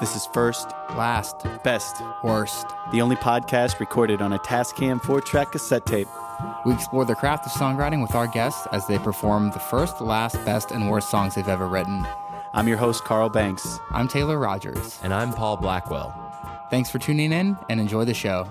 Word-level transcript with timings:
This 0.00 0.16
is 0.16 0.26
First, 0.32 0.70
Last, 0.96 1.44
Best, 1.62 2.02
worst. 2.24 2.66
the 2.90 3.02
only 3.02 3.16
podcast 3.16 3.80
recorded 3.80 4.22
on 4.22 4.32
a 4.32 4.38
Tascam 4.38 5.00
4 5.02 5.20
track 5.20 5.52
cassette 5.52 5.84
tape. 5.84 6.08
We 6.64 6.72
explore 6.72 7.04
the 7.04 7.14
craft 7.14 7.44
of 7.44 7.52
songwriting 7.52 8.00
with 8.00 8.14
our 8.14 8.26
guests 8.26 8.66
as 8.72 8.86
they 8.86 8.98
perform 8.98 9.50
the 9.50 9.58
first, 9.58 10.00
last, 10.00 10.42
best, 10.46 10.70
and 10.70 10.88
worst 10.88 11.10
songs 11.10 11.34
they've 11.34 11.46
ever 11.46 11.68
written. 11.68 12.06
I'm 12.54 12.66
your 12.66 12.78
host, 12.78 13.04
Carl 13.04 13.28
Banks. 13.28 13.78
I'm 13.90 14.08
Taylor 14.08 14.38
Rogers. 14.38 14.98
And 15.02 15.12
I'm 15.12 15.34
Paul 15.34 15.58
Blackwell. 15.58 16.14
Thanks 16.70 16.88
for 16.90 16.98
tuning 16.98 17.32
in 17.32 17.56
and 17.68 17.78
enjoy 17.78 18.06
the 18.06 18.14
show. 18.14 18.50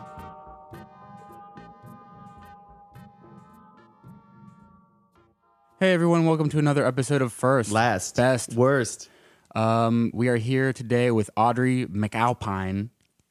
Hey 5.80 5.94
everyone, 5.94 6.26
welcome 6.26 6.50
to 6.50 6.60
another 6.60 6.86
episode 6.86 7.22
of 7.22 7.32
First, 7.32 7.72
Last, 7.72 8.16
Best. 8.18 8.54
worst. 8.54 9.10
Um, 9.56 10.12
we 10.14 10.28
are 10.28 10.38
here 10.38 10.74
today 10.74 11.12
with 11.12 11.30
Audrey 11.36 11.86
McAlpine. 11.86 12.90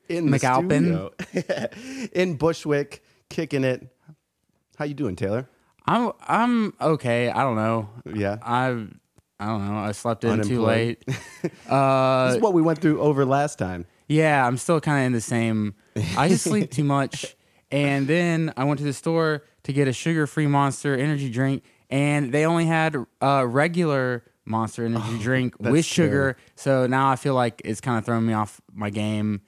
In 0.09 0.31
the 0.31 0.39
McAlpin. 0.39 1.13
studio. 1.33 2.09
in 2.13 2.37
Bushwick, 2.37 3.05
kicking 3.29 3.65
it. 3.65 3.95
How 4.77 4.85
you 4.85 4.95
doing, 4.95 5.17
Taylor? 5.17 5.49
I'm 5.87 6.13
I'm 6.27 6.75
okay. 6.81 7.31
I 7.31 7.43
don't 7.43 7.57
know. 7.57 7.89
Yeah. 8.15 8.39
I 8.43 8.87
I 9.41 9.47
don't 9.47 9.69
know. 9.69 9.79
I 9.79 9.93
slept 9.93 10.25
in 10.25 10.43
too 10.43 10.63
late. 10.63 11.05
Uh, 11.69 12.27
this 12.27 12.37
is 12.37 12.43
what 12.43 12.53
we 12.53 12.63
went 12.63 12.81
through 12.81 13.01
over 13.01 13.25
last 13.25 13.59
time. 13.59 13.87
Yeah, 14.09 14.45
I'm 14.45 14.57
still 14.57 14.81
kind 14.81 15.01
of 15.03 15.07
in 15.07 15.13
the 15.13 15.21
same. 15.21 15.75
I 16.17 16.29
just 16.29 16.43
sleep 16.43 16.73
too 16.73 16.83
much. 16.83 17.37
And 17.71 18.09
then 18.09 18.53
I 18.57 18.65
went 18.65 18.79
to 18.79 18.85
the 18.85 18.93
store 18.93 19.45
to 19.63 19.73
get 19.73 19.87
a 19.87 19.93
sugar 19.93 20.27
free 20.27 20.49
monster 20.49 20.97
energy 20.97 21.31
drink, 21.31 21.63
and 21.91 22.33
they 22.33 22.45
only 22.45 22.65
had 22.67 22.97
a 23.21 23.47
regular 23.47 24.25
monster 24.49 24.85
energy 24.85 25.19
drink 25.19 25.55
with 25.59 25.85
sugar. 25.85 26.37
So 26.57 26.87
now 26.87 27.11
I 27.11 27.17
feel 27.17 27.35
like 27.35 27.63
it's 27.65 27.81
kind 27.81 27.99
of 27.99 28.05
throwing 28.05 28.27
me 28.27 28.33
off 28.33 28.61
my 28.73 28.91
game. 28.91 29.43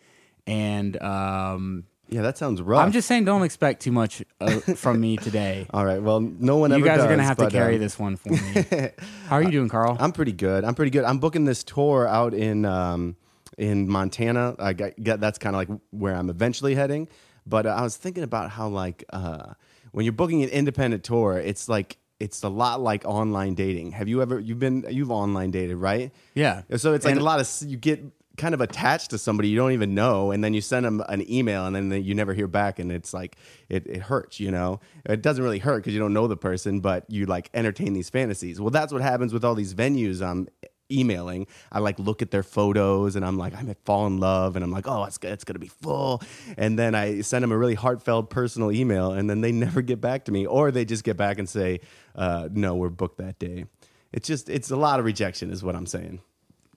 And 0.47 1.01
um, 1.03 1.85
Yeah, 2.09 2.23
that 2.23 2.39
sounds 2.39 2.61
rough. 2.61 2.85
I'm 2.85 2.93
just 2.93 3.07
saying, 3.09 3.25
don't 3.25 3.43
expect 3.43 3.83
too 3.83 3.93
much 3.93 4.23
uh, 4.41 4.61
from 4.75 5.01
me 5.01 5.17
today. 5.17 5.67
All 5.73 5.85
right. 5.85 6.03
Well, 6.03 6.21
no 6.21 6.57
one 6.57 6.73
ever. 6.73 6.79
You 6.79 6.85
guys 6.85 7.01
are 7.01 7.07
going 7.07 7.19
to 7.19 7.25
have 7.25 7.37
to 7.39 7.51
carry 7.51 7.75
um, 7.75 7.81
this 7.81 7.99
one 7.99 8.17
for 8.17 8.31
me. 8.31 8.91
How 9.29 9.37
are 9.37 9.43
you 9.43 9.51
doing, 9.51 9.69
Carl? 9.69 9.97
I'm 10.01 10.13
pretty 10.13 10.33
good. 10.33 10.65
I'm 10.65 10.75
pretty 10.75 10.91
good. 10.91 11.05
I'm 11.05 11.19
booking 11.19 11.45
this 11.45 11.63
tour 11.65 12.07
out 12.07 12.35
in 12.35 12.65
um, 12.65 13.17
in 13.59 13.89
Montana. 13.89 14.57
I 14.59 14.73
get 14.73 15.21
that's 15.21 15.39
kind 15.39 15.55
of 15.55 15.59
like 15.59 15.81
where 15.91 16.15
I'm 16.15 16.31
eventually 16.31 16.75
heading. 16.75 17.09
But 17.47 17.67
uh, 17.67 17.71
I 17.71 17.83
was 17.83 17.97
thinking 17.97 18.23
about 18.25 18.51
how 18.51 18.69
like 18.69 19.05
uh, 19.13 19.55
when 19.93 20.05
you're 20.05 20.13
booking 20.13 20.43
an 20.43 20.49
independent 20.51 21.05
tour, 21.05 21.39
it's 21.39 21.69
like 21.69 21.97
it's 22.21 22.43
a 22.45 22.49
lot 22.49 22.81
like 22.81 23.05
online 23.05 23.55
dating. 23.55 23.93
Have 23.93 24.07
you 24.09 24.23
ever 24.23 24.39
you've 24.39 24.59
been 24.61 24.85
you've 24.91 25.11
online 25.11 25.51
dated 25.51 25.77
right? 25.79 26.13
Yeah. 26.35 26.63
So 26.77 26.93
it's 26.95 27.05
like 27.05 27.13
And- 27.13 27.21
a 27.21 27.25
lot 27.25 27.41
of 27.41 27.69
you 27.69 27.77
get 27.77 28.03
kind 28.37 28.55
of 28.55 28.61
attached 28.63 29.11
to 29.11 29.19
somebody 29.19 29.49
you 29.49 29.57
don't 29.57 29.73
even 29.73 29.95
know, 29.95 30.31
and 30.31 30.43
then 30.43 30.55
you 30.55 30.61
send 30.63 30.87
them 30.87 31.03
an 31.11 31.29
email, 31.31 31.67
and 31.67 31.75
then 31.77 32.03
you 32.03 32.15
never 32.15 32.33
hear 32.33 32.47
back, 32.47 32.79
and 32.79 32.91
it's 32.91 33.13
like 33.13 33.37
it, 33.69 33.87
it 33.87 34.01
hurts. 34.03 34.41
You 34.41 34.51
know, 34.51 34.81
it 35.05 35.21
doesn't 35.21 35.43
really 35.45 35.59
hurt 35.59 35.79
because 35.79 35.93
you 35.93 35.99
don't 36.01 36.15
know 36.15 36.27
the 36.27 36.37
person, 36.39 36.81
but 36.81 37.05
you 37.11 37.27
like 37.27 37.51
entertain 37.53 37.93
these 37.93 38.09
fantasies. 38.09 38.61
Well, 38.61 38.71
that's 38.71 38.93
what 38.93 39.03
happens 39.03 39.33
with 39.35 39.45
all 39.45 39.55
these 39.55 39.75
venues. 39.75 40.23
I'm 40.27 40.49
emailing. 40.91 41.47
I 41.73 41.79
like 41.79 41.99
look 41.99 42.23
at 42.23 42.31
their 42.31 42.43
photos, 42.43 43.17
and 43.17 43.25
I'm 43.25 43.39
like, 43.39 43.55
I'm 43.55 43.75
fall 43.85 44.07
in 44.07 44.19
love, 44.19 44.57
and 44.57 44.65
I'm 44.65 44.71
like, 44.71 44.87
oh, 44.87 45.05
it's 45.05 45.19
it's 45.23 45.45
gonna 45.45 45.59
be 45.59 45.69
full, 45.69 46.23
and 46.57 46.79
then 46.79 46.95
I 46.95 47.21
send 47.21 47.43
them 47.43 47.53
a 47.53 47.59
really 47.59 47.75
heartfelt 47.75 48.31
personal 48.31 48.73
email, 48.73 49.13
and 49.13 49.29
then 49.29 49.41
they 49.41 49.53
never 49.67 49.83
get 49.83 50.01
back 50.01 50.25
to 50.27 50.33
me, 50.33 50.47
or 50.47 50.71
they 50.71 50.85
just 50.85 51.05
get 51.05 51.17
back 51.17 51.39
and 51.39 51.49
say, 51.49 51.81
uh, 52.15 52.49
no, 52.53 52.75
we're 52.75 52.89
booked 52.89 53.19
that 53.19 53.39
day. 53.39 53.67
It's 54.13 54.27
just 54.27 54.49
it's 54.49 54.71
a 54.71 54.77
lot 54.77 54.99
of 54.99 55.05
rejection, 55.05 55.51
is 55.51 55.63
what 55.63 55.77
I'm 55.77 55.87
saying. 55.87 56.21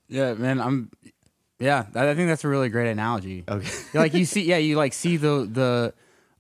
Yeah, 0.08 0.34
man, 0.34 0.60
I'm. 0.62 0.92
Yeah, 1.60 1.86
I 1.96 2.10
I 2.10 2.16
think 2.16 2.28
that's 2.28 2.44
a 2.44 2.48
really 2.48 2.70
great 2.70 2.90
analogy. 2.92 3.44
Okay. 3.48 3.68
Like 3.94 4.14
you 4.14 4.26
see, 4.34 4.44
yeah, 4.44 4.58
you 4.58 4.76
like 4.76 4.94
see 4.94 5.18
the 5.18 5.48
the. 5.52 5.94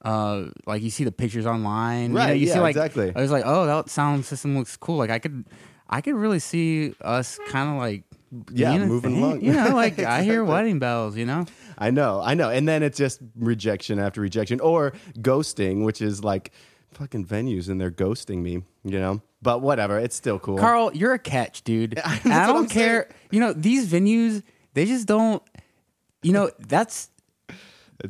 Uh, 0.05 0.49
like 0.67 0.81
you 0.81 0.89
see 0.89 1.05
the 1.05 1.13
pictures 1.13 1.45
online, 1.45 2.09
You 2.09 2.09
know, 2.09 2.19
Right, 2.19 2.37
You 2.37 2.47
yeah, 2.47 2.53
see 2.55 2.59
like 2.59 2.75
exactly. 2.75 3.13
I 3.15 3.21
was 3.21 3.31
like, 3.31 3.43
oh, 3.45 3.65
that 3.65 3.89
sound 3.89 4.25
system 4.25 4.57
looks 4.57 4.75
cool. 4.75 4.97
Like 4.97 5.09
I 5.09 5.17
could, 5.17 5.45
I 5.89 6.01
could 6.01 6.15
really 6.15 6.39
see 6.39 6.95
us 7.01 7.37
hmm. 7.41 7.51
kind 7.51 7.69
of 7.69 7.77
like, 7.77 8.03
Yeah, 8.51 8.77
moving 8.77 9.13
thing, 9.13 9.23
along. 9.23 9.41
You 9.41 9.53
know, 9.53 9.75
like 9.75 9.99
I 9.99 10.23
hear 10.23 10.43
wedding 10.43 10.79
bells. 10.79 11.15
You 11.15 11.25
know, 11.25 11.45
I 11.77 11.91
know, 11.91 12.21
I 12.23 12.33
know. 12.33 12.49
And 12.49 12.67
then 12.67 12.83
it's 12.83 12.97
just 12.97 13.19
rejection 13.35 13.99
after 13.99 14.21
rejection 14.21 14.59
or 14.59 14.93
ghosting, 15.19 15.83
which 15.83 16.01
is 16.01 16.23
like 16.23 16.51
fucking 16.93 17.25
venues 17.25 17.69
and 17.69 17.79
they're 17.79 17.91
ghosting 17.91 18.41
me, 18.41 18.63
you 18.83 18.99
know? 18.99 19.21
But 19.41 19.61
whatever, 19.61 19.99
it's 19.99 20.15
still 20.15 20.39
cool. 20.39 20.57
Carl, 20.57 20.91
you're 20.93 21.13
a 21.13 21.19
catch, 21.19 21.63
dude. 21.63 21.99
I 22.05 22.19
don't 22.23 22.31
I'm 22.33 22.67
saying. 22.67 22.69
care. 22.69 23.09
You 23.29 23.41
know, 23.41 23.51
these 23.51 23.91
venues, 23.91 24.41
they 24.73 24.85
just 24.85 25.05
don't. 25.05 25.43
You 26.21 26.31
know, 26.31 26.49
that's. 26.59 27.09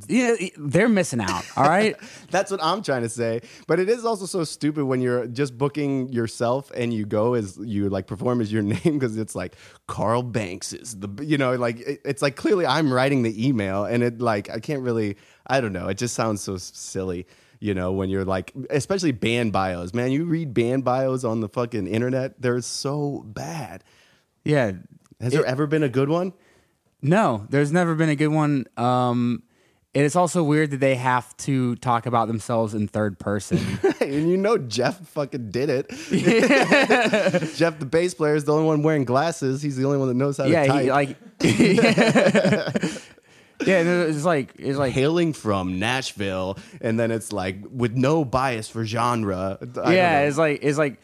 You 0.07 0.27
know, 0.27 0.37
they're 0.57 0.89
missing 0.89 1.21
out. 1.21 1.45
All 1.55 1.65
right. 1.65 1.95
That's 2.31 2.49
what 2.49 2.63
I'm 2.63 2.81
trying 2.81 3.03
to 3.03 3.09
say. 3.09 3.41
But 3.67 3.79
it 3.79 3.89
is 3.89 4.05
also 4.05 4.25
so 4.25 4.43
stupid 4.43 4.85
when 4.85 5.01
you're 5.01 5.27
just 5.27 5.57
booking 5.57 6.09
yourself 6.09 6.71
and 6.75 6.91
you 6.93 7.05
go 7.05 7.35
as 7.35 7.57
you 7.61 7.89
like 7.89 8.07
perform 8.07 8.41
as 8.41 8.51
your 8.51 8.61
name 8.73 8.79
because 8.83 9.17
it's 9.17 9.35
like 9.35 9.55
Carl 9.87 10.23
Banks 10.23 10.73
is 10.73 10.99
the, 10.99 11.09
you 11.23 11.37
know, 11.37 11.53
like 11.55 11.79
it- 11.79 12.01
it's 12.05 12.21
like 12.23 12.35
clearly 12.35 12.65
I'm 12.65 12.91
writing 12.91 13.21
the 13.23 13.47
email 13.47 13.85
and 13.85 14.01
it 14.01 14.19
like, 14.19 14.49
I 14.49 14.59
can't 14.59 14.81
really, 14.81 15.15
I 15.45 15.61
don't 15.61 15.73
know. 15.73 15.87
It 15.89 15.97
just 15.99 16.15
sounds 16.15 16.41
so 16.41 16.57
silly. 16.57 17.27
You 17.59 17.73
know, 17.73 17.91
when 17.93 18.09
you're 18.09 18.25
like, 18.25 18.51
especially 18.71 19.11
band 19.13 19.53
bios, 19.53 19.93
man, 19.93 20.11
you 20.11 20.25
read 20.25 20.53
band 20.53 20.83
bios 20.83 21.23
on 21.23 21.39
the 21.39 21.47
fucking 21.47 21.87
internet, 21.87 22.41
they're 22.41 22.59
so 22.61 23.23
bad. 23.27 23.83
yeah. 24.43 24.71
Has 25.21 25.31
there 25.31 25.45
ever 25.45 25.67
been 25.67 25.83
a 25.83 25.87
good 25.89 26.09
one? 26.09 26.33
No, 27.01 27.45
there's 27.49 27.71
never 27.71 27.95
been 27.95 28.09
a 28.09 28.15
good 28.15 28.27
one. 28.29 28.65
Um, 28.75 29.43
and 29.95 30.03
it's 30.03 30.15
also 30.15 30.43
weird 30.43 30.71
that 30.71 30.79
they 30.79 30.95
have 30.95 31.35
to 31.37 31.75
talk 31.75 32.07
about 32.07 32.27
themselves 32.27 32.73
in 32.73 32.87
third 32.87 33.19
person. 33.19 33.59
and 34.01 34.27
you 34.29 34.37
know 34.37 34.57
Jeff 34.57 34.97
fucking 35.09 35.51
did 35.51 35.69
it. 35.69 35.87
Jeff, 37.55 37.77
the 37.79 37.85
bass 37.85 38.13
player, 38.15 38.35
is 38.35 38.45
the 38.45 38.53
only 38.53 38.65
one 38.65 38.81
wearing 38.81 39.05
glasses. 39.05 39.61
He's 39.61 39.75
the 39.77 39.85
only 39.85 39.99
one 39.99 40.07
that 40.07 40.15
knows 40.15 40.37
how 40.37 40.45
to 40.45 40.49
yeah, 40.49 40.65
type. 40.65 40.81
he, 40.83 40.91
like. 40.91 41.17
yeah, 43.65 43.81
it's 43.83 44.25
like 44.25 44.53
it's 44.57 44.77
like 44.79 44.93
Hailing 44.93 45.31
from 45.33 45.77
Nashville, 45.79 46.57
and 46.81 46.99
then 46.99 47.11
it's 47.11 47.31
like 47.31 47.57
with 47.71 47.93
no 47.93 48.25
bias 48.25 48.67
for 48.67 48.83
genre. 48.85 49.59
I 49.83 49.95
yeah, 49.95 50.21
it's 50.21 50.37
like 50.39 50.59
it's 50.63 50.77
like 50.79 50.99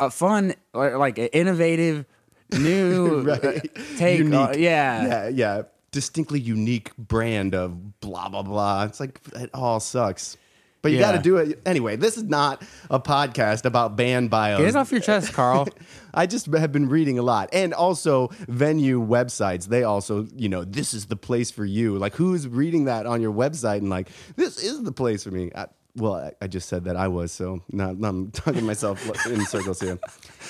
a 0.00 0.10
fun, 0.10 0.52
like 0.74 0.94
like 0.94 1.18
an 1.18 1.28
innovative, 1.28 2.04
new 2.52 3.22
Right. 3.22 3.44
uh, 3.44 3.60
take. 3.96 4.18
Unique. 4.18 4.34
uh, 4.34 4.52
yeah. 4.56 5.06
yeah, 5.06 5.28
yeah. 5.28 5.62
Distinctly 5.92 6.40
unique 6.40 6.96
brand 6.96 7.54
of 7.54 8.00
blah 8.00 8.28
blah 8.28 8.42
blah. 8.42 8.84
It's 8.84 8.98
like 8.98 9.20
it 9.36 9.50
all 9.54 9.78
sucks. 9.78 10.36
But 10.82 10.90
you 10.90 10.98
Yeah. 10.98 11.12
got 11.12 11.12
to 11.12 11.22
do 11.22 11.36
it 11.36 11.60
anyway. 11.64 11.94
This 11.94 12.16
is 12.16 12.24
not 12.24 12.60
a 12.90 12.98
podcast 12.98 13.64
about 13.64 13.94
band 13.94 14.30
bios. 14.30 14.58
Get 14.58 14.68
it 14.70 14.74
off 14.76 14.90
your 14.90 15.00
chest, 15.00 15.32
Carl. 15.32 15.68
I 16.14 16.26
just 16.26 16.46
have 16.46 16.72
been 16.72 16.88
reading 16.88 17.20
a 17.20 17.22
lot. 17.22 17.50
And 17.52 17.72
also 17.72 18.30
venue 18.48 19.00
websites, 19.00 19.66
they 19.66 19.84
also, 19.84 20.26
you 20.34 20.48
know, 20.48 20.64
this 20.64 20.92
is 20.92 21.06
the 21.06 21.14
place 21.14 21.52
for 21.52 21.64
you. 21.64 21.98
Like 21.98 22.14
who's 22.16 22.48
reading 22.48 22.86
that 22.86 23.06
on 23.06 23.22
your 23.22 23.32
website 23.32 23.78
and 23.78 23.90
like, 23.90 24.08
this 24.34 24.60
is 24.60 24.82
the 24.82 24.90
place 24.90 25.22
for 25.22 25.30
me. 25.30 25.52
I, 25.54 25.66
well, 25.96 26.14
I, 26.14 26.32
I 26.40 26.46
just 26.46 26.68
said 26.68 26.84
that 26.84 26.96
I 26.96 27.08
was, 27.08 27.32
so 27.32 27.62
now, 27.70 27.92
now 27.92 28.08
I'm 28.08 28.30
talking 28.32 28.64
myself 28.64 29.26
in 29.26 29.44
circles 29.44 29.80
here. 29.80 29.98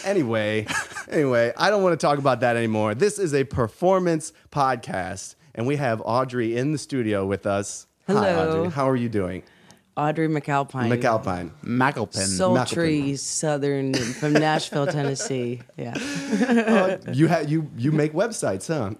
Anyway, 0.05 0.67
anyway, 1.11 1.53
I 1.57 1.71
don't 1.71 1.83
want 1.83 1.99
to 1.99 2.07
talk 2.07 2.19
about 2.19 2.41
that 2.41 2.57
anymore. 2.57 2.95
This 2.95 3.19
is 3.19 3.35
a 3.35 3.45
performance 3.45 4.33
podcast, 4.51 5.35
and 5.55 5.67
we 5.67 5.77
have 5.77 6.01
Audrey 6.05 6.57
in 6.57 6.73
the 6.73 6.79
studio 6.79 7.27
with 7.27 7.47
us. 7.47 7.87
Hi, 8.07 8.13
Hello. 8.15 8.61
Audrey. 8.61 8.73
How 8.73 8.89
are 8.89 8.97
you 8.97 9.09
doing? 9.09 9.43
Audrey 9.95 10.27
McAlpine. 10.27 10.89
McAlpine. 10.89 11.51
McAlpine. 11.63 12.27
Sultry 12.27 13.15
Southern 13.17 13.93
from 13.93 14.33
Nashville, 14.33 14.87
Tennessee. 14.87 15.61
Yeah, 15.77 15.93
uh, 15.97 16.97
You 17.13 17.29
ha- 17.29 17.45
you 17.47 17.71
you 17.77 17.93
make 17.93 18.15
websites, 18.15 18.69
huh? 18.69 18.95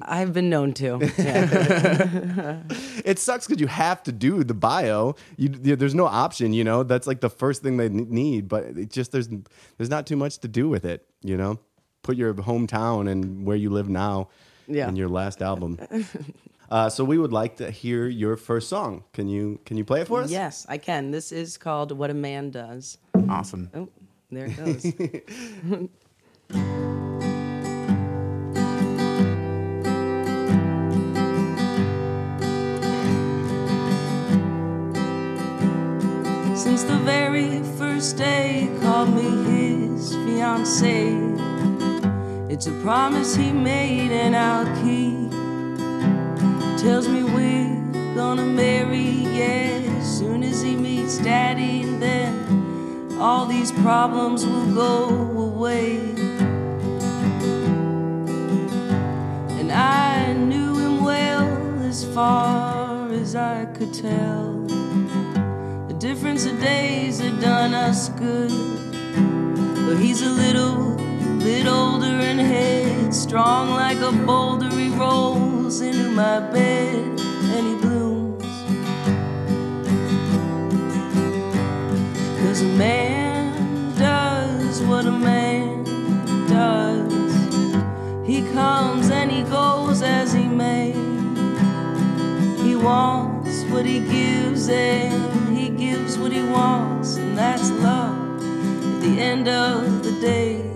I've 0.02 0.32
been 0.32 0.50
known 0.50 0.72
to. 0.74 0.98
Yeah. 1.18 2.62
it 3.04 3.20
sucks 3.20 3.46
because 3.46 3.60
you 3.60 3.68
have 3.68 4.02
to 4.02 4.12
do 4.12 4.42
the 4.42 4.54
bio. 4.54 5.14
You, 5.36 5.50
you- 5.62 5.76
there's 5.76 5.94
no 5.94 6.06
option, 6.06 6.52
you 6.52 6.64
know. 6.64 6.82
That's 6.82 7.06
like 7.06 7.20
the 7.20 7.30
first 7.30 7.62
thing 7.62 7.76
they 7.76 7.88
need, 7.88 8.48
but 8.48 8.64
it 8.64 8.90
just 8.90 9.12
there's 9.12 9.28
there's 9.76 9.90
not 9.90 10.06
too 10.06 10.16
much 10.16 10.38
to 10.38 10.48
do 10.48 10.68
with 10.68 10.84
it, 10.84 11.06
you 11.22 11.36
know. 11.36 11.60
Put 12.02 12.16
your 12.16 12.34
hometown 12.34 13.08
and 13.08 13.46
where 13.46 13.56
you 13.56 13.70
live 13.70 13.88
now 13.88 14.30
Yeah. 14.66 14.88
in 14.88 14.96
your 14.96 15.08
last 15.08 15.40
album. 15.42 15.78
uh, 16.72 16.88
so 16.88 17.04
we 17.04 17.18
would 17.18 17.32
like 17.34 17.56
to 17.56 17.70
hear 17.70 18.06
your 18.06 18.34
first 18.36 18.68
song. 18.70 19.04
Can 19.12 19.28
you 19.28 19.60
can 19.66 19.76
you 19.76 19.84
play 19.84 20.00
it 20.00 20.08
for 20.08 20.22
us? 20.22 20.30
yes, 20.30 20.64
I 20.68 20.78
can. 20.78 21.10
This 21.10 21.30
is 21.30 21.58
called 21.58 21.92
"What 21.92 22.08
a 22.10 22.14
Man 22.14 22.50
Does." 22.50 22.96
Awesome. 23.28 23.70
Oh, 23.74 23.88
there 24.30 24.46
it 24.46 24.56
goes. 24.56 24.82
Since 36.54 36.84
the 36.84 36.96
very 37.04 37.62
first 37.76 38.16
day 38.16 38.68
he 38.68 38.80
called 38.80 39.10
me 39.14 39.30
his 39.50 40.14
fiance, 40.14 41.12
It's 42.48 42.66
a 42.66 42.72
promise 42.82 43.34
he 43.34 43.52
made 43.52 44.12
and 44.12 44.34
I'll 44.36 44.66
keep. 44.82 45.41
Tells 46.82 47.06
me 47.06 47.22
we're 47.22 48.14
gonna 48.16 48.44
marry, 48.44 49.24
yeah, 49.38 49.98
as 50.00 50.18
soon 50.18 50.42
as 50.42 50.60
he 50.62 50.74
meets 50.74 51.18
daddy, 51.18 51.82
and 51.82 52.02
then 52.02 53.18
all 53.20 53.46
these 53.46 53.70
problems 53.70 54.44
will 54.44 54.74
go 54.74 55.08
away. 55.38 55.98
And 59.60 59.70
I 59.70 60.32
knew 60.32 60.76
him 60.76 61.04
well 61.04 61.46
as 61.84 62.04
far 62.04 63.08
as 63.12 63.36
I 63.36 63.66
could 63.66 63.94
tell. 63.94 64.66
The 65.86 65.94
difference 66.00 66.46
of 66.46 66.60
days 66.60 67.20
had 67.20 67.40
done 67.40 67.74
us 67.74 68.08
good. 68.08 68.50
But 69.86 69.98
he's 69.98 70.22
a 70.22 70.30
little 70.30 70.96
bit 71.38 71.68
older 71.68 72.16
and 72.30 72.40
headstrong 72.40 73.70
like 73.70 73.98
a 73.98 74.10
boulder. 74.26 74.68
He 74.70 74.88
rolls 74.88 75.61
into 75.80 76.10
my 76.10 76.38
bed 76.38 77.18
and 77.54 77.66
he 77.66 77.74
blooms. 77.76 78.44
Cause 82.40 82.60
a 82.60 82.68
man 82.76 83.96
does 83.96 84.82
what 84.82 85.06
a 85.06 85.10
man 85.10 85.84
does. 86.48 87.10
He 88.26 88.42
comes 88.52 89.08
and 89.10 89.30
he 89.30 89.44
goes 89.44 90.02
as 90.02 90.32
he 90.32 90.44
may. 90.44 90.92
He 92.62 92.76
wants 92.76 93.64
what 93.70 93.86
he 93.86 94.00
gives 94.00 94.68
and 94.68 95.56
he 95.56 95.70
gives 95.70 96.18
what 96.18 96.32
he 96.32 96.42
wants, 96.42 97.16
and 97.16 97.36
that's 97.36 97.70
love 97.70 98.42
at 98.42 99.00
the 99.00 99.20
end 99.20 99.48
of 99.48 100.04
the 100.04 100.12
day. 100.20 100.71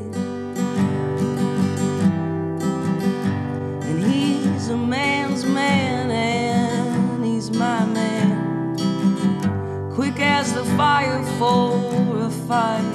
Fire 11.07 11.23
for 11.39 12.19
a 12.19 12.31
fight. 12.31 12.95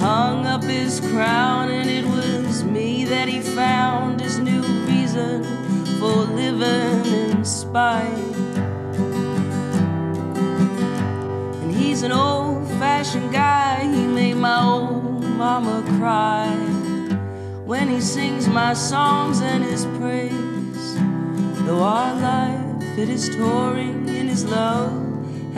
Hung 0.00 0.46
up 0.46 0.62
his 0.62 1.00
crown, 1.00 1.70
and 1.70 1.88
it 1.88 2.04
was 2.04 2.64
me 2.64 3.04
that 3.04 3.28
he 3.28 3.40
found 3.40 4.20
his 4.20 4.38
new 4.38 4.62
reason 4.86 5.44
for 5.98 6.24
living 6.34 7.12
in 7.12 7.44
spite. 7.44 8.36
And 11.62 11.74
he's 11.74 12.02
an 12.02 12.12
old 12.12 12.68
fashioned 12.78 13.32
guy, 13.32 13.84
he 13.84 14.06
made 14.06 14.34
my 14.34 14.62
old 14.62 15.24
mama 15.24 15.82
cry 15.98 16.54
when 17.64 17.88
he 17.88 18.00
sings 18.00 18.48
my 18.48 18.72
songs 18.72 19.40
and 19.40 19.64
his 19.64 19.84
praise. 19.98 20.94
Though 21.66 21.82
our 21.82 22.14
life, 22.14 22.98
it 22.98 23.08
is 23.08 23.28
touring 23.28 24.08
in 24.08 24.28
his 24.28 24.44
love, 24.44 25.07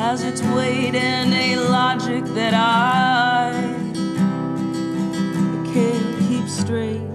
has 0.01 0.25
its 0.25 0.41
weight 0.41 0.95
and 0.95 1.35
a 1.35 1.57
logic 1.69 2.25
that 2.33 2.55
I 2.55 3.53
can't 5.75 6.19
keep 6.27 6.49
straight. 6.49 7.07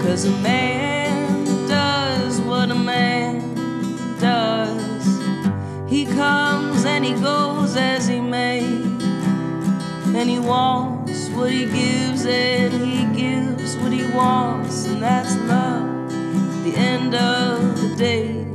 Cause 0.00 0.24
a 0.24 0.30
man 0.40 1.44
does 1.68 2.40
what 2.40 2.70
a 2.70 2.74
man 2.74 3.54
does. 4.18 5.06
He 5.90 6.06
comes 6.06 6.86
and 6.86 7.04
he 7.04 7.12
goes 7.20 7.76
as 7.76 8.08
he 8.08 8.18
may. 8.18 8.64
And 10.16 10.30
he 10.30 10.38
wants 10.38 11.28
what 11.28 11.50
he 11.50 11.66
gives, 11.66 12.24
and 12.24 12.72
he 12.72 13.04
gives 13.14 13.76
what 13.76 13.92
he 13.92 14.10
wants, 14.16 14.86
and 14.86 15.02
that's 15.02 15.36
love 15.42 16.10
at 16.10 16.64
the 16.64 16.74
end 16.74 17.14
of 17.14 17.78
the 17.82 17.94
day. 17.96 18.45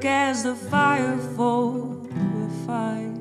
Quick 0.00 0.10
as 0.10 0.44
the 0.44 0.54
fire 0.54 1.18
for 1.36 1.92
a 2.14 2.66
fight. 2.66 3.18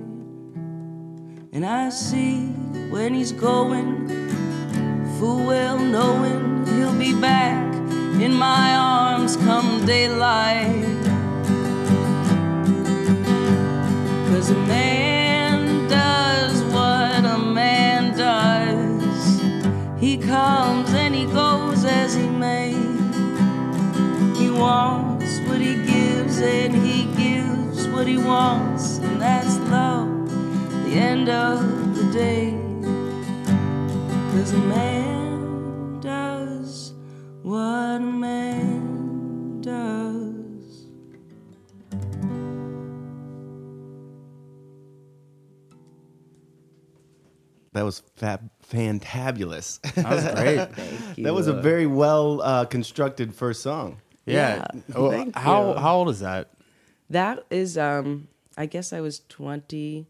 And 1.51 1.65
I 1.65 1.89
see 1.89 2.45
when 2.89 3.13
he's 3.13 3.33
going, 3.33 4.07
full 5.19 5.45
well 5.45 5.77
knowing 5.77 6.65
he'll 6.67 6.97
be 6.97 7.19
back 7.19 7.73
in 8.21 8.33
my 8.33 8.75
arms 8.75 9.35
come 9.35 9.85
daylight. 9.85 10.85
Cause 14.29 14.49
a 14.51 14.59
man 14.67 15.89
does 15.89 16.63
what 16.73 17.25
a 17.25 17.39
man 17.39 18.17
does. 18.17 19.41
He 19.99 20.17
comes 20.17 20.93
and 20.93 21.13
he 21.13 21.25
goes 21.25 21.83
as 21.83 22.15
he 22.15 22.29
may. 22.29 22.71
He 24.37 24.49
wants 24.49 25.08
gives 28.29 28.37
wants, 28.37 28.97
and 28.99 29.21
that's 29.21 29.57
love. 29.69 30.07
The 30.85 30.91
end 30.95 31.29
of 31.29 31.95
the 31.95 32.11
day. 32.11 32.51
Cause 34.31 34.53
a 34.53 34.57
man 34.57 35.99
does 36.01 36.93
what 37.43 37.97
a 37.97 37.99
man 37.99 39.61
does. 39.61 40.85
That 47.73 47.83
was 47.85 48.01
fab, 48.15 48.49
fantabulous. 48.67 49.79
That 49.93 50.09
was 50.09 50.23
great. 50.35 50.71
Thank 50.75 51.17
you. 51.17 51.23
that 51.25 51.33
was 51.33 51.47
a 51.47 51.53
very 51.53 51.85
well 51.85 52.41
uh, 52.41 52.65
constructed 52.65 53.33
first 53.33 53.61
song. 53.61 54.01
Yeah. 54.25 54.65
Yeah, 54.73 54.81
Oh, 54.95 55.11
thank 55.11 55.35
how 55.35 55.73
you. 55.73 55.79
how 55.79 55.95
old 55.97 56.09
is 56.09 56.19
that? 56.21 56.49
That 57.09 57.43
is, 57.49 57.77
um, 57.77 58.27
I 58.57 58.65
guess 58.65 58.93
I 58.93 59.01
was 59.01 59.21
20. 59.29 60.05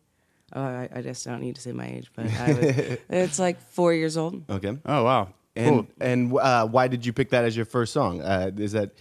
Oh, 0.54 0.62
I, 0.62 0.90
I 0.96 1.02
just 1.02 1.24
don't 1.26 1.42
need 1.42 1.56
to 1.56 1.62
say 1.62 1.72
my 1.72 1.88
age, 1.88 2.12
but 2.16 2.26
I 2.26 2.48
was, 2.54 2.98
it's 3.10 3.40
like 3.40 3.62
four 3.62 3.94
years 3.94 4.18
old. 4.18 4.44
Okay. 4.50 4.78
Oh 4.86 5.04
wow. 5.04 5.30
And 5.56 5.70
Cool. 5.76 5.88
and 6.02 6.34
uh, 6.38 6.68
why 6.68 6.88
did 6.88 7.06
you 7.06 7.14
pick 7.14 7.30
that 7.30 7.44
as 7.46 7.56
your 7.56 7.66
first 7.66 7.94
song? 7.94 8.22
Uh, 8.22 8.52
is 8.58 8.72
that, 8.74 8.92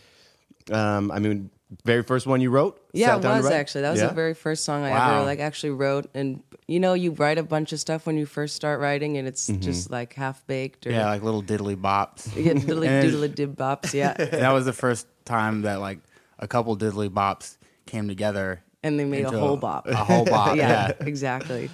um, 0.71 1.11
I 1.11 1.19
mean, 1.19 1.51
very 1.85 2.03
first 2.03 2.27
one 2.27 2.41
you 2.41 2.51
wrote? 2.51 2.81
Yeah, 2.93 3.21
Sat 3.21 3.25
it 3.25 3.29
was 3.43 3.51
actually. 3.51 3.81
That 3.83 3.91
was 3.93 4.01
Yeah? 4.01 4.09
the 4.09 4.15
very 4.15 4.35
first 4.35 4.65
song 4.65 4.85
I 4.85 4.91
Wow. 4.91 5.17
ever 5.19 5.27
like 5.27 5.39
actually 5.41 5.71
wrote. 5.71 6.09
And 6.15 6.43
you 6.67 6.81
know, 6.81 6.93
you 6.95 7.13
write 7.13 7.39
a 7.39 7.43
bunch 7.43 7.73
of 7.73 7.81
stuff 7.81 8.07
when 8.07 8.17
you 8.19 8.27
first 8.27 8.55
start 8.57 8.81
writing, 8.81 9.17
and 9.19 9.27
it's 9.29 9.49
Mm-hmm. 9.49 9.61
just 9.61 9.91
like 9.91 10.15
half 10.15 10.47
baked 10.47 10.87
or 10.87 10.91
Yeah, 10.91 11.07
like 11.07 11.23
little 11.23 11.43
diddly 11.43 11.77
bops. 11.77 12.35
you 12.37 12.43
get 12.43 12.57
diddly 12.59 12.87
And- 12.89 13.11
doodly 13.13 13.35
dib 13.35 13.57
bops. 13.57 13.93
Yeah, 13.95 14.13
that 14.15 14.53
was 14.53 14.65
the 14.67 14.73
first 14.73 15.07
time 15.25 15.63
that 15.63 15.81
like 15.81 15.99
a 16.39 16.49
couple 16.49 16.77
diddly 16.77 17.09
bops 17.11 17.57
came 17.89 18.07
together. 18.07 18.63
and 18.83 18.99
they 18.99 19.05
made 19.05 19.25
a 19.25 19.31
whole 19.31 19.57
bop. 19.57 19.89
A 19.89 19.97
whole 19.97 20.25
bop. 20.25 20.57
yeah, 20.63 20.93
yeah. 21.01 21.07
exactly. 21.07 21.69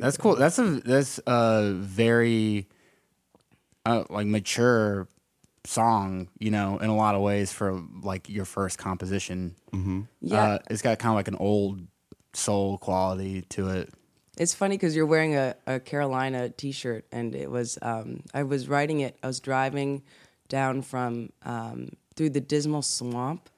That's 0.00 0.16
cool. 0.16 0.34
That's 0.34 0.58
a 0.58 0.80
that's 0.80 1.20
a 1.26 1.72
very 1.74 2.68
uh, 3.84 4.04
like 4.08 4.26
mature 4.26 5.06
song, 5.64 6.28
you 6.38 6.50
know, 6.50 6.78
in 6.78 6.88
a 6.88 6.96
lot 6.96 7.14
of 7.14 7.20
ways 7.20 7.52
for 7.52 7.82
like 8.02 8.28
your 8.28 8.46
first 8.46 8.78
composition. 8.78 9.54
Mm-hmm. 9.72 10.00
Yeah. 10.22 10.42
uh, 10.42 10.58
it's 10.70 10.80
got 10.80 10.98
kind 10.98 11.10
of 11.10 11.16
like 11.16 11.28
an 11.28 11.36
old 11.36 11.86
soul 12.32 12.78
quality 12.78 13.42
to 13.50 13.68
it. 13.68 13.90
It's 14.38 14.54
funny 14.54 14.78
because 14.78 14.96
you're 14.96 15.06
wearing 15.06 15.36
a, 15.36 15.54
a 15.66 15.80
Carolina 15.80 16.48
T-shirt, 16.48 17.04
and 17.12 17.34
it 17.34 17.50
was 17.50 17.78
um, 17.82 18.22
I 18.32 18.44
was 18.44 18.68
writing 18.68 19.00
it. 19.00 19.18
I 19.22 19.26
was 19.26 19.38
driving 19.38 20.02
down 20.48 20.80
from 20.80 21.28
um, 21.44 21.90
through 22.16 22.30
the 22.30 22.40
Dismal 22.40 22.80
Swamp, 22.80 23.50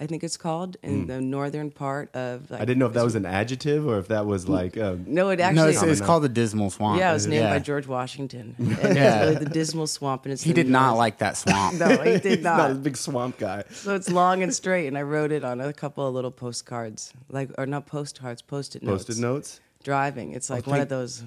I 0.00 0.06
think 0.06 0.22
it's 0.22 0.36
called, 0.36 0.76
in 0.82 1.06
the 1.08 1.20
northern 1.20 1.70
part 1.70 2.14
of. 2.14 2.50
Like, 2.50 2.60
I 2.60 2.64
didn't 2.64 2.78
know 2.78 2.86
if 2.86 2.92
that 2.92 3.04
was 3.04 3.16
an 3.16 3.26
adjective 3.26 3.86
or 3.86 3.98
if 3.98 4.08
that 4.08 4.26
was 4.26 4.48
like. 4.48 4.78
Um, 4.78 5.04
No, 5.08 5.30
it 5.30 5.38
no, 5.40 5.44
actually. 5.46 5.70
it's, 5.72 5.82
it's 5.82 6.00
called 6.00 6.22
the 6.22 6.28
Dismal 6.28 6.70
Swamp. 6.70 7.00
yeah, 7.00 7.10
it 7.10 7.14
was 7.14 7.26
named 7.26 7.42
Yeah. 7.42 7.50
by 7.54 7.58
George 7.58 7.86
Washington. 7.86 8.54
And 8.58 8.68
Yeah. 8.96 9.22
it's 9.22 9.30
really 9.34 9.44
the 9.44 9.50
Dismal 9.50 9.86
Swamp, 9.88 10.24
and 10.24 10.32
it's 10.32 10.42
He 10.42 10.50
the 10.52 10.62
did 10.62 10.70
not 10.70 10.96
like 10.96 11.18
that 11.18 11.36
swamp. 11.36 11.74
No, 11.80 11.88
he 12.02 12.18
did 12.18 12.42
not 12.52 12.70
a 12.70 12.74
big 12.74 12.96
swamp 12.96 13.38
guy. 13.38 13.64
So 13.72 13.94
it's 13.96 14.08
long 14.10 14.42
and 14.42 14.54
straight, 14.54 14.86
and 14.86 14.96
I 14.96 15.02
wrote 15.02 15.32
it 15.32 15.42
on 15.44 15.60
a 15.60 15.72
couple 15.72 16.06
of 16.06 16.14
little 16.14 16.30
postcards, 16.30 17.12
like 17.28 17.50
or 17.58 17.66
not 17.66 17.86
postcards, 17.86 18.40
post-it 18.42 18.82
notes. 18.82 19.04
Post-it 19.04 19.20
notes. 19.20 19.60
Driving, 19.84 20.32
it's 20.32 20.50
like 20.50 20.66
one 20.66 20.74
thank- 20.76 20.82
of 20.84 20.88
those 20.90 21.22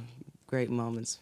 great 0.52 0.70
moments. 0.70 1.20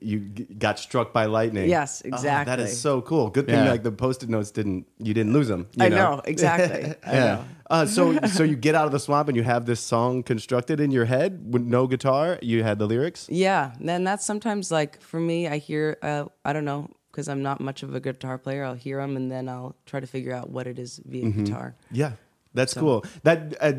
You 0.00 0.18
g- 0.20 0.44
got 0.58 0.78
struck 0.78 1.12
by 1.12 1.26
lightning. 1.26 1.68
Yes, 1.68 2.02
Oh, 2.04 2.08
that 2.10 2.16
exactly. 2.16 2.64
is 2.64 2.80
so 2.80 3.02
cool. 3.02 3.28
Good 3.30 3.46
thing 3.46 3.62
Yeah. 3.64 3.70
like 3.70 3.82
the 3.82 3.92
post-it 3.92 4.28
notes 4.30 4.50
didn't. 4.50 4.86
You 4.98 5.12
didn't 5.14 5.34
lose 5.34 5.48
them. 5.48 5.66
You 5.74 5.84
I 5.84 5.88
know, 5.90 6.22
exactly. 6.24 6.94
I 7.06 7.12
Yeah. 7.14 7.24
know. 7.26 7.44
Uh, 7.70 7.86
so 7.86 8.18
so 8.36 8.42
you 8.42 8.56
get 8.56 8.74
out 8.74 8.86
of 8.86 8.92
the 8.92 8.98
swamp 8.98 9.28
and 9.28 9.36
you 9.36 9.44
have 9.44 9.66
this 9.66 9.80
song 9.80 10.22
constructed 10.22 10.80
in 10.80 10.90
your 10.90 11.04
head 11.04 11.52
with 11.52 11.62
no 11.62 11.86
guitar. 11.86 12.38
You 12.42 12.62
had 12.64 12.78
the 12.78 12.86
lyrics. 12.86 13.28
Yeah, 13.30 13.72
and 13.86 14.06
that's 14.06 14.24
sometimes 14.24 14.70
like 14.72 15.00
for 15.02 15.20
me. 15.20 15.46
I 15.46 15.58
hear, 15.58 15.98
uh, 16.02 16.24
I 16.44 16.52
don't 16.54 16.64
know, 16.64 16.88
because 17.12 17.28
I'm 17.28 17.42
not 17.42 17.60
much 17.60 17.82
of 17.82 17.94
a 17.94 18.00
guitar 18.00 18.38
player. 18.38 18.64
I'll 18.64 18.80
hear 18.88 18.96
them 19.02 19.14
and 19.16 19.30
then 19.30 19.46
I'll 19.48 19.76
try 19.84 20.00
to 20.00 20.06
figure 20.06 20.32
out 20.38 20.48
what 20.48 20.66
it 20.66 20.78
is 20.78 21.00
via 21.04 21.24
Mm-hmm. 21.26 21.44
guitar. 21.44 21.74
Yeah, 21.92 22.12
that's 22.54 22.72
So- 22.72 22.80
cool. 22.80 23.04
That 23.24 23.38
uh, 23.60 23.72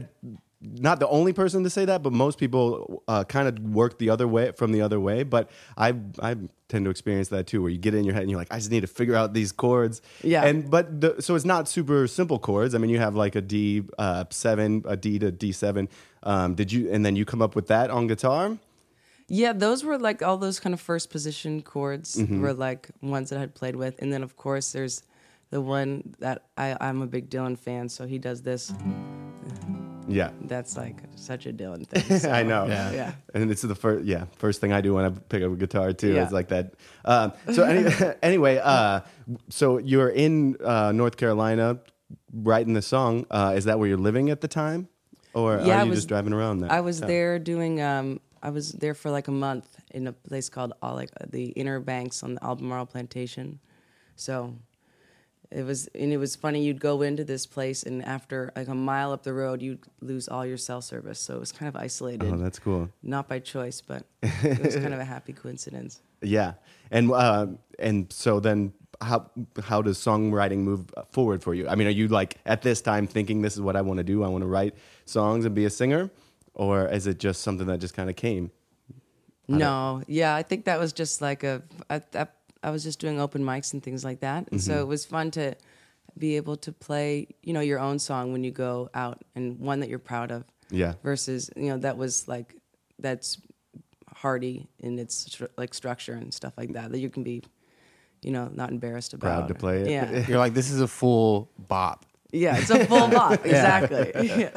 not 0.61 0.99
the 0.99 1.07
only 1.07 1.33
person 1.33 1.63
to 1.63 1.69
say 1.69 1.85
that, 1.85 2.03
but 2.03 2.13
most 2.13 2.37
people 2.37 3.03
uh, 3.07 3.23
kind 3.23 3.47
of 3.47 3.59
work 3.59 3.97
the 3.97 4.09
other 4.11 4.27
way 4.27 4.51
from 4.51 4.71
the 4.71 4.81
other 4.81 4.99
way. 4.99 5.23
But 5.23 5.49
I 5.77 5.95
I 6.21 6.35
tend 6.69 6.85
to 6.85 6.91
experience 6.91 7.29
that 7.29 7.47
too, 7.47 7.61
where 7.61 7.71
you 7.71 7.77
get 7.79 7.93
in 7.95 8.03
your 8.03 8.13
head 8.13 8.21
and 8.23 8.29
you're 8.31 8.39
like, 8.39 8.53
I 8.53 8.57
just 8.57 8.69
need 8.71 8.81
to 8.81 8.87
figure 8.87 9.15
out 9.15 9.33
these 9.33 9.51
chords. 9.51 10.01
Yeah. 10.23 10.45
And 10.45 10.69
but 10.69 11.01
the, 11.01 11.21
so 11.21 11.35
it's 11.35 11.45
not 11.45 11.67
super 11.67 12.07
simple 12.07 12.37
chords. 12.39 12.75
I 12.75 12.77
mean, 12.77 12.89
you 12.91 12.99
have 12.99 13.15
like 13.15 13.35
a 13.35 13.41
D 13.41 13.83
uh, 13.97 14.25
seven, 14.29 14.83
a 14.87 14.95
D 14.95 15.17
to 15.19 15.31
D 15.31 15.51
seven. 15.51 15.89
Um, 16.23 16.53
did 16.55 16.71
you 16.71 16.91
and 16.91 17.03
then 17.05 17.15
you 17.15 17.25
come 17.25 17.41
up 17.41 17.55
with 17.55 17.67
that 17.67 17.89
on 17.89 18.07
guitar? 18.07 18.57
Yeah, 19.27 19.53
those 19.53 19.83
were 19.83 19.97
like 19.97 20.21
all 20.21 20.37
those 20.37 20.59
kind 20.59 20.73
of 20.73 20.81
first 20.81 21.09
position 21.09 21.61
chords 21.61 22.17
Mm-hmm. 22.17 22.41
were 22.41 22.53
like 22.53 22.89
ones 23.01 23.29
that 23.29 23.37
I 23.37 23.39
had 23.39 23.55
played 23.55 23.75
with, 23.77 23.99
and 24.01 24.11
then 24.13 24.21
of 24.23 24.35
course 24.35 24.73
there's 24.73 25.03
the 25.49 25.61
one 25.61 26.13
that 26.19 26.43
I, 26.57 26.77
I'm 26.79 27.01
a 27.01 27.07
big 27.07 27.29
Dylan 27.29 27.57
fan, 27.57 27.89
so 27.89 28.05
he 28.05 28.19
does 28.19 28.41
this. 28.41 28.73
Yeah. 30.13 30.31
That's 30.41 30.77
like 30.77 30.97
such 31.15 31.45
a 31.45 31.53
Dylan 31.53 31.87
thing. 31.91 32.19
so, 32.19 32.29
I 32.31 32.43
know. 32.43 32.65
Yeah. 32.67 32.91
Yeah. 32.91 33.11
And 33.33 33.49
it's 33.51 33.61
the 33.61 33.75
first, 33.75 34.05
yeah, 34.05 34.25
first 34.37 34.61
thing 34.61 34.71
I 34.73 34.81
do 34.81 34.93
when 34.95 35.05
I 35.05 35.09
pick 35.09 35.43
up 35.43 35.51
a 35.51 35.55
guitar 35.55 35.93
too. 35.93 36.13
Yeah. 36.13 36.23
It's 36.23 36.31
like 36.33 36.49
that. 36.49 36.73
Um, 37.05 37.33
so 37.53 37.63
any, 37.63 37.89
anyway, 38.23 38.59
uh, 38.63 39.01
so 39.49 39.77
you're 39.77 40.09
in 40.09 40.57
uh, 40.63 40.91
North 40.91 41.17
Carolina 41.17 41.79
writing 42.33 42.73
the 42.73 42.81
song. 42.81 43.25
Uh, 43.31 43.53
is 43.55 43.65
that 43.65 43.79
where 43.79 43.87
you're 43.87 43.97
living 43.97 44.29
at 44.29 44.41
the 44.41 44.47
time, 44.47 44.87
or 45.33 45.61
Yeah, 45.63 45.81
are 45.81 45.83
you 45.85 45.89
was- 45.91 45.99
just 45.99 46.07
driving 46.09 46.33
around 46.33 46.59
there? 46.59 46.71
I 46.71 46.81
was 46.81 46.99
Yeah. 46.99 47.07
there 47.07 47.39
doing. 47.39 47.81
Um, 47.81 48.19
I 48.43 48.49
was 48.49 48.71
there 48.71 48.95
for 48.95 49.11
like 49.11 49.27
a 49.27 49.31
month 49.31 49.67
in 49.91 50.07
a 50.07 50.13
place 50.13 50.49
called 50.49 50.73
uh, 50.81 50.93
like 50.95 51.11
the 51.29 51.45
Inner 51.51 51.79
Banks 51.79 52.23
on 52.23 52.33
the 52.35 52.43
Albemarle 52.43 52.87
Plantation. 52.87 53.59
So 54.15 54.55
it 55.51 55.63
was, 55.63 55.87
and 55.93 56.13
it 56.13 56.17
was 56.17 56.35
funny. 56.35 56.63
You'd 56.63 56.79
go 56.79 57.01
into 57.01 57.23
this 57.23 57.45
place, 57.45 57.83
and 57.83 58.03
after 58.05 58.51
like 58.55 58.69
a 58.69 58.75
mile 58.75 59.11
up 59.11 59.23
the 59.23 59.33
road, 59.33 59.61
you'd 59.61 59.83
lose 59.99 60.27
all 60.29 60.45
your 60.45 60.57
cell 60.57 60.81
service. 60.81 61.19
So 61.19 61.35
it 61.35 61.39
was 61.39 61.51
kind 61.51 61.67
of 61.67 61.75
isolated. 61.75 62.31
Oh, 62.31 62.37
that's 62.37 62.59
cool. 62.59 62.89
Not 63.03 63.27
by 63.27 63.39
choice, 63.39 63.81
but 63.81 64.05
it 64.23 64.63
was 64.63 64.75
kind 64.75 64.93
of 64.93 64.99
a 64.99 65.05
happy 65.05 65.33
coincidence. 65.33 66.01
Yeah, 66.21 66.53
and 66.89 67.11
uh, 67.11 67.47
and 67.79 68.11
so 68.13 68.39
then 68.39 68.73
how 69.01 69.29
how 69.61 69.81
does 69.81 69.97
songwriting 69.97 70.59
move 70.59 70.85
forward 71.11 71.43
for 71.43 71.53
you? 71.53 71.67
I 71.67 71.75
mean, 71.75 71.87
are 71.87 71.91
you 71.91 72.07
like 72.07 72.37
at 72.45 72.61
this 72.61 72.81
time 72.81 73.07
thinking 73.07 73.41
this 73.41 73.55
is 73.55 73.61
what 73.61 73.75
I 73.75 73.81
want 73.81 73.97
to 73.97 74.03
do? 74.03 74.23
I 74.23 74.29
want 74.29 74.43
to 74.43 74.47
write 74.47 74.75
songs 75.05 75.45
and 75.45 75.53
be 75.53 75.65
a 75.65 75.69
singer, 75.69 76.09
or 76.53 76.87
is 76.87 77.07
it 77.07 77.19
just 77.19 77.41
something 77.41 77.67
that 77.67 77.79
just 77.79 77.93
kind 77.93 78.09
of 78.09 78.15
came? 78.15 78.51
No, 79.47 80.01
yeah, 80.07 80.35
I 80.35 80.43
think 80.43 80.65
that 80.65 80.79
was 80.79 80.93
just 80.93 81.21
like 81.21 81.43
a. 81.43 81.61
I, 81.89 82.01
I, 82.15 82.27
I 82.63 82.71
was 82.71 82.83
just 82.83 82.99
doing 82.99 83.19
open 83.19 83.43
mics 83.43 83.73
and 83.73 83.81
things 83.81 84.03
like 84.03 84.19
that, 84.21 84.47
and 84.51 84.61
so 84.61 84.81
it 84.81 84.87
was 84.87 85.05
fun 85.05 85.31
to 85.31 85.55
be 86.17 86.35
able 86.35 86.57
to 86.57 86.71
play, 86.71 87.27
you 87.41 87.53
know, 87.53 87.61
your 87.61 87.79
own 87.79 87.97
song 87.99 88.31
when 88.31 88.43
you 88.43 88.51
go 88.51 88.89
out 88.93 89.23
and 89.35 89.59
one 89.59 89.79
that 89.79 89.89
you're 89.89 89.99
proud 89.99 90.31
of. 90.31 90.43
Yeah. 90.69 90.93
Versus, 91.03 91.49
you 91.55 91.69
know, 91.69 91.77
that 91.79 91.97
was 91.97 92.27
like 92.27 92.55
that's 92.99 93.37
hardy 94.13 94.67
in 94.79 94.99
its 94.99 95.29
stru- 95.29 95.49
like 95.57 95.73
structure 95.73 96.13
and 96.13 96.33
stuff 96.33 96.53
like 96.57 96.73
that 96.73 96.91
that 96.91 96.99
you 96.99 97.09
can 97.09 97.23
be, 97.23 97.43
you 98.21 98.31
know, 98.31 98.49
not 98.53 98.69
embarrassed 98.71 99.13
about. 99.13 99.27
Proud 99.27 99.47
to 99.47 99.55
play 99.55 99.81
it. 99.81 99.89
Yeah, 99.89 100.25
You're 100.27 100.37
like, 100.37 100.53
this 100.53 100.69
is 100.71 100.81
a 100.81 100.87
full 100.87 101.49
bop. 101.57 102.05
yeah, 102.31 102.57
it's 102.57 102.69
a 102.69 102.85
full 102.85 103.07
bop. 103.07 103.31
Exactly. 103.45 104.11
Yeah. 104.37 104.51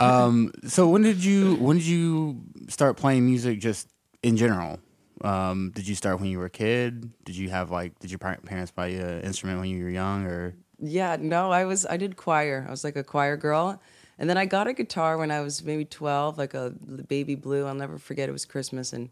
Um, 0.00 0.52
so 0.66 0.88
when 0.88 1.02
did 1.02 1.22
you 1.22 1.56
when 1.56 1.76
did 1.76 1.86
you 1.86 2.40
start 2.68 2.96
playing 2.96 3.26
music 3.26 3.60
just 3.60 3.88
in 4.22 4.36
general? 4.36 4.80
Um, 5.22 5.70
did 5.74 5.86
you 5.86 5.94
start 5.94 6.20
when 6.20 6.30
you 6.30 6.38
were 6.38 6.46
a 6.46 6.50
kid? 6.50 7.10
Did 7.24 7.36
you 7.36 7.50
have 7.50 7.70
like 7.70 7.98
did 7.98 8.10
your 8.10 8.18
parents 8.18 8.70
buy 8.70 8.88
you 8.88 9.00
an 9.00 9.20
instrument 9.22 9.60
when 9.60 9.68
you 9.68 9.84
were 9.84 9.90
young 9.90 10.26
or 10.26 10.54
Yeah, 10.78 11.16
no, 11.20 11.50
I 11.50 11.64
was 11.64 11.86
I 11.86 11.96
did 11.96 12.16
choir. 12.16 12.64
I 12.66 12.70
was 12.70 12.84
like 12.84 12.96
a 12.96 13.04
choir 13.04 13.36
girl. 13.36 13.80
And 14.18 14.28
then 14.28 14.36
I 14.36 14.44
got 14.44 14.66
a 14.66 14.74
guitar 14.74 15.16
when 15.16 15.30
I 15.30 15.40
was 15.40 15.64
maybe 15.64 15.86
12, 15.86 16.36
like 16.36 16.52
a 16.52 16.70
baby 17.08 17.34
blue. 17.36 17.66
I'll 17.66 17.74
never 17.74 17.96
forget 17.98 18.28
it 18.28 18.32
was 18.32 18.44
Christmas 18.44 18.92
and 18.92 19.08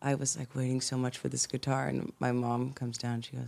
I 0.00 0.14
was 0.14 0.38
like 0.38 0.54
waiting 0.54 0.80
so 0.80 0.96
much 0.96 1.18
for 1.18 1.28
this 1.28 1.46
guitar 1.46 1.88
and 1.88 2.12
my 2.20 2.30
mom 2.30 2.72
comes 2.72 2.98
down 2.98 3.22
she 3.22 3.32
goes, 3.32 3.46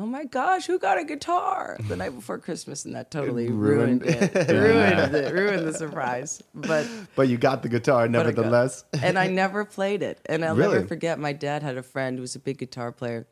"Oh 0.00 0.06
my 0.06 0.24
gosh, 0.24 0.66
who 0.66 0.78
got 0.78 0.96
a 0.98 1.04
guitar 1.04 1.76
the 1.88 1.96
night 1.96 2.14
before 2.14 2.38
Christmas?" 2.38 2.84
And 2.86 2.94
that 2.94 3.10
totally 3.10 3.48
ruined, 3.50 4.02
ruined- 4.02 4.22
it. 4.34 4.48
ruined 4.48 5.14
it. 5.14 5.34
Ruined 5.34 5.66
the 5.68 5.74
surprise. 5.74 6.42
But 6.54 6.86
But 7.16 7.28
you 7.28 7.36
got 7.36 7.62
the 7.62 7.68
guitar 7.68 8.08
but 8.08 8.20
I 8.20 8.30
nevertheless. 8.30 8.84
and 9.02 9.18
I 9.18 9.26
never 9.28 9.64
played 9.66 10.02
it. 10.02 10.18
And 10.26 10.44
I'll 10.44 10.56
Really? 10.56 10.76
never 10.76 10.86
forget 10.88 11.18
my 11.18 11.32
dad 11.34 11.62
had 11.62 11.76
a 11.76 11.82
friend 11.82 12.16
who 12.16 12.22
was 12.22 12.34
a 12.34 12.40
big 12.40 12.56
guitar 12.58 12.92
player. 12.92 13.26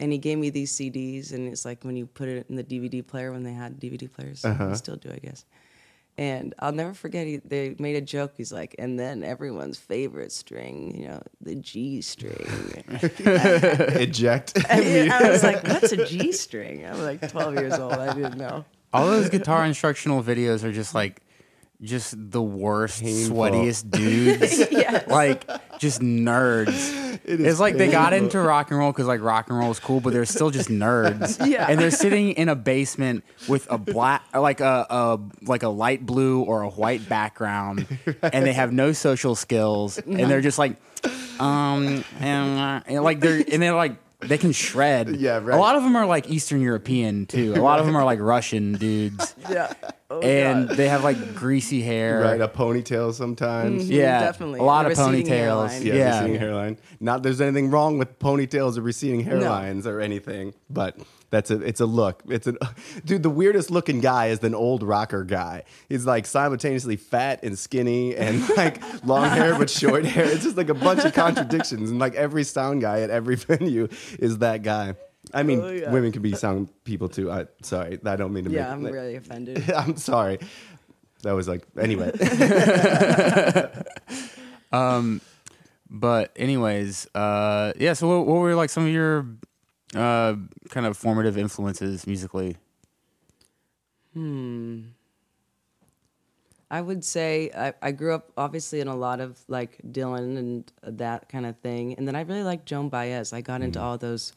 And 0.00 0.10
he 0.10 0.18
gave 0.18 0.38
me 0.38 0.50
these 0.50 0.72
CDs, 0.72 1.32
and 1.32 1.46
it's 1.52 1.64
like 1.64 1.84
when 1.84 1.96
you 1.96 2.06
put 2.06 2.28
it 2.28 2.46
in 2.48 2.56
the 2.56 2.64
DVD 2.64 3.06
player 3.06 3.30
when 3.30 3.42
they 3.44 3.52
had 3.52 3.78
DVD 3.78 4.10
players. 4.10 4.44
Uh-huh. 4.44 4.68
They 4.68 4.74
still 4.74 4.96
do, 4.96 5.10
I 5.12 5.18
guess. 5.18 5.44
And 6.18 6.54
I'll 6.58 6.72
never 6.72 6.92
forget. 6.92 7.26
He, 7.26 7.38
they 7.38 7.74
made 7.78 7.96
a 7.96 8.00
joke. 8.02 8.32
He's 8.36 8.52
like, 8.52 8.74
and 8.78 8.98
then 9.00 9.24
everyone's 9.24 9.78
favorite 9.78 10.30
string, 10.30 10.94
you 11.00 11.08
know, 11.08 11.22
the 11.40 11.54
G 11.54 12.02
string. 12.02 12.36
Eject. 12.90 14.52
and 14.68 15.10
I 15.10 15.30
was 15.30 15.42
like, 15.42 15.66
what's 15.66 15.92
a 15.92 16.04
G 16.04 16.32
string? 16.32 16.84
I 16.84 16.92
was 16.92 17.00
like 17.00 17.30
12 17.30 17.54
years 17.54 17.78
old. 17.78 17.94
I 17.94 18.12
didn't 18.12 18.36
know. 18.36 18.64
all 18.92 19.06
those 19.06 19.30
guitar 19.30 19.64
instructional 19.64 20.22
videos 20.22 20.64
are 20.64 20.72
just 20.72 20.94
like 20.94 21.21
just 21.82 22.14
the 22.16 22.40
worst, 22.42 23.02
Painful. 23.02 23.36
sweatiest 23.36 23.90
dudes. 23.90 24.58
Yes. 24.72 25.06
Like 25.08 25.46
just 25.78 26.00
nerds. 26.00 27.00
It 27.24 27.38
is 27.40 27.46
it's 27.46 27.60
like 27.60 27.76
they 27.76 27.88
got 27.88 28.14
into 28.14 28.40
rock 28.40 28.70
and 28.70 28.78
roll 28.80 28.90
because 28.90 29.06
like 29.06 29.20
rock 29.20 29.48
and 29.48 29.56
roll 29.56 29.70
is 29.70 29.78
cool, 29.78 30.00
but 30.00 30.12
they're 30.12 30.24
still 30.24 30.50
just 30.50 30.68
nerds. 30.70 31.46
Yeah. 31.46 31.66
and 31.68 31.78
they're 31.78 31.92
sitting 31.92 32.30
in 32.32 32.48
a 32.48 32.56
basement 32.56 33.22
with 33.48 33.70
a 33.70 33.78
black, 33.78 34.22
like 34.34 34.60
a, 34.60 34.86
a 34.90 35.20
like 35.42 35.62
a 35.62 35.68
light 35.68 36.04
blue 36.04 36.42
or 36.42 36.62
a 36.62 36.68
white 36.70 37.08
background, 37.08 37.86
and 38.22 38.44
they 38.44 38.52
have 38.52 38.72
no 38.72 38.92
social 38.92 39.36
skills, 39.36 39.98
and 39.98 40.18
they're 40.28 40.40
just 40.40 40.58
like, 40.58 40.76
um, 41.38 42.04
and, 42.18 42.58
uh, 42.58 42.80
and 42.86 43.04
like 43.04 43.20
they're 43.20 43.44
and 43.52 43.62
they're 43.62 43.74
like. 43.74 43.96
They 44.24 44.38
can 44.38 44.52
shred. 44.52 45.16
Yeah, 45.16 45.40
right. 45.42 45.56
A 45.56 45.60
lot 45.60 45.74
of 45.74 45.82
them 45.82 45.96
are 45.96 46.06
like 46.06 46.30
Eastern 46.30 46.60
European 46.60 47.26
too. 47.26 47.54
A 47.56 47.60
lot 47.60 47.80
of 47.80 47.86
them 47.86 47.96
are 47.96 48.04
like 48.04 48.20
Russian 48.20 48.74
dudes, 48.74 49.34
Yeah. 49.50 49.72
Oh, 50.12 50.20
and 50.20 50.68
God. 50.68 50.76
they 50.76 50.88
have 50.88 51.02
like 51.04 51.34
greasy 51.34 51.80
hair. 51.82 52.20
right, 52.20 52.40
a 52.40 52.48
ponytail 52.48 53.14
sometimes. 53.14 53.84
Mm-hmm, 53.84 53.92
yeah, 53.92 54.20
Definitely. 54.20 54.60
A 54.60 54.62
lot 54.62 54.84
A 54.86 54.90
of 54.90 54.98
receding 54.98 55.26
ponytails. 55.26 55.28
hairline. 55.28 55.86
Yeah, 55.86 55.94
Yeah, 55.94 56.18
receding 56.20 56.38
hairline. 56.40 56.78
Not 57.00 57.22
there's 57.22 57.40
anything 57.40 57.70
wrong 57.70 57.98
with 57.98 58.18
ponytails 58.18 58.76
or 58.76 58.82
receding 58.82 59.24
hairlines 59.24 59.86
or 59.86 60.00
anything, 60.00 60.52
but 60.68 60.96
that's 61.30 61.50
a 61.50 61.60
it's 61.62 61.80
a 61.80 61.86
look. 61.86 62.22
It's 62.28 62.46
a 62.46 62.54
dude. 63.06 63.22
The 63.22 63.30
weirdest 63.30 63.70
looking 63.70 64.00
guy 64.00 64.26
is 64.26 64.42
an 64.44 64.54
old 64.54 64.82
rocker 64.82 65.24
guy. 65.24 65.62
He's 65.88 66.04
like 66.04 66.26
simultaneously 66.26 66.96
fat 66.96 67.40
and 67.42 67.58
skinny 67.58 68.14
and 68.14 68.46
like 68.56 68.82
long 69.04 69.28
hair 69.30 69.58
but 69.58 69.70
short 69.80 70.04
hair. 70.04 70.26
It's 70.26 70.44
just 70.44 70.58
like 70.58 70.68
a 70.68 70.74
bunch 70.74 71.04
of 71.04 71.14
contradictions. 71.14 71.90
And 71.90 71.98
like 71.98 72.14
every 72.14 72.44
sound 72.44 72.82
guy 72.82 73.00
at 73.00 73.08
every 73.10 73.36
venue 73.36 73.88
is 74.18 74.38
that 74.38 74.62
guy. 74.62 74.94
I 75.34 75.42
mean, 75.42 75.60
Oh, 75.60 75.70
yeah. 75.70 75.90
women 75.90 76.12
can 76.12 76.22
be 76.22 76.34
sound 76.34 76.68
people 76.84 77.08
too. 77.08 77.30
I 77.30 77.46
sorry, 77.62 77.98
I 78.04 78.16
don't 78.16 78.32
mean 78.32 78.44
to. 78.44 78.50
Yeah, 78.50 78.74
make, 78.74 78.88
I'm 78.88 78.94
really 78.94 79.16
offended. 79.16 79.70
I'm 79.76 79.96
sorry. 79.96 80.38
That 81.22 81.32
was 81.32 81.48
like 81.48 81.66
anyway. 81.78 82.12
But 85.94 86.32
anyways, 86.36 87.06
uh, 87.14 87.74
yeah. 87.78 87.92
So 87.92 88.08
what, 88.08 88.26
what 88.26 88.40
were 88.40 88.54
like 88.54 88.70
some 88.70 88.86
of 88.86 88.92
your 88.92 89.26
uh, 89.94 90.34
kind 90.70 90.86
of 90.86 90.96
formative 90.96 91.36
influences 91.36 92.06
musically? 92.06 92.56
Hmm. 94.14 94.80
I 96.70 96.80
would 96.80 97.04
say 97.04 97.50
I, 97.54 97.74
I 97.82 97.92
grew 97.92 98.14
up 98.14 98.32
obviously 98.38 98.80
in 98.80 98.88
a 98.88 98.96
lot 98.96 99.20
of 99.20 99.38
like 99.48 99.76
Dylan 99.86 100.38
and 100.38 100.72
that 100.82 101.28
kind 101.28 101.44
of 101.44 101.58
thing, 101.58 101.92
and 101.98 102.08
then 102.08 102.16
I 102.16 102.22
really 102.22 102.42
liked 102.42 102.64
Joan 102.64 102.88
Baez. 102.88 103.34
I 103.34 103.42
got 103.42 103.60
into 103.60 103.78
all 103.78 103.98
those 103.98 104.32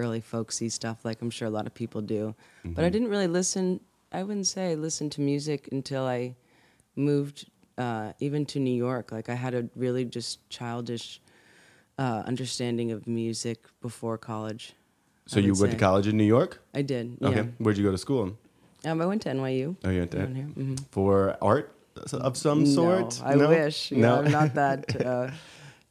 early 0.00 0.20
folksy 0.20 0.68
stuff, 0.68 1.04
like 1.04 1.20
I'm 1.22 1.30
sure 1.30 1.46
a 1.46 1.50
lot 1.58 1.66
of 1.66 1.74
people 1.74 2.00
do. 2.00 2.34
But 2.64 2.84
I 2.84 2.88
didn't 2.88 3.08
really 3.08 3.26
listen. 3.26 3.80
I 4.12 4.22
wouldn't 4.22 4.46
say 4.46 4.72
I 4.72 4.74
listened 4.74 5.12
to 5.12 5.20
music 5.20 5.68
until 5.72 6.04
I 6.04 6.34
moved 6.96 7.46
uh, 7.78 8.12
even 8.18 8.44
to 8.46 8.58
New 8.58 8.74
York. 8.74 9.12
Like 9.12 9.28
I 9.28 9.34
had 9.34 9.54
a 9.54 9.68
really 9.76 10.04
just 10.04 10.48
childish 10.50 11.20
uh, 11.98 12.22
understanding 12.26 12.90
of 12.92 13.06
music 13.06 13.58
before 13.80 14.16
college. 14.18 14.72
So 15.26 15.38
you 15.38 15.54
went 15.54 15.72
to 15.72 15.78
college 15.78 16.06
in 16.08 16.16
New 16.16 16.24
York? 16.24 16.60
I 16.74 16.82
did. 16.82 17.18
Okay. 17.22 17.36
Yeah. 17.36 17.46
Where'd 17.58 17.78
you 17.78 17.84
go 17.84 17.92
to 17.92 17.98
school? 17.98 18.36
Um, 18.84 19.00
I 19.00 19.06
went 19.06 19.22
to 19.22 19.28
NYU. 19.28 19.76
Oh, 19.84 19.90
you 19.90 19.98
went 20.00 20.10
to. 20.12 20.16
Mhm. 20.16 20.80
for 20.90 21.36
art 21.42 21.66
of 22.12 22.36
some 22.36 22.66
sort. 22.66 23.20
No, 23.20 23.26
I 23.26 23.36
wish. 23.36 23.92
Yeah, 23.92 24.00
No, 24.00 24.14
I'm 24.22 24.32
not 24.32 24.54
that 24.54 25.06
uh, 25.12 25.30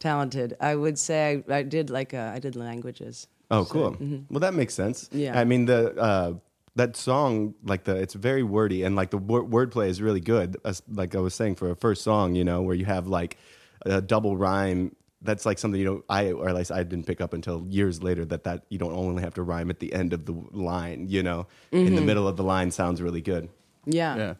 talented. 0.00 0.56
I 0.60 0.74
would 0.74 0.98
say 0.98 1.42
I, 1.48 1.58
I 1.58 1.62
did 1.62 1.90
like 1.90 2.12
uh, 2.12 2.32
I 2.34 2.40
did 2.40 2.56
languages. 2.56 3.28
Oh, 3.52 3.64
So, 3.64 3.70
cool. 3.72 3.90
mhm. 3.92 4.24
Well, 4.30 4.40
that 4.40 4.54
makes 4.54 4.74
sense. 4.74 5.08
Yeah. 5.12 5.38
I 5.38 5.44
mean 5.44 5.66
the 5.66 5.94
uh, 5.96 6.32
that 6.76 6.96
song, 6.96 7.54
like 7.64 7.84
the 7.84 7.96
it's 7.96 8.14
very 8.14 8.42
wordy 8.42 8.82
and 8.84 8.96
like 8.96 9.10
the 9.10 9.18
wor- 9.18 9.44
wordplay 9.44 9.88
is 9.88 10.00
really 10.02 10.20
good. 10.20 10.56
As, 10.64 10.82
like 10.88 11.14
I 11.14 11.18
was 11.20 11.34
saying 11.34 11.54
for 11.56 11.70
a 11.70 11.76
first 11.76 12.02
song, 12.02 12.34
you 12.34 12.44
know, 12.44 12.62
where 12.62 12.74
you 12.74 12.86
have 12.86 13.06
like 13.06 13.36
a 13.86 14.00
double 14.00 14.36
rhyme 14.36 14.94
that's 15.22 15.44
like 15.44 15.58
something 15.58 15.78
you 15.78 15.84
don't 15.86 16.04
I 16.08 16.32
or 16.32 16.48
at 16.48 16.54
least 16.54 16.72
I 16.72 16.82
didn't 16.82 17.06
pick 17.06 17.20
up 17.20 17.34
until 17.34 17.66
years 17.68 18.02
later 18.02 18.24
that 18.26 18.44
that 18.44 18.64
you 18.70 18.78
don't 18.78 18.94
only 18.94 19.22
have 19.22 19.34
to 19.34 19.42
rhyme 19.42 19.68
at 19.68 19.78
the 19.80 19.92
end 19.92 20.12
of 20.14 20.24
the 20.26 20.32
line. 20.52 21.06
You 21.08 21.22
know, 21.22 21.46
in 21.72 21.86
Mm-hmm. 21.86 21.94
the 21.96 22.02
middle 22.02 22.26
of 22.26 22.36
the 22.36 22.44
line 22.44 22.70
sounds 22.70 23.02
really 23.02 23.20
good. 23.20 23.48
Yeah. 23.84 24.16
Yeah. 24.16 24.34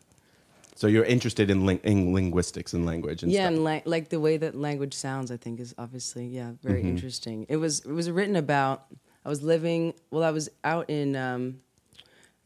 So 0.77 0.87
you're 0.87 1.05
interested 1.05 1.51
in, 1.51 1.67
ling- 1.67 1.81
in 1.85 2.15
linguistics 2.15 2.73
and 2.73 2.87
language 2.87 3.23
and 3.23 3.31
yeah, 3.31 3.43
stuff. 3.43 3.53
and 3.55 3.65
la- 3.65 3.81
like 3.85 4.09
the 4.09 4.21
way 4.21 4.37
that 4.39 4.55
language 4.55 4.95
sounds, 4.95 5.31
I 5.31 5.37
think 5.37 5.61
is 5.61 5.75
obviously 5.77 6.27
yeah 6.27 6.53
very 6.63 6.81
Mm-hmm. 6.81 6.89
interesting. 6.89 7.47
It 7.49 7.57
was 7.57 7.81
it 7.81 7.93
was 7.93 8.11
written 8.11 8.37
about. 8.37 8.87
I 9.25 9.29
was 9.29 9.43
living 9.43 9.93
well. 10.11 10.23
I 10.25 10.31
was 10.31 10.49
out 10.65 10.89
in. 10.89 11.15
Um, 11.17 11.61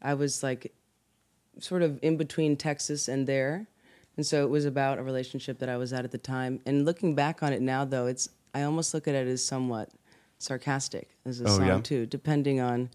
I 0.01 0.13
was 0.13 0.43
like, 0.43 0.73
sort 1.59 1.81
of 1.81 1.97
in 2.01 2.17
between 2.17 2.57
Texas 2.57 3.07
and 3.07 3.25
there, 3.25 3.67
and 4.17 4.25
so 4.25 4.43
it 4.43 4.49
was 4.49 4.65
about 4.65 4.97
a 4.99 5.03
relationship 5.03 5.59
that 5.59 5.69
I 5.69 5.77
was 5.77 5.93
at 5.93 6.03
at 6.03 6.11
the 6.11 6.17
time. 6.17 6.59
And 6.65 6.83
looking 6.85 7.15
back 7.15 7.41
on 7.41 7.53
it 7.53 7.61
now, 7.61 7.85
though, 7.85 8.07
it's 8.07 8.27
I 8.53 8.63
almost 8.63 8.93
look 8.93 9.07
at 9.07 9.15
it 9.15 9.27
as 9.27 9.43
somewhat 9.43 9.89
sarcastic 10.37 11.09
as 11.25 11.39
a 11.39 11.45
Oh, 11.45 11.57
song 11.57 11.67
yeah? 11.67 11.79
too, 11.81 12.05
depending 12.05 12.59
on 12.59 12.89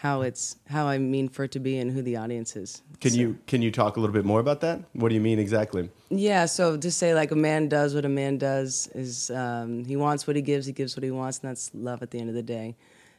how 0.00 0.22
it's 0.22 0.56
how 0.68 0.86
I 0.86 0.98
mean 0.98 1.28
for 1.28 1.42
it 1.44 1.50
to 1.52 1.58
be 1.58 1.78
and 1.78 1.90
who 1.90 2.02
the 2.02 2.16
audience 2.16 2.54
is. 2.54 2.82
Can 3.00 3.10
So- 3.10 3.18
you 3.18 3.38
can 3.46 3.62
you 3.62 3.70
talk 3.72 3.96
a 3.96 4.00
little 4.00 4.14
bit 4.14 4.24
more 4.24 4.38
about 4.40 4.60
that? 4.60 4.80
What 4.92 5.08
do 5.08 5.14
you 5.16 5.20
mean 5.20 5.38
exactly? 5.40 5.90
Yeah, 6.10 6.46
so 6.46 6.76
to 6.76 6.90
say 6.90 7.14
like 7.14 7.32
a 7.32 7.36
man 7.36 7.68
does 7.68 7.94
what 7.94 8.04
a 8.04 8.08
man 8.08 8.38
does 8.38 8.88
is 8.94 9.30
um, 9.30 9.84
he 9.84 9.96
wants 9.96 10.26
what 10.26 10.36
he 10.36 10.42
gives, 10.42 10.66
he 10.66 10.72
gives 10.72 10.96
what 10.96 11.02
he 11.02 11.10
wants, 11.10 11.40
and 11.40 11.50
that's 11.50 11.70
love 11.74 12.02
at 12.02 12.10
the 12.12 12.18
end 12.20 12.28
of 12.28 12.34
the 12.36 12.42
day. 12.44 12.76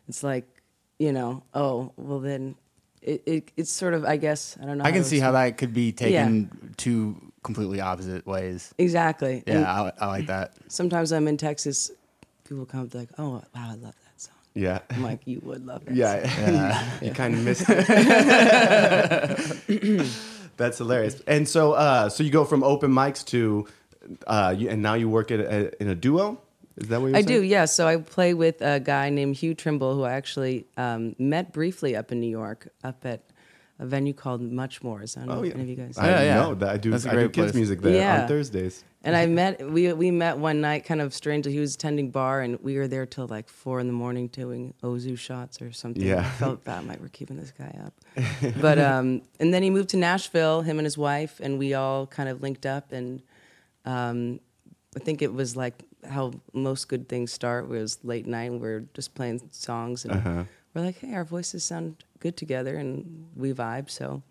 It's 0.08 0.24
like, 0.24 0.46
you 1.00 1.12
know, 1.12 1.44
oh 1.54 1.92
well 1.98 2.20
then, 2.20 2.56
it, 3.02 3.24
it 3.26 3.52
it's 3.58 3.72
sort 3.72 3.94
of 3.94 4.06
I 4.06 4.16
guess 4.18 4.58
I 4.62 4.66
don't 4.66 4.78
know. 4.78 4.86
I 4.86 4.92
can 4.94 5.04
see 5.04 5.20
how 5.20 5.34
that 5.34 5.58
could 5.58 5.74
be 5.74 5.92
taken 5.92 6.74
two 6.78 7.18
completely 7.44 7.82
opposite 7.82 8.26
ways. 8.26 8.74
exactly. 8.78 9.44
Yeah, 9.46 9.70
I, 9.70 9.92
I 10.00 10.08
like 10.08 10.28
that. 10.28 10.54
sometimes 10.70 11.12
I'm 11.12 11.28
in 11.28 11.36
Texas, 11.38 11.92
people 12.48 12.66
come 12.66 12.84
up 12.84 12.94
like, 12.94 13.10
oh 13.18 13.30
wow, 13.30 13.44
I 13.54 13.68
love 13.72 13.82
that 13.82 13.96
song. 13.96 14.09
Yeah. 14.60 14.80
I'm 14.90 15.04
like, 15.04 15.22
you 15.26 15.40
would 15.44 15.66
love 15.66 15.86
that. 15.86 15.96
Yeah, 15.96 16.28
song. 17.00 17.02
you 17.08 17.14
kind 17.14 17.34
of 17.34 17.44
missed 17.44 17.66
it. 17.68 17.88
That's 20.58 20.78
hilarious. 20.78 21.22
And 21.26 21.48
so, 21.48 21.72
uh, 21.74 22.10
so 22.10 22.24
you 22.24 22.32
go 22.32 22.44
from 22.44 22.64
open 22.64 22.92
mics 22.92 23.24
to, 23.28 23.66
uh, 24.28 24.54
you, 24.58 24.70
and 24.70 24.82
now 24.82 24.96
you 24.96 25.08
work 25.08 25.32
at 25.32 25.40
a, 25.40 25.82
in 25.82 25.88
a 25.88 25.96
duo. 25.96 26.42
Is 26.76 26.90
that 26.90 27.00
what 27.02 27.08
you're 27.08 27.18
I 27.18 27.22
saying? 27.22 27.42
do, 27.42 27.46
yeah. 27.46 27.66
So 27.66 27.88
I 27.88 27.98
play 27.98 28.34
with 28.34 28.62
a 28.62 28.80
guy 28.80 29.10
named 29.10 29.36
Hugh 29.38 29.54
Trimble, 29.54 29.96
who 29.96 30.04
I 30.04 30.14
actually 30.14 30.66
um, 30.78 31.16
met 31.18 31.54
briefly 31.54 31.96
up 31.96 32.12
in 32.12 32.20
New 32.20 32.30
York, 32.30 32.70
up 32.84 33.06
at 33.06 33.22
a 33.80 33.86
venue 33.86 34.14
called 34.14 34.42
Muchmore's. 34.42 35.16
I 35.18 35.22
don't 35.22 35.30
Oh 35.38 35.42
if 35.44 35.48
yeah, 35.48 35.54
any 35.54 35.64
of 35.64 35.70
you 35.70 35.76
guys. 35.76 35.98
I 35.98 36.10
Yeah, 36.10 36.22
yeah. 36.24 36.36
know 36.42 36.56
that 36.56 36.70
I 36.70 36.78
do. 36.78 36.92
That's 36.92 37.06
a 37.06 37.12
I 37.12 37.16
do 37.16 37.30
kids 37.30 37.52
place. 37.52 37.56
music 37.56 37.82
there 37.82 37.96
Yeah. 37.96 38.22
on 38.24 38.28
Thursdays. 38.28 38.84
And 39.04 39.16
I 39.16 39.26
met 39.28 39.72
we 39.72 39.94
we 39.94 40.12
met 40.12 40.38
one 40.38 40.60
night, 40.60 40.84
kind 40.84 41.00
of 41.00 41.14
strangely. 41.14 41.54
He 41.54 41.60
was 41.60 41.76
attending 41.76 42.12
bar, 42.12 42.42
and 42.42 42.60
we 42.62 42.76
were 42.78 42.90
there 42.90 43.06
till 43.06 43.28
like 43.28 43.48
four 43.48 43.80
in 43.80 43.88
the 43.88 43.94
morning 43.94 44.28
doing 44.28 44.74
ouzo 44.84 45.18
shots 45.18 45.62
or 45.62 45.72
something. 45.72 46.04
Yeah. 46.04 46.20
I 46.20 46.24
felt 46.44 46.66
bad, 46.66 46.86
like 46.86 47.00
we're 47.00 47.08
keeping 47.08 47.38
this 47.38 47.54
guy 47.58 47.74
up. 47.86 47.94
But 48.62 48.78
um, 48.78 49.22
and 49.40 49.54
then 49.54 49.64
he 49.64 49.70
moved 49.70 49.90
to 49.92 49.98
Nashville, 49.98 50.62
him 50.64 50.78
and 50.80 50.86
his 50.86 50.98
wife, 50.98 51.40
and 51.42 51.58
we 51.58 51.74
all 51.74 52.08
kind 52.08 52.28
of 52.28 52.42
linked 52.42 52.66
up. 52.66 52.92
And 52.92 53.22
um, 53.86 54.42
I 54.96 55.00
think 55.00 55.22
it 55.22 55.34
was 55.34 55.56
like 55.56 55.84
how 56.10 56.34
most 56.54 56.90
good 56.90 57.08
things 57.08 57.32
start. 57.32 57.70
Was 57.70 58.00
late 58.04 58.28
night, 58.28 58.52
and 58.52 58.60
we're 58.60 58.82
just 58.94 59.16
playing 59.16 59.40
songs, 59.52 60.04
and 60.04 60.14
Uh-huh. 60.16 60.44
we're 60.74 60.82
like, 60.84 61.00
hey, 61.00 61.14
our 61.14 61.24
voices 61.24 61.64
sound 61.64 62.04
good 62.20 62.36
together, 62.38 62.76
and 62.76 63.28
we 63.36 63.54
vibe. 63.54 63.90
So 63.90 64.22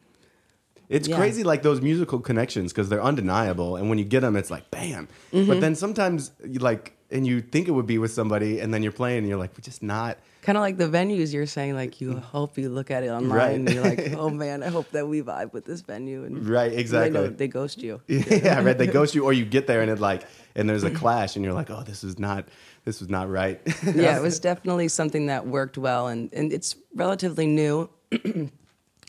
It's 0.90 1.06
Yeah. 1.06 1.16
crazy, 1.18 1.44
like 1.44 1.60
those 1.62 1.82
musical 1.82 2.18
connections, 2.18 2.72
because 2.72 2.88
they're 2.88 3.02
undeniable, 3.02 3.76
and 3.76 3.90
when 3.90 3.98
you 3.98 4.04
get 4.06 4.20
them, 4.20 4.36
it's 4.36 4.50
like 4.50 4.70
bam. 4.70 5.06
Mm-hmm. 5.34 5.46
But 5.46 5.60
then 5.60 5.74
sometimes, 5.74 6.30
you 6.46 6.60
like, 6.60 6.96
and 7.10 7.26
you 7.26 7.42
think 7.42 7.68
it 7.68 7.72
would 7.72 7.86
be 7.86 7.98
with 7.98 8.10
somebody, 8.10 8.58
and 8.60 8.72
then 8.72 8.82
you're 8.82 8.92
playing, 8.92 9.18
and 9.18 9.28
you're 9.28 9.36
like, 9.38 9.52
we're 9.52 9.60
just 9.62 9.82
not. 9.82 10.16
kind 10.40 10.56
of 10.56 10.62
like 10.62 10.78
the 10.78 10.88
venues 10.88 11.34
you're 11.34 11.44
saying 11.44 11.74
like 11.74 12.00
you 12.00 12.16
hope 12.16 12.56
you 12.56 12.70
look 12.70 12.90
at 12.90 13.02
it 13.02 13.08
online 13.08 13.28
Right. 13.30 13.54
and 13.56 13.68
you're 13.68 13.82
like 13.84 14.14
oh 14.16 14.30
man 14.44 14.62
i 14.62 14.68
hope 14.68 14.88
that 14.92 15.06
we 15.06 15.20
vibe 15.20 15.52
with 15.52 15.66
this 15.66 15.82
venue 15.82 16.24
and 16.24 16.48
Right, 16.48 16.70
they, 16.70 16.78
exactly. 16.78 17.10
know, 17.20 17.26
they 17.28 17.48
ghost 17.48 17.82
you 17.82 18.00
yeah, 18.08 18.62
right. 18.62 18.78
They 18.78 18.86
ghost 18.86 19.14
you, 19.14 19.24
or 19.24 19.32
you 19.34 19.44
get 19.44 19.66
there 19.66 19.82
and 19.82 19.90
it 19.90 19.98
like, 20.00 20.22
and 20.54 20.64
there's 20.70 20.84
a 20.84 20.90
clash, 21.02 21.36
and 21.36 21.44
you're 21.44 21.52
like, 21.60 21.68
oh, 21.70 21.82
this 21.84 22.02
is 22.02 22.18
not, 22.18 22.48
this 22.88 23.00
was 23.00 23.10
not 23.10 23.28
right. 23.28 23.60
yeah 23.94 24.16
it 24.16 24.22
was 24.22 24.40
definitely 24.40 24.88
something 24.88 25.26
that 25.26 25.46
worked 25.46 25.76
well 25.76 26.06
and, 26.06 26.32
and 26.32 26.54
it's 26.54 26.74
relatively 26.94 27.46
new 27.46 27.90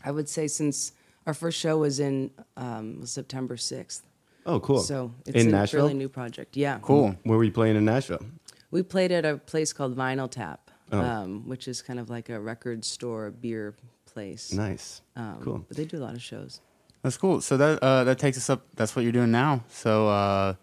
i 0.04 0.10
would 0.10 0.28
say 0.28 0.46
since 0.46 0.92
our 1.26 1.32
first 1.32 1.58
show 1.58 1.78
was 1.78 1.98
in 1.98 2.30
um, 2.58 3.06
september 3.06 3.56
6th 3.56 4.02
oh, 4.44 4.60
cool. 4.60 4.80
so 4.80 5.10
it's 5.26 5.34
in 5.42 5.48
a 5.48 5.50
Nashville, 5.50 5.80
really 5.86 5.94
new 5.94 6.10
project 6.10 6.58
yeah 6.58 6.78
Cool. 6.82 7.16
where 7.22 7.38
were 7.38 7.44
you 7.44 7.52
playing 7.52 7.76
in 7.76 7.86
Nashville? 7.86 8.24
we 8.70 8.82
played 8.82 9.12
at 9.12 9.24
a 9.24 9.38
place 9.38 9.72
called 9.72 9.96
vinyl 9.96 10.30
tap 10.30 10.70
Oh. 10.92 11.00
um, 11.00 11.48
which 11.48 11.68
is 11.68 11.80
kind 11.82 11.98
of 12.00 12.10
like 12.10 12.28
a 12.30 12.38
record 12.40 12.84
store 12.84 13.30
beer 13.30 13.76
place 14.12 14.52
Nice, 14.52 15.00
um, 15.16 15.38
cool. 15.40 15.64
but 15.68 15.76
they 15.78 15.86
do 15.86 15.96
a 15.96 16.04
lot 16.08 16.14
of 16.14 16.20
shows 16.22 16.60
That's 17.02 17.16
cool. 17.16 17.40
So 17.40 17.56
that 17.56 17.78
uh, 17.82 18.04
that 18.04 18.18
takes 18.18 18.36
us 18.36 18.50
up. 18.50 18.60
That's 18.74 18.92
what 18.94 19.02
you're 19.04 19.16
doing 19.20 19.30
now. 19.30 19.64
So 19.68 20.08
uh, 20.08 20.54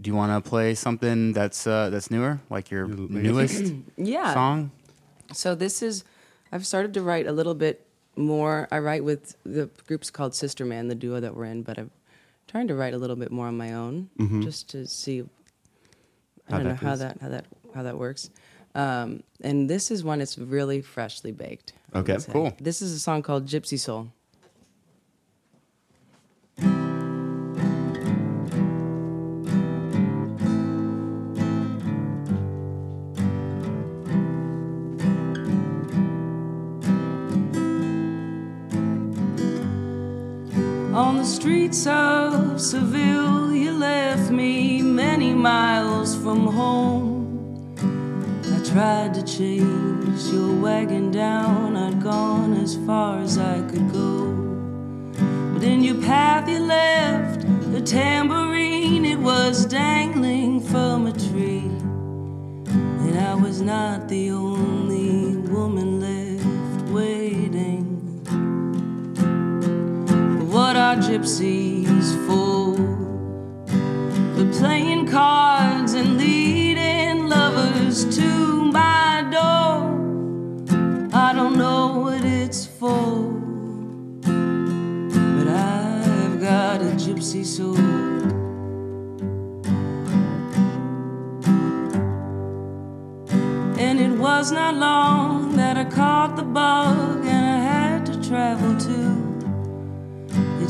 do 0.00 0.08
you 0.10 0.14
want 0.16 0.42
to 0.42 0.48
play 0.48 0.74
something 0.74 1.32
that's 1.32 1.66
uh, 1.66 1.90
that's 1.90 2.10
newer, 2.10 2.40
like 2.48 2.70
your 2.70 2.86
newest 2.86 3.74
yeah 3.96 4.32
song? 4.34 4.70
So 5.32 5.54
this 5.54 5.82
is, 5.82 6.04
I've 6.50 6.66
started 6.66 6.94
to 6.94 7.02
write 7.02 7.26
a 7.26 7.32
little 7.32 7.54
bit 7.54 7.86
more. 8.16 8.66
I 8.70 8.78
write 8.78 9.04
with 9.04 9.36
the 9.44 9.70
group's 9.86 10.10
called 10.10 10.34
Sister 10.34 10.64
Man, 10.64 10.88
the 10.88 10.94
duo 10.94 11.20
that 11.20 11.36
we're 11.36 11.44
in, 11.44 11.62
but 11.62 11.78
I'm 11.78 11.90
trying 12.48 12.68
to 12.68 12.74
write 12.74 12.94
a 12.94 12.98
little 12.98 13.16
bit 13.16 13.30
more 13.30 13.46
on 13.46 13.56
my 13.56 13.74
own, 13.74 14.10
just 14.42 14.68
to 14.70 14.86
see. 14.86 15.22
I 16.48 16.52
How 16.52 16.58
don't 16.58 16.66
know 16.66 16.72
that 16.72 16.80
how 16.80 16.96
that 16.96 17.20
how 17.20 17.28
that 17.28 17.44
how 17.74 17.82
that 17.84 17.98
works. 17.98 18.30
Um, 18.74 19.22
and 19.40 19.68
this 19.68 19.90
is 19.90 20.02
one 20.04 20.20
that's 20.20 20.38
really 20.38 20.80
freshly 20.80 21.32
baked. 21.32 21.72
Okay, 21.94 22.16
cool. 22.30 22.52
This 22.60 22.82
is 22.82 22.92
a 22.92 23.00
song 23.00 23.22
called 23.22 23.46
Gypsy 23.46 23.78
Soul. 23.78 24.12
On 41.00 41.16
the 41.16 41.24
streets 41.24 41.86
of 41.86 42.60
Seville, 42.60 43.54
you 43.54 43.72
left 43.72 44.30
me 44.30 44.82
many 44.82 45.32
miles 45.32 46.14
from 46.14 46.46
home. 46.46 47.74
I 48.44 48.62
tried 48.62 49.14
to 49.14 49.22
chase 49.22 50.30
your 50.30 50.54
wagon 50.60 51.10
down, 51.10 51.74
I'd 51.74 52.02
gone 52.02 52.52
as 52.52 52.76
far 52.84 53.18
as 53.20 53.38
I 53.38 53.62
could 53.70 53.90
go. 53.90 54.30
But 55.54 55.62
in 55.62 55.82
your 55.82 56.02
path, 56.02 56.46
you 56.50 56.58
left 56.58 57.44
a 57.74 57.80
tambourine, 57.80 59.06
it 59.06 59.18
was 59.18 59.64
dangling 59.64 60.60
from 60.60 61.06
a 61.06 61.12
tree. 61.12 61.70
And 63.04 63.18
I 63.18 63.34
was 63.36 63.62
not 63.62 64.06
the 64.10 64.32
only 64.32 64.79
Are 70.90 70.96
gypsies 70.96 72.08
for? 72.26 72.74
But 74.34 74.52
playing 74.58 75.06
cards 75.06 75.94
and 75.94 76.18
leading 76.18 77.28
lovers 77.28 78.04
to 78.16 78.64
my 78.72 79.22
door. 79.30 79.86
I 81.12 81.32
don't 81.32 81.56
know 81.56 82.00
what 82.00 82.24
it's 82.24 82.66
for, 82.66 83.22
but 84.24 85.46
I've 85.46 86.40
got 86.40 86.82
a 86.82 86.92
gypsy 86.98 87.46
soul. 87.46 87.76
And 93.78 94.00
it 94.00 94.18
was 94.18 94.50
not 94.50 94.74
long 94.74 95.54
that 95.54 95.76
I 95.76 95.84
caught 95.84 96.34
the 96.34 96.42
bug 96.42 97.24
and 97.24 97.46
I 97.46 97.58
had 97.60 98.06
to 98.06 98.28
travel 98.28 98.76
too. 98.76 99.19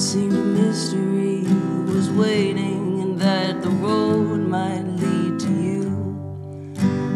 It 0.01 0.05
seemed 0.05 0.33
a 0.33 0.43
mystery 0.43 1.43
was 1.85 2.09
waiting 2.09 3.03
and 3.03 3.21
that 3.21 3.61
the 3.61 3.69
road 3.69 4.41
might 4.49 4.85
lead 4.97 5.39
to 5.41 5.53
you. 5.53 5.83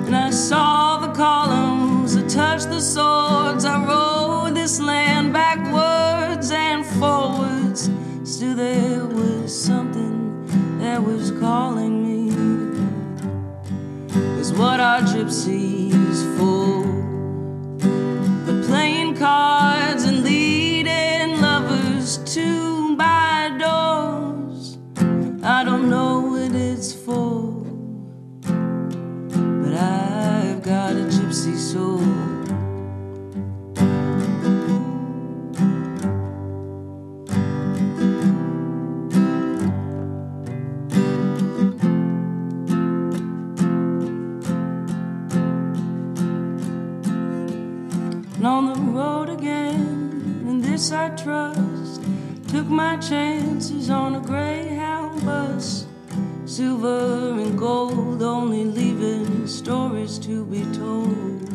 And 0.05 0.15
I 0.15 0.29
saw 0.29 0.99
the 0.99 1.11
columns, 1.15 2.15
I 2.15 2.29
touched 2.29 2.69
the 2.69 2.83
swords, 2.83 3.65
I 3.65 3.83
rode 3.87 4.55
this 4.55 4.81
land 4.81 5.33
backwards 5.33 6.51
and 6.51 6.85
forwards. 7.01 7.89
Still, 8.23 8.55
there 8.55 9.07
was 9.07 9.51
something 9.51 10.47
that 10.79 11.03
was 11.03 11.31
calling 11.31 11.95
me. 12.05 12.29
Is 14.39 14.53
what 14.53 14.79
are 14.79 15.01
gypsies 15.01 15.74
chances 53.09 53.91
on 53.91 54.15
a 54.15 54.21
Greyhound 54.21 55.25
bus. 55.25 55.87
Silver 56.47 57.33
and 57.41 57.59
gold, 57.59 58.23
only 58.23 58.65
leaving 58.65 59.47
stories 59.47 60.19
to 60.21 60.45
be 60.47 60.63
told. 60.77 61.49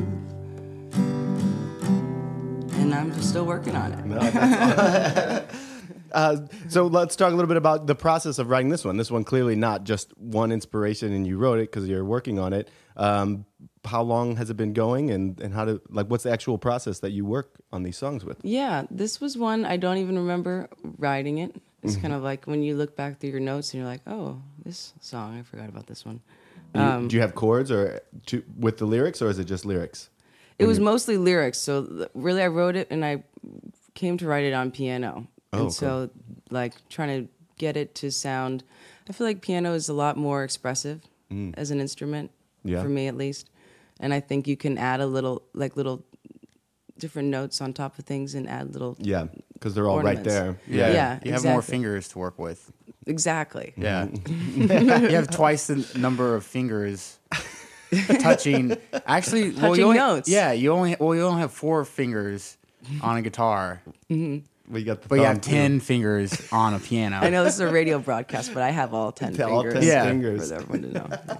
And 2.74 2.94
I'm 2.94 3.14
just 3.14 3.30
still 3.30 3.46
working 3.46 3.76
on 3.76 3.94
it. 3.94 5.46
Uh, 6.12 6.38
so 6.70 6.88
let's 6.88 7.16
talk 7.16 7.32
a 7.32 7.36
little 7.36 7.48
bit 7.48 7.56
about 7.56 7.86
the 7.86 7.94
process 7.94 8.40
of 8.40 8.50
writing 8.50 8.70
this 8.70 8.84
one. 8.84 8.98
This 8.98 9.12
one 9.12 9.24
clearly 9.24 9.56
not 9.56 9.84
just 9.84 10.12
one 10.18 10.52
inspiration 10.52 11.14
and 11.14 11.28
you 11.28 11.38
wrote 11.38 11.60
it 11.60 11.72
because 11.72 11.88
you're 11.88 12.04
working 12.04 12.40
on 12.40 12.52
it. 12.52 12.68
Um, 12.98 13.46
how 13.86 14.02
long 14.02 14.36
has 14.38 14.50
it 14.50 14.58
been 14.58 14.74
going, 14.74 15.10
and 15.12 15.39
and 15.39 15.54
how 15.54 15.65
to 15.65 15.82
like 15.89 16.08
what's 16.08 16.24
the 16.24 16.32
actual 16.32 16.58
process 16.58 17.00
that 17.00 17.12
you 17.12 17.26
work 17.26 17.56
on 17.72 17.84
these 17.84 17.98
songs 17.98 18.26
with? 18.26 18.38
Yeah, 18.44 18.86
this 18.92 19.20
was 19.22 19.38
one 19.38 19.65
I 19.65 19.78
don't 19.78 19.98
even 19.98 20.18
remember 20.18 20.68
writing 20.98 21.38
it. 21.39 21.56
It's 21.82 21.94
Mm-hmm. 21.94 22.02
kind 22.02 22.13
of 22.13 22.22
like 22.24 22.46
when 22.46 22.62
you 22.62 22.76
look 22.76 22.96
back 22.98 23.20
through 23.20 23.30
your 23.30 23.39
notes 23.39 23.74
and 23.74 23.82
you're 23.82 23.89
like, 23.89 24.02
oh, 24.06 24.42
this 24.65 24.94
song, 25.00 25.39
I 25.39 25.44
forgot 25.44 25.70
about 25.70 25.88
this 25.88 26.06
one. 26.06 26.20
Do 26.74 26.80
Um, 26.82 27.04
you, 27.04 27.10
do 27.10 27.15
you 27.15 27.22
have 27.22 27.36
chords 27.36 27.72
or 27.72 28.02
to, 28.28 28.44
with 28.60 28.78
the 28.80 28.86
lyrics, 28.86 29.22
or 29.22 29.30
is 29.30 29.39
it 29.39 29.46
just 29.46 29.65
lyrics? 29.65 30.10
It 30.60 30.65
was 30.65 30.78
mostly 30.80 31.15
lyrics. 31.15 31.58
So 31.58 32.10
really, 32.13 32.42
I 32.44 32.48
wrote 32.48 32.76
it 32.76 32.88
and 32.92 33.06
I 33.06 33.24
came 33.96 34.18
to 34.18 34.28
write 34.28 34.44
it 34.44 34.54
on 34.54 34.72
piano. 34.72 35.28
Oh, 35.54 35.62
and 35.62 35.74
so, 35.74 36.10
like, 36.52 36.74
trying 36.89 37.24
to 37.26 37.32
get 37.58 37.78
it 37.78 37.96
to 37.96 38.12
sound, 38.12 38.63
I 39.10 39.13
feel 39.13 39.26
like 39.26 39.42
piano 39.42 39.74
is 39.74 39.88
a 39.88 39.94
lot 39.94 40.18
more 40.18 40.44
expressive 40.44 41.00
as 41.56 41.72
an 41.72 41.80
instrument, 41.80 42.32
Mm. 42.65 42.72
Yeah. 42.72 42.84
for 42.84 42.89
me 42.89 43.08
at 43.08 43.15
least. 43.15 43.50
And 44.00 44.14
I 44.14 44.20
think 44.20 44.48
you 44.48 44.56
can 44.58 44.78
add 44.78 45.02
a 45.02 45.06
little, 45.06 45.44
like, 45.54 45.76
little 45.76 46.06
different 46.98 47.30
notes 47.30 47.62
on 47.62 47.74
top 47.74 47.98
of 48.00 48.06
things 48.06 48.36
and 48.36 48.48
add 48.50 48.74
little. 48.74 48.96
Yeah, 49.00 49.28
because 49.54 49.74
they're 49.74 49.88
all 49.88 49.96
Ornaments. 49.98 50.20
right 50.20 50.26
there. 50.26 50.60
Yeah. 50.68 50.92
Yeah, 50.94 51.20
you 51.24 51.32
have 51.34 51.44
more 51.44 51.62
fingers 51.62 52.08
to 52.10 52.20
work 52.20 52.38
with. 52.40 52.72
Exactly. 53.08 53.74
Yeah. 53.76 54.08
you 54.56 54.68
have 54.68 55.30
twice 55.30 55.68
the 55.68 55.86
number 55.98 56.36
of 56.36 56.46
fingers 56.46 57.18
touching. 58.20 58.78
Actually, 59.06 59.52
well, 59.52 59.76
you 59.76 59.84
only, 59.86 59.98
notes. 59.98 60.30
Yeah, 60.30 60.52
you 60.52 60.72
only 60.72 60.96
well 61.00 61.16
you 61.16 61.24
only 61.24 61.42
have 61.42 61.52
four 61.52 61.84
fingers 61.86 62.58
on 63.02 63.18
a 63.18 63.22
guitar, 63.22 63.82
mm-hmm. 64.10 64.46
We 64.72 64.84
got 64.84 65.02
the 65.02 65.08
but 65.10 65.16
you 65.16 65.22
thumb, 65.24 65.34
have 65.36 65.42
too. 65.42 65.50
ten 65.52 65.80
fingers 65.80 66.48
on 66.52 66.76
a 66.76 66.80
piano. 66.80 67.18
I 67.18 67.30
know 67.32 67.44
this 67.44 67.56
is 67.56 67.60
a 67.62 67.68
radio 67.70 67.98
broadcast, 67.98 68.54
but 68.54 68.62
I 68.62 68.70
have 68.70 68.94
all 68.94 69.12
10 69.12 69.34
fingers. 69.34 69.52
All 69.52 69.64
fingers. 69.64 69.84
10 69.84 69.84
Yeah. 69.84 70.04
fingers. 70.06 70.50
For 70.50 70.56
everyone 70.56 70.82
to 70.84 71.00
know. 71.00 71.08
Yeah. 71.10 71.38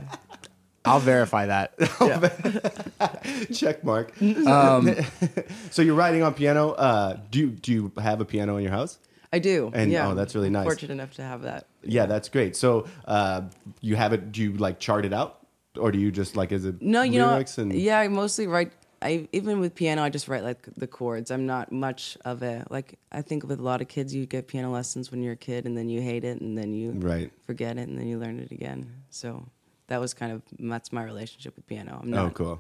I'll 0.90 1.00
verify 1.00 1.46
that. 1.48 1.74
Check 3.54 3.84
mark. 3.84 4.20
Um, 4.22 4.96
So 5.72 5.82
you're 5.82 5.96
writing 5.96 6.24
on 6.24 6.34
piano. 6.34 6.72
Uh, 6.72 7.18
do 7.32 7.40
you 7.40 7.48
do 7.50 7.72
you 7.72 7.92
have 8.02 8.22
a 8.22 8.26
piano 8.26 8.58
in 8.58 8.64
your 8.64 8.72
house? 8.72 8.98
I 9.32 9.40
do. 9.40 9.70
And- 9.74 9.92
yeah. 9.92 10.08
oh, 10.10 10.16
that's 10.16 10.34
really 10.36 10.50
nice. 10.50 10.66
Fortunate 10.66 10.94
enough 10.94 11.14
to 11.16 11.22
have 11.22 11.44
that. 11.44 11.68
Yeah, 11.84 12.06
that's 12.08 12.30
great. 12.30 12.56
So 12.56 12.88
uh, 13.06 13.42
you 13.82 13.96
have 13.96 14.14
it. 14.14 14.32
Do 14.32 14.42
you 14.42 14.54
like 14.54 14.80
chart 14.80 15.06
it 15.06 15.14
out, 15.14 15.46
or 15.78 15.92
do 15.92 16.00
you 16.00 16.12
just 16.12 16.36
like 16.36 16.52
is 16.52 16.66
it 16.66 16.82
No, 16.82 17.04
you 17.04 17.24
lyrics 17.26 17.58
know, 17.58 17.64
and 17.64 17.74
yeah, 17.74 18.00
I 18.00 18.08
mostly 18.08 18.48
write. 18.48 18.72
I 19.02 19.30
even 19.32 19.62
with 19.62 19.76
piano, 19.76 20.04
I 20.04 20.10
just 20.10 20.28
write 20.28 20.44
like 20.44 20.68
the 20.76 20.88
chords. 20.88 21.32
I'm 21.32 21.46
not 21.46 21.72
much 21.72 22.18
of 22.26 22.42
a 22.44 22.66
like. 22.70 23.00
I 23.12 23.22
think 23.22 23.48
with 23.48 23.60
a 23.60 23.64
lot 23.64 23.82
of 23.82 23.88
kids, 23.88 24.14
you 24.14 24.26
get 24.26 24.48
piano 24.48 24.72
lessons 24.72 25.10
when 25.12 25.22
you're 25.24 25.34
a 25.34 25.38
kid, 25.38 25.66
and 25.66 25.78
then 25.78 25.88
you 25.88 26.02
hate 26.02 26.26
it, 26.26 26.42
and 26.42 26.58
then 26.58 26.74
you 26.74 26.92
Right. 26.92 27.32
forget 27.46 27.78
it, 27.78 27.88
and 27.88 27.98
then 27.98 28.08
you 28.08 28.18
learn 28.18 28.40
it 28.40 28.52
again. 28.52 28.92
So 29.10 29.46
that 29.90 30.00
was 30.00 30.14
kind 30.14 30.32
of 30.32 30.42
that's 30.60 30.92
my 30.92 31.04
relationship 31.04 31.56
with 31.56 31.68
piano. 31.68 32.00
I'm 32.02 32.12
Oh, 32.14 32.24
not 32.26 32.34
cool. 32.34 32.60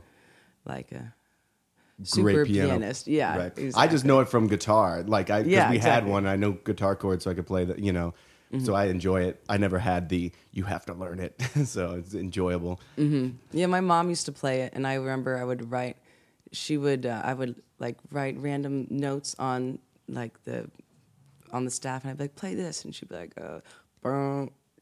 like 0.65 0.91
a 0.91 1.13
super 2.03 2.33
Great 2.43 2.47
piano. 2.47 2.69
pianist. 2.69 3.07
Yeah, 3.07 3.37
Right. 3.37 3.71
I 3.75 3.87
just 3.87 4.05
know 4.05 4.19
it 4.19 4.29
from 4.29 4.47
guitar. 4.47 5.03
Like 5.03 5.29
I, 5.29 5.39
Yeah, 5.39 5.69
we 5.71 5.77
had 5.77 6.03
exactly. 6.03 6.05
Mm-hmm. 6.07 6.11
one. 6.11 6.27
I 6.27 6.35
know 6.35 6.51
guitar 6.53 6.95
chords, 6.95 7.23
so 7.23 7.31
I 7.31 7.33
could 7.33 7.47
play 7.47 7.65
that. 7.65 7.79
You 7.79 7.93
know, 7.93 8.13
so 8.63 8.73
I 8.73 8.85
enjoy 8.85 9.21
it. 9.23 9.41
I 9.47 9.57
never 9.57 9.79
had 9.79 10.09
the 10.09 10.31
you 10.51 10.63
have 10.63 10.85
to 10.87 10.93
learn 10.93 11.19
it, 11.19 11.39
so 11.65 11.93
it's 11.95 12.13
enjoyable. 12.13 12.79
Yeah, 13.51 13.67
my 13.67 13.81
mom 13.81 14.09
used 14.09 14.25
to 14.25 14.31
play 14.31 14.61
it, 14.61 14.73
and 14.73 14.85
I 14.87 14.95
remember 14.95 15.37
I 15.37 15.43
would 15.43 15.69
write. 15.71 15.97
She 16.51 16.77
would. 16.77 17.05
Uh, 17.05 17.21
I 17.23 17.33
would 17.33 17.61
like 17.79 17.97
write 18.11 18.37
random 18.39 18.87
notes 18.89 19.35
on 19.37 19.79
like 20.07 20.43
the 20.45 20.69
on 21.51 21.65
the 21.65 21.71
staff, 21.71 22.03
and 22.03 22.11
I'd 22.11 22.17
be 22.17 22.23
like, 22.25 22.35
"Play 22.35 22.55
this," 22.55 22.85
and 22.85 22.93
she'd 22.95 23.09
be 23.09 23.15
like, 23.15 23.33
uh, 23.39 23.59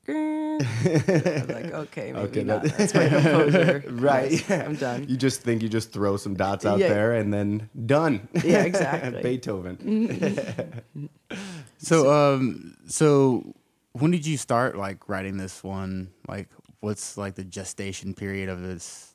"Brum, 0.07 0.59
grr." 0.59 1.37
I'd 1.41 1.47
be 1.47 1.53
like, 1.53 1.73
"Okay, 1.73 2.11
maybe 2.13 2.25
Okay, 2.27 2.43
not." 2.43 2.63
that- 2.63 2.77
That's 2.77 2.93
my 2.93 3.09
composer. 3.09 3.83
Right. 3.91 4.31
Yes, 4.31 4.49
I'm 4.51 4.75
done. 4.75 5.05
You 5.07 5.17
just 5.17 5.41
think 5.41 5.61
you 5.61 5.69
just 5.69 5.91
throw 5.91 6.17
some 6.17 6.33
dots 6.35 6.65
out 6.65 6.79
Yeah. 6.79 6.87
there 6.89 7.13
and 7.13 7.33
then 7.33 7.69
done. 7.85 8.27
Yeah, 8.43 8.63
exactly. 8.63 9.21
Beethoven. 9.27 10.81
so, 11.77 12.11
um, 12.11 12.75
so 12.87 13.53
when 13.93 14.11
did 14.11 14.25
you 14.25 14.37
start 14.37 14.77
like 14.77 15.07
writing 15.09 15.37
this 15.37 15.63
one? 15.63 16.09
Like, 16.27 16.49
what's 16.79 17.17
like 17.17 17.35
the 17.35 17.43
gestation 17.43 18.13
period 18.13 18.49
of 18.49 18.61
this? 18.61 19.13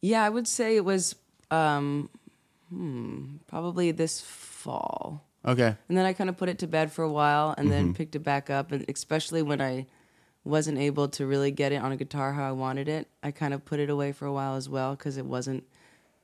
Yeah, 0.00 0.22
I 0.24 0.28
would 0.28 0.46
say 0.48 0.76
it 0.76 0.84
was 0.84 1.16
um, 1.50 2.08
hmm, 2.70 3.36
probably 3.46 3.90
this 3.90 4.20
fall. 4.20 5.24
Okay. 5.44 5.74
And 5.88 5.96
then 5.96 6.04
I 6.04 6.12
kind 6.12 6.28
of 6.30 6.36
put 6.36 6.48
it 6.48 6.58
to 6.60 6.66
bed 6.66 6.92
for 6.92 7.02
a 7.04 7.10
while 7.10 7.54
and 7.56 7.70
then 7.70 7.94
picked 7.94 8.14
it 8.16 8.20
back 8.20 8.50
up. 8.50 8.70
And 8.72 8.84
especially 8.88 9.40
when 9.42 9.60
I 9.60 9.86
wasn't 10.48 10.78
able 10.78 11.08
to 11.08 11.26
really 11.26 11.50
get 11.50 11.72
it 11.72 11.76
on 11.82 11.92
a 11.92 11.96
guitar 11.96 12.32
how 12.32 12.48
I 12.48 12.52
wanted 12.52 12.88
it, 12.88 13.08
I 13.22 13.30
kind 13.30 13.52
of 13.54 13.64
put 13.64 13.80
it 13.80 13.90
away 13.90 14.12
for 14.12 14.26
a 14.26 14.32
while 14.32 14.56
as 14.56 14.68
well 14.68 14.94
because 14.96 15.16
it 15.16 15.26
wasn't 15.26 15.64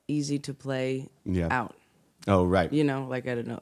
easy 0.09 0.39
to 0.41 0.55
play 0.55 1.09
Yeah. 1.25 1.49
out, 1.51 1.75
Oh, 2.27 2.45
right. 2.45 2.73
you 2.73 2.85
know, 2.85 3.07
like 3.09 3.29
I 3.29 3.35
don't 3.35 3.47
know, 3.49 3.59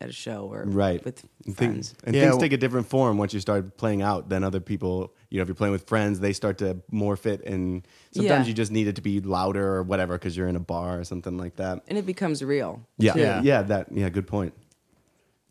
at 0.00 0.08
a 0.08 0.12
show 0.12 0.48
or 0.52 0.64
Right. 0.66 1.04
with 1.04 1.20
friends. 1.44 1.56
things, 1.56 1.94
and 2.04 2.14
Yeah, 2.14 2.22
things 2.22 2.32
well- 2.32 2.40
take 2.40 2.52
a 2.52 2.56
different 2.56 2.88
form 2.88 3.16
once 3.18 3.32
you 3.32 3.40
start 3.40 3.76
playing 3.76 4.02
out 4.02 4.28
than 4.28 4.42
other 4.42 4.58
people. 4.60 5.12
You 5.30 5.38
know, 5.38 5.42
if 5.42 5.48
you're 5.48 5.54
playing 5.54 5.72
with 5.72 5.86
friends, 5.88 6.18
they 6.20 6.32
start 6.32 6.58
to 6.58 6.78
morph 6.92 7.26
it, 7.26 7.42
and 7.44 7.86
sometimes 8.12 8.46
Yeah. 8.46 8.48
you 8.48 8.54
just 8.54 8.72
need 8.72 8.86
it 8.88 8.96
to 8.96 9.02
be 9.02 9.20
louder 9.20 9.66
or 9.76 9.82
whatever 9.84 10.14
because 10.14 10.36
you're 10.36 10.48
in 10.48 10.56
a 10.56 10.60
bar 10.60 10.98
or 11.00 11.04
something 11.04 11.36
like 11.38 11.56
that. 11.56 11.82
And 11.88 11.96
it 11.98 12.06
becomes 12.06 12.42
real. 12.42 12.80
Yeah, 12.98 13.12
yeah, 13.16 13.42
Yeah. 13.42 13.62
That 13.62 13.92
yeah, 13.92 14.08
good 14.08 14.26
point. 14.26 14.52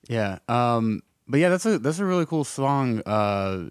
Yeah. 0.09 0.39
Um, 0.49 1.01
but 1.27 1.39
yeah, 1.39 1.49
that's 1.49 1.65
a 1.65 1.79
that's 1.79 1.99
a 1.99 2.05
really 2.05 2.25
cool 2.25 2.43
song. 2.43 3.01
Uh, 3.05 3.69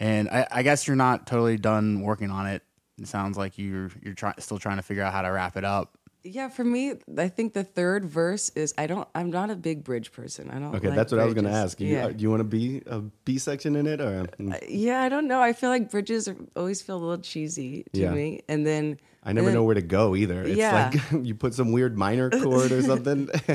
and 0.00 0.28
I, 0.28 0.46
I 0.50 0.62
guess 0.62 0.86
you're 0.86 0.96
not 0.96 1.26
totally 1.26 1.56
done 1.56 2.00
working 2.02 2.30
on 2.30 2.46
it. 2.46 2.62
It 3.00 3.08
sounds 3.08 3.36
like 3.36 3.58
you're 3.58 3.90
you're 4.02 4.14
try, 4.14 4.32
still 4.38 4.58
trying 4.58 4.76
to 4.76 4.82
figure 4.82 5.02
out 5.02 5.12
how 5.12 5.22
to 5.22 5.28
wrap 5.28 5.56
it 5.56 5.64
up. 5.64 5.96
Yeah, 6.28 6.48
for 6.48 6.64
me, 6.64 6.94
I 7.18 7.28
think 7.28 7.52
the 7.52 7.62
third 7.62 8.04
verse 8.04 8.50
is 8.56 8.74
I 8.76 8.88
don't. 8.88 9.06
I'm 9.14 9.30
not 9.30 9.50
a 9.50 9.54
big 9.54 9.84
bridge 9.84 10.10
person. 10.10 10.50
I 10.50 10.58
don't. 10.58 10.74
Okay, 10.74 10.88
like 10.88 10.96
that's 10.96 11.12
what 11.12 11.20
I 11.20 11.24
was 11.24 11.34
going 11.34 11.44
to 11.44 11.50
bridges. 11.50 11.64
ask. 11.64 11.80
You, 11.80 11.88
Yeah. 11.88 12.06
uh, 12.06 12.08
do 12.10 12.22
you 12.22 12.30
want 12.30 12.40
to 12.40 12.44
be 12.44 12.82
a 12.86 12.98
B 13.24 13.38
section 13.38 13.76
in 13.76 13.86
it 13.86 14.00
or? 14.00 14.26
Yeah, 14.66 15.02
I 15.02 15.08
don't 15.08 15.28
know. 15.28 15.40
I 15.40 15.52
feel 15.52 15.70
like 15.70 15.88
bridges 15.90 16.26
are, 16.26 16.36
always 16.56 16.82
feel 16.82 16.96
a 16.96 16.98
little 16.98 17.22
cheesy 17.22 17.84
to 17.92 18.00
Yeah. 18.00 18.10
me. 18.10 18.40
And 18.48 18.66
then 18.66 18.98
I 19.22 19.34
never 19.34 19.48
and 19.48 19.54
know 19.54 19.62
where 19.62 19.76
to 19.76 19.82
go 19.82 20.16
either. 20.16 20.42
It's 20.42 20.56
Yeah. 20.56 20.90
like 20.92 21.00
you 21.24 21.36
put 21.36 21.54
some 21.54 21.70
weird 21.70 21.96
minor 21.96 22.28
chord 22.30 22.72
or 22.72 22.82
something. 22.82 23.28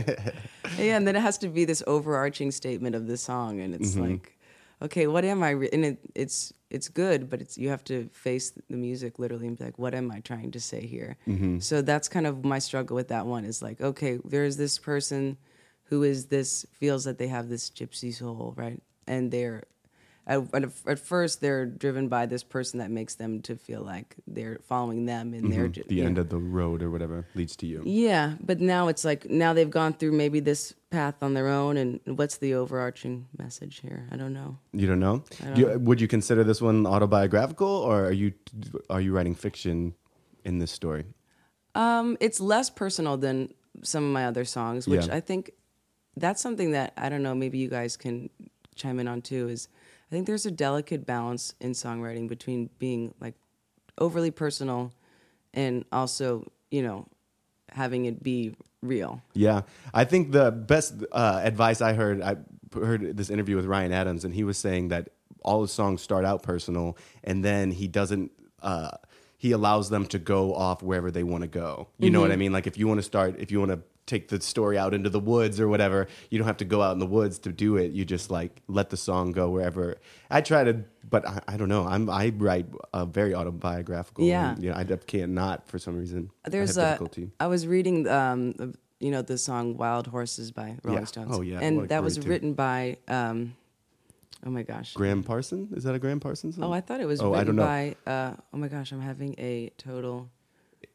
Yeah, 0.77 0.95
and 0.95 1.05
then 1.05 1.15
it 1.17 1.21
has 1.21 1.37
to 1.39 1.49
be 1.49 1.65
this 1.65 1.83
overarching 1.85 2.51
statement 2.51 2.95
of 2.95 3.05
the 3.07 3.17
song, 3.17 3.59
and 3.59 3.75
it's 3.75 3.95
Mm-hmm. 3.95 4.11
like, 4.11 4.37
okay, 4.81 5.07
what 5.07 5.25
am 5.25 5.43
I? 5.43 5.51
Re-? 5.51 5.69
And 5.71 5.85
it, 5.85 5.99
it's 6.15 6.53
it's 6.69 6.87
good, 6.87 7.29
but 7.29 7.41
it's 7.41 7.57
you 7.57 7.69
have 7.69 7.83
to 7.85 8.09
face 8.13 8.51
the 8.69 8.77
music 8.77 9.19
literally 9.19 9.47
and 9.47 9.57
be 9.57 9.65
like, 9.65 9.77
what 9.77 9.93
am 9.93 10.11
I 10.11 10.21
trying 10.21 10.51
to 10.51 10.59
say 10.59 10.85
here? 10.85 11.17
Mm-hmm. 11.27 11.59
So 11.59 11.81
that's 11.81 12.07
kind 12.07 12.25
of 12.25 12.43
my 12.45 12.59
struggle 12.59 12.95
with 12.95 13.09
that 13.09 13.25
one. 13.25 13.45
Is 13.45 13.61
like, 13.61 13.81
okay, 13.81 14.19
there's 14.23 14.57
this 14.57 14.79
person 14.79 15.37
who 15.85 16.03
is 16.03 16.27
this 16.27 16.65
feels 16.71 17.03
that 17.03 17.17
they 17.17 17.27
have 17.27 17.49
this 17.49 17.69
gypsy 17.69 18.13
soul, 18.13 18.53
right? 18.55 18.81
And 19.07 19.31
they're 19.31 19.63
at, 20.27 20.41
at, 20.53 20.63
at 20.85 20.99
first 20.99 21.41
they're 21.41 21.65
driven 21.65 22.07
by 22.07 22.25
this 22.27 22.43
person 22.43 22.79
that 22.79 22.91
makes 22.91 23.15
them 23.15 23.41
to 23.41 23.55
feel 23.55 23.81
like 23.81 24.15
they're 24.27 24.59
following 24.67 25.05
them 25.05 25.33
and 25.33 25.51
they're 25.51 25.67
Mm-hmm. 25.69 25.87
the 25.89 26.01
end 26.03 26.15
know. 26.15 26.21
of 26.21 26.29
the 26.29 26.37
road 26.37 26.81
or 26.83 26.89
whatever 26.91 27.25
leads 27.35 27.55
to 27.57 27.65
you. 27.65 27.81
Yeah, 27.85 28.35
but 28.39 28.59
now 28.61 28.87
it's 28.87 29.03
like 29.03 29.29
now 29.29 29.53
they've 29.53 29.69
gone 29.69 29.93
through 29.93 30.11
maybe 30.13 30.39
this 30.39 30.73
path 30.91 31.15
on 31.23 31.33
their 31.33 31.47
own, 31.47 31.77
and 31.77 31.99
what's 32.05 32.37
the 32.37 32.53
overarching 32.53 33.27
message 33.37 33.79
here? 33.79 34.07
I 34.11 34.17
don't 34.17 34.33
know. 34.33 34.57
You 34.73 34.87
don't 34.87 34.99
know? 34.99 35.23
I 35.43 35.53
Do 35.53 35.61
you, 35.61 35.67
don't 35.67 35.81
would 35.85 36.01
you 36.01 36.07
consider 36.07 36.43
this 36.43 36.61
one 36.61 36.85
autobiographical, 36.85 37.67
or 37.67 38.05
are 38.05 38.11
you 38.11 38.33
are 38.89 38.99
you 39.01 39.13
writing 39.13 39.33
fiction 39.35 39.95
in 40.43 40.59
this 40.59 40.71
story? 40.71 41.05
Um, 41.75 42.17
it's 42.19 42.39
less 42.41 42.69
personal 42.69 43.15
than 43.17 43.53
some 43.83 44.03
of 44.03 44.11
my 44.11 44.25
other 44.25 44.43
songs, 44.45 44.87
which 44.87 45.07
Yeah. 45.07 45.15
I 45.15 45.21
think 45.21 45.51
that's 46.17 46.41
something 46.41 46.71
that 46.71 46.91
I 46.97 47.07
don't 47.09 47.23
know. 47.23 47.33
Maybe 47.33 47.57
you 47.57 47.69
guys 47.69 47.95
can 47.95 48.29
chime 48.75 48.99
in 48.99 49.07
on 49.07 49.21
too. 49.21 49.47
Is 49.47 49.69
I 50.11 50.15
think 50.15 50.27
there's 50.27 50.45
a 50.45 50.51
delicate 50.51 51.05
balance 51.05 51.55
in 51.61 51.71
songwriting 51.71 52.27
between 52.27 52.69
being 52.79 53.13
like 53.21 53.35
overly 53.97 54.31
personal 54.31 54.91
and 55.53 55.85
also 55.91 56.51
you 56.69 56.83
know 56.83 57.07
having 57.71 58.05
it 58.05 58.21
be 58.21 58.53
real. 58.81 59.21
Yeah, 59.33 59.61
I 59.93 60.03
think 60.03 60.33
the 60.33 60.51
best 60.51 60.95
uh, 61.13 61.39
advice 61.43 61.79
I 61.79 61.93
heard, 61.93 62.21
I 62.21 62.35
heard 62.73 63.15
this 63.15 63.29
interview 63.29 63.55
with 63.55 63.65
Ryan 63.65 63.93
Adams, 63.93 64.25
and 64.25 64.33
he 64.33 64.43
was 64.43 64.57
saying 64.57 64.89
that 64.89 65.09
all 65.43 65.61
his 65.61 65.71
songs 65.71 66.01
start 66.01 66.25
out 66.25 66.43
personal, 66.43 66.97
and 67.23 67.43
then 67.45 67.71
he 67.71 67.87
doesn't. 67.87 68.31
Uh, 68.61 68.91
he 69.37 69.53
allows 69.53 69.89
them 69.89 70.05
to 70.07 70.19
go 70.19 70.53
off 70.53 70.83
wherever 70.83 71.09
they 71.09 71.23
want 71.23 71.41
to 71.41 71.47
go. 71.47 71.87
You 71.97 72.11
know 72.11 72.21
what 72.21 72.31
I 72.31 72.35
mean? 72.35 72.51
Like 72.51 72.67
if 72.67 72.77
you 72.77 72.87
want 72.87 72.99
to 72.99 73.03
start, 73.03 73.39
if 73.39 73.49
you 73.49 73.59
want 73.59 73.71
to 73.71 73.79
take 74.07 74.27
the 74.29 74.41
story 74.41 74.77
out 74.77 74.93
into 74.93 75.09
the 75.09 75.19
woods 75.19 75.59
or 75.59 75.67
whatever. 75.67 76.07
You 76.29 76.37
don't 76.37 76.47
have 76.47 76.57
to 76.57 76.65
go 76.65 76.81
out 76.81 76.91
in 76.93 76.99
the 76.99 77.05
woods 77.05 77.39
to 77.39 77.51
do 77.51 77.77
it. 77.77 77.91
You 77.91 78.03
just 78.03 78.29
like 78.31 78.61
let 78.67 78.89
the 78.89 78.97
song 78.97 79.31
go 79.31 79.49
wherever. 79.49 79.97
I 80.29 80.41
try 80.41 80.63
to, 80.63 80.83
but 81.09 81.25
I, 81.27 81.39
I 81.47 81.57
don't 81.57 81.69
know. 81.69 81.85
I'm 81.85 82.09
I 82.09 82.33
write 82.35 82.65
a 82.93 83.05
very 83.05 83.33
autobiographical. 83.33 84.25
Yeah. 84.25 84.51
and, 84.53 84.63
you 84.63 84.69
know, 84.71 84.75
I 84.75 84.83
can't 84.83 85.31
not 85.31 85.67
for 85.67 85.79
some 85.79 85.95
reason. 85.97 86.29
There's 86.45 86.77
I 86.77 86.81
a. 86.83 86.85
difficulty. 86.91 87.29
I 87.39 87.47
was 87.47 87.65
reading, 87.67 88.07
um, 88.07 88.53
the- 88.53 88.75
you 88.99 89.09
know, 89.09 89.23
the 89.23 89.35
song 89.37 89.77
"Wild 89.77 90.05
Horses" 90.05 90.51
by 90.51 90.77
Rolling 90.83 91.01
Yeah. 91.01 91.05
Stones. 91.07 91.35
Oh, 91.35 91.41
yeah. 91.41 91.57
And 91.59 91.89
that 91.89 92.03
was 92.03 92.17
tune. 92.17 92.29
written 92.29 92.53
by. 92.53 92.97
Um, 93.07 93.55
oh 94.45 94.51
my 94.51 94.61
gosh. 94.61 94.93
Gram 94.93 95.23
Parson 95.23 95.69
is 95.75 95.83
that 95.85 95.95
a 95.95 95.99
Gram 95.99 96.19
Parsons? 96.19 96.55
song? 96.55 96.65
Oh, 96.65 96.71
I 96.71 96.81
thought 96.81 97.01
it 97.01 97.07
was 97.07 97.19
Oh, 97.19 97.31
written 97.31 97.39
I 97.39 97.43
don't 97.43 97.55
know. 97.55 97.63
by. 98.05 98.11
Uh, 98.11 98.33
oh 98.53 98.57
my 98.57 98.67
gosh, 98.67 98.91
I'm 98.91 99.01
having 99.01 99.33
a 99.39 99.71
total 99.79 100.29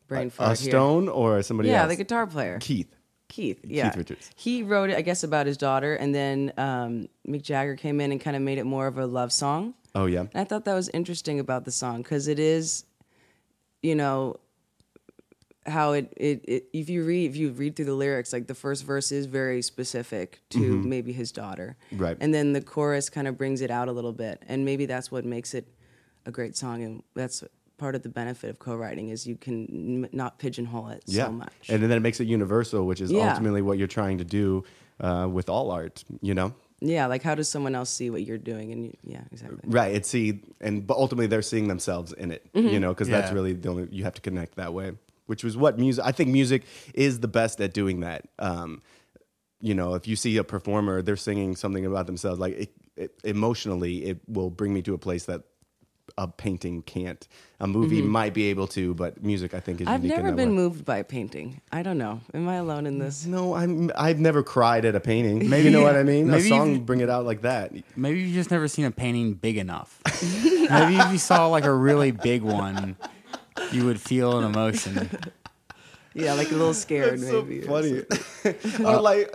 brain 0.08 0.28
a 0.28 0.30
fart 0.30 0.58
here. 0.58 0.70
Stone 0.70 1.08
or 1.08 1.42
somebody 1.42 1.68
Yeah, 1.70 1.82
else? 1.82 1.90
the 1.90 1.96
guitar 1.96 2.26
player. 2.26 2.58
Keith. 2.60 2.92
Keith, 3.28 3.60
yeah. 3.64 3.88
Keith 3.90 3.96
Richards. 3.96 4.30
He 4.36 4.62
wrote 4.62 4.90
it, 4.90 4.96
I 4.96 5.02
guess, 5.02 5.24
about 5.24 5.46
his 5.46 5.56
daughter, 5.56 5.94
and 5.96 6.14
then 6.14 6.52
um, 6.56 7.08
Mick 7.28 7.42
Jagger 7.42 7.74
came 7.74 8.00
in 8.00 8.12
and 8.12 8.20
kind 8.20 8.36
of 8.36 8.42
made 8.42 8.58
it 8.58 8.64
more 8.64 8.86
of 8.86 8.98
a 8.98 9.06
love 9.06 9.32
song. 9.32 9.74
Oh 9.96 10.06
yeah. 10.06 10.20
And 10.20 10.36
I 10.36 10.44
thought 10.44 10.64
that 10.66 10.74
was 10.74 10.88
interesting 10.90 11.40
about 11.40 11.64
the 11.64 11.72
song 11.72 12.02
because 12.02 12.28
it 12.28 12.38
is, 12.38 12.84
you 13.82 13.94
know, 13.96 14.36
how 15.66 15.92
it, 15.92 16.12
it, 16.16 16.44
it 16.46 16.64
if 16.72 16.88
you 16.88 17.04
read 17.04 17.28
if 17.28 17.36
you 17.36 17.50
read 17.50 17.74
through 17.74 17.86
the 17.86 17.94
lyrics, 17.94 18.32
like 18.32 18.46
the 18.46 18.54
first 18.54 18.84
verse 18.84 19.10
is 19.10 19.26
very 19.26 19.60
specific 19.62 20.40
to 20.50 20.60
maybe 20.60 21.12
his 21.12 21.32
daughter, 21.32 21.76
Mm-hmm. 21.92 22.02
Right. 22.02 22.16
And 22.20 22.32
then 22.32 22.52
the 22.52 22.60
chorus 22.60 23.08
kind 23.10 23.26
of 23.26 23.36
brings 23.36 23.60
it 23.60 23.70
out 23.72 23.88
a 23.88 23.92
little 23.92 24.12
bit, 24.12 24.42
and 24.46 24.64
maybe 24.64 24.86
that's 24.86 25.10
what 25.10 25.24
makes 25.24 25.52
it 25.54 25.66
a 26.24 26.30
great 26.30 26.56
song, 26.56 26.82
and 26.84 27.02
that's 27.14 27.42
part 27.78 27.94
of 27.94 28.02
the 28.02 28.08
benefit 28.08 28.50
of 28.50 28.58
co-writing 28.58 29.08
is 29.10 29.26
you 29.26 29.36
can 29.36 30.04
n- 30.04 30.08
not 30.12 30.38
pigeonhole 30.38 30.88
it 30.88 31.02
yeah. 31.06 31.26
so 31.26 31.32
much. 31.32 31.52
And 31.68 31.82
then 31.82 31.90
it 31.92 32.00
makes 32.00 32.20
it 32.20 32.26
universal, 32.26 32.86
which 32.86 33.00
is 33.00 33.10
Yeah. 33.12 33.28
ultimately 33.30 33.62
what 33.62 33.78
you're 33.78 33.86
trying 33.88 34.18
to 34.18 34.24
do 34.24 34.64
uh, 35.00 35.28
with 35.30 35.48
all 35.48 35.70
art. 35.70 36.04
You 36.22 36.34
know. 36.34 36.54
yeah, 36.80 37.06
like 37.06 37.22
how 37.22 37.34
does 37.34 37.48
someone 37.48 37.74
else 37.74 37.90
see 37.90 38.08
what 38.10 38.22
you're 38.22 38.38
doing? 38.38 38.72
And 38.72 38.84
you, 38.86 38.92
yeah, 39.04 39.22
exactly. 39.32 39.60
Right. 39.64 39.94
It's 39.94 40.08
see, 40.08 40.40
and 40.60 40.86
but 40.86 40.96
ultimately 40.96 41.26
they're 41.26 41.42
seeing 41.42 41.68
themselves 41.68 42.12
in 42.12 42.30
it. 42.32 42.50
Mm-hmm. 42.54 42.68
You 42.68 42.80
know, 42.80 42.94
because 42.94 43.08
that's 43.08 43.32
really 43.32 43.52
the 43.52 43.68
only 43.68 43.88
you 43.90 44.04
have 44.04 44.14
to 44.14 44.22
connect 44.22 44.56
that 44.56 44.72
way. 44.72 44.92
Which 45.26 45.42
was 45.42 45.56
what 45.56 45.78
music. 45.78 46.04
I 46.04 46.12
think 46.12 46.30
music 46.30 46.62
is 46.94 47.20
the 47.20 47.28
best 47.28 47.60
at 47.60 47.74
doing 47.74 48.00
that. 48.00 48.28
Um, 48.38 48.80
you 49.60 49.74
know, 49.74 49.94
if 49.94 50.06
you 50.06 50.16
see 50.16 50.36
a 50.36 50.44
performer, 50.44 51.02
they're 51.02 51.16
singing 51.16 51.56
something 51.56 51.84
about 51.84 52.06
themselves. 52.06 52.38
Like 52.38 52.54
it, 52.54 52.72
it, 52.96 53.20
emotionally, 53.24 54.04
it 54.04 54.18
will 54.28 54.50
bring 54.50 54.72
me 54.72 54.82
to 54.82 54.94
a 54.94 54.98
place 54.98 55.24
that 55.26 55.42
a 56.18 56.28
painting 56.28 56.82
can't. 56.82 57.26
A 57.60 57.66
movie 57.66 58.02
might 58.02 58.34
be 58.34 58.44
able 58.50 58.66
to, 58.68 58.94
but 58.94 59.22
music, 59.22 59.54
I 59.54 59.60
think, 59.60 59.80
is 59.80 59.86
Mm-hmm. 59.86 59.94
I've 59.94 60.02
unique. 60.04 60.18
in 60.18 60.24
never 60.24 60.30
that 60.30 60.36
been 60.36 60.50
way. 60.50 60.54
moved 60.56 60.84
by 60.84 60.98
a 60.98 61.04
painting. 61.04 61.60
I 61.72 61.82
don't 61.82 61.98
know. 61.98 62.20
Am 62.34 62.48
I 62.48 62.56
alone 62.56 62.86
in 62.86 62.98
this? 62.98 63.24
No, 63.26 63.54
I'm. 63.54 63.90
I've 63.96 64.18
never 64.20 64.42
cried 64.42 64.84
at 64.84 64.94
a 64.94 65.00
painting. 65.00 65.48
Maybe- 65.48 65.64
you 65.64 65.70
know 65.70 65.82
what 65.88 65.96
I 65.96 66.02
mean. 66.02 66.28
maybe 66.28 66.46
a 66.46 66.48
song 66.48 66.80
bring 66.84 67.00
it 67.00 67.08
out 67.10 67.24
like 67.24 67.42
that. 67.42 67.72
Maybe 67.96 68.20
you've 68.20 68.34
just 68.34 68.50
never 68.50 68.68
seen 68.68 68.84
a 68.84 68.90
painting 68.90 69.34
big 69.34 69.56
enough. 69.56 70.00
Maybe 70.42 70.96
if 70.96 71.12
you 71.12 71.18
saw 71.18 71.46
like 71.48 71.64
a 71.64 71.72
really 71.72 72.10
big 72.10 72.42
one, 72.42 72.96
you 73.72 73.84
would 73.86 74.00
feel 74.00 74.38
an 74.38 74.44
emotion. 74.44 75.08
Yeah, 76.14 76.32
like 76.32 76.48
a 76.50 76.54
little 76.54 76.72
scared 76.72 77.20
That's 77.20 77.28
so 77.28 77.42
maybe. 77.42 77.62
or 77.66 77.82
funny. 77.82 78.02
or 78.84 79.00
like, 79.02 79.30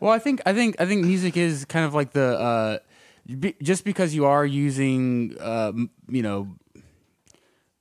Well, 0.00 0.12
I 0.12 0.18
think 0.18 0.40
I 0.46 0.52
think 0.52 0.76
I 0.80 0.86
think 0.86 1.04
music 1.04 1.36
is 1.36 1.64
kind 1.64 1.84
of 1.84 1.94
like 1.94 2.12
the 2.12 2.38
uh, 2.38 2.78
be, 3.38 3.54
just 3.62 3.84
because 3.84 4.14
you 4.14 4.24
are 4.26 4.44
using 4.46 5.36
uh, 5.40 5.72
you 6.08 6.22
know 6.22 6.48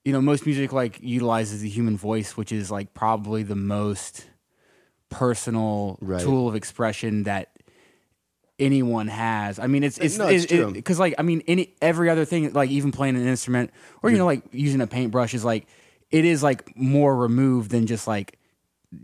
you 0.05 0.13
know 0.13 0.21
most 0.21 0.45
music 0.45 0.71
like 0.73 0.99
utilizes 1.01 1.61
the 1.61 1.69
human 1.69 1.97
voice, 1.97 2.35
which 2.37 2.51
is 2.51 2.71
like 2.71 2.93
probably 2.93 3.43
the 3.43 3.55
most 3.55 4.25
personal 5.09 5.97
Right. 6.01 6.21
tool 6.21 6.47
of 6.47 6.55
expression 6.55 7.23
that 7.23 7.49
anyone 8.59 9.07
has. 9.07 9.59
I 9.59 9.67
mean, 9.67 9.83
it's 9.83 9.97
it's 9.97 10.17
No, 10.17 10.27
it's 10.27 10.45
true. 10.45 10.71
because 10.71 10.99
like 10.99 11.15
I 11.17 11.21
mean, 11.23 11.41
any 11.47 11.73
every 11.81 12.09
other 12.09 12.25
thing 12.25 12.51
like 12.53 12.69
even 12.69 12.91
playing 12.91 13.15
an 13.15 13.27
instrument 13.27 13.71
or 14.03 14.09
you 14.11 14.17
know 14.17 14.25
like 14.25 14.43
using 14.51 14.81
a 14.81 14.87
paintbrush 14.87 15.33
is 15.33 15.43
like 15.45 15.67
it 16.11 16.25
is 16.25 16.41
like 16.43 16.75
more 16.75 17.15
removed 17.15 17.71
than 17.71 17.85
just 17.87 18.07
like 18.07 18.37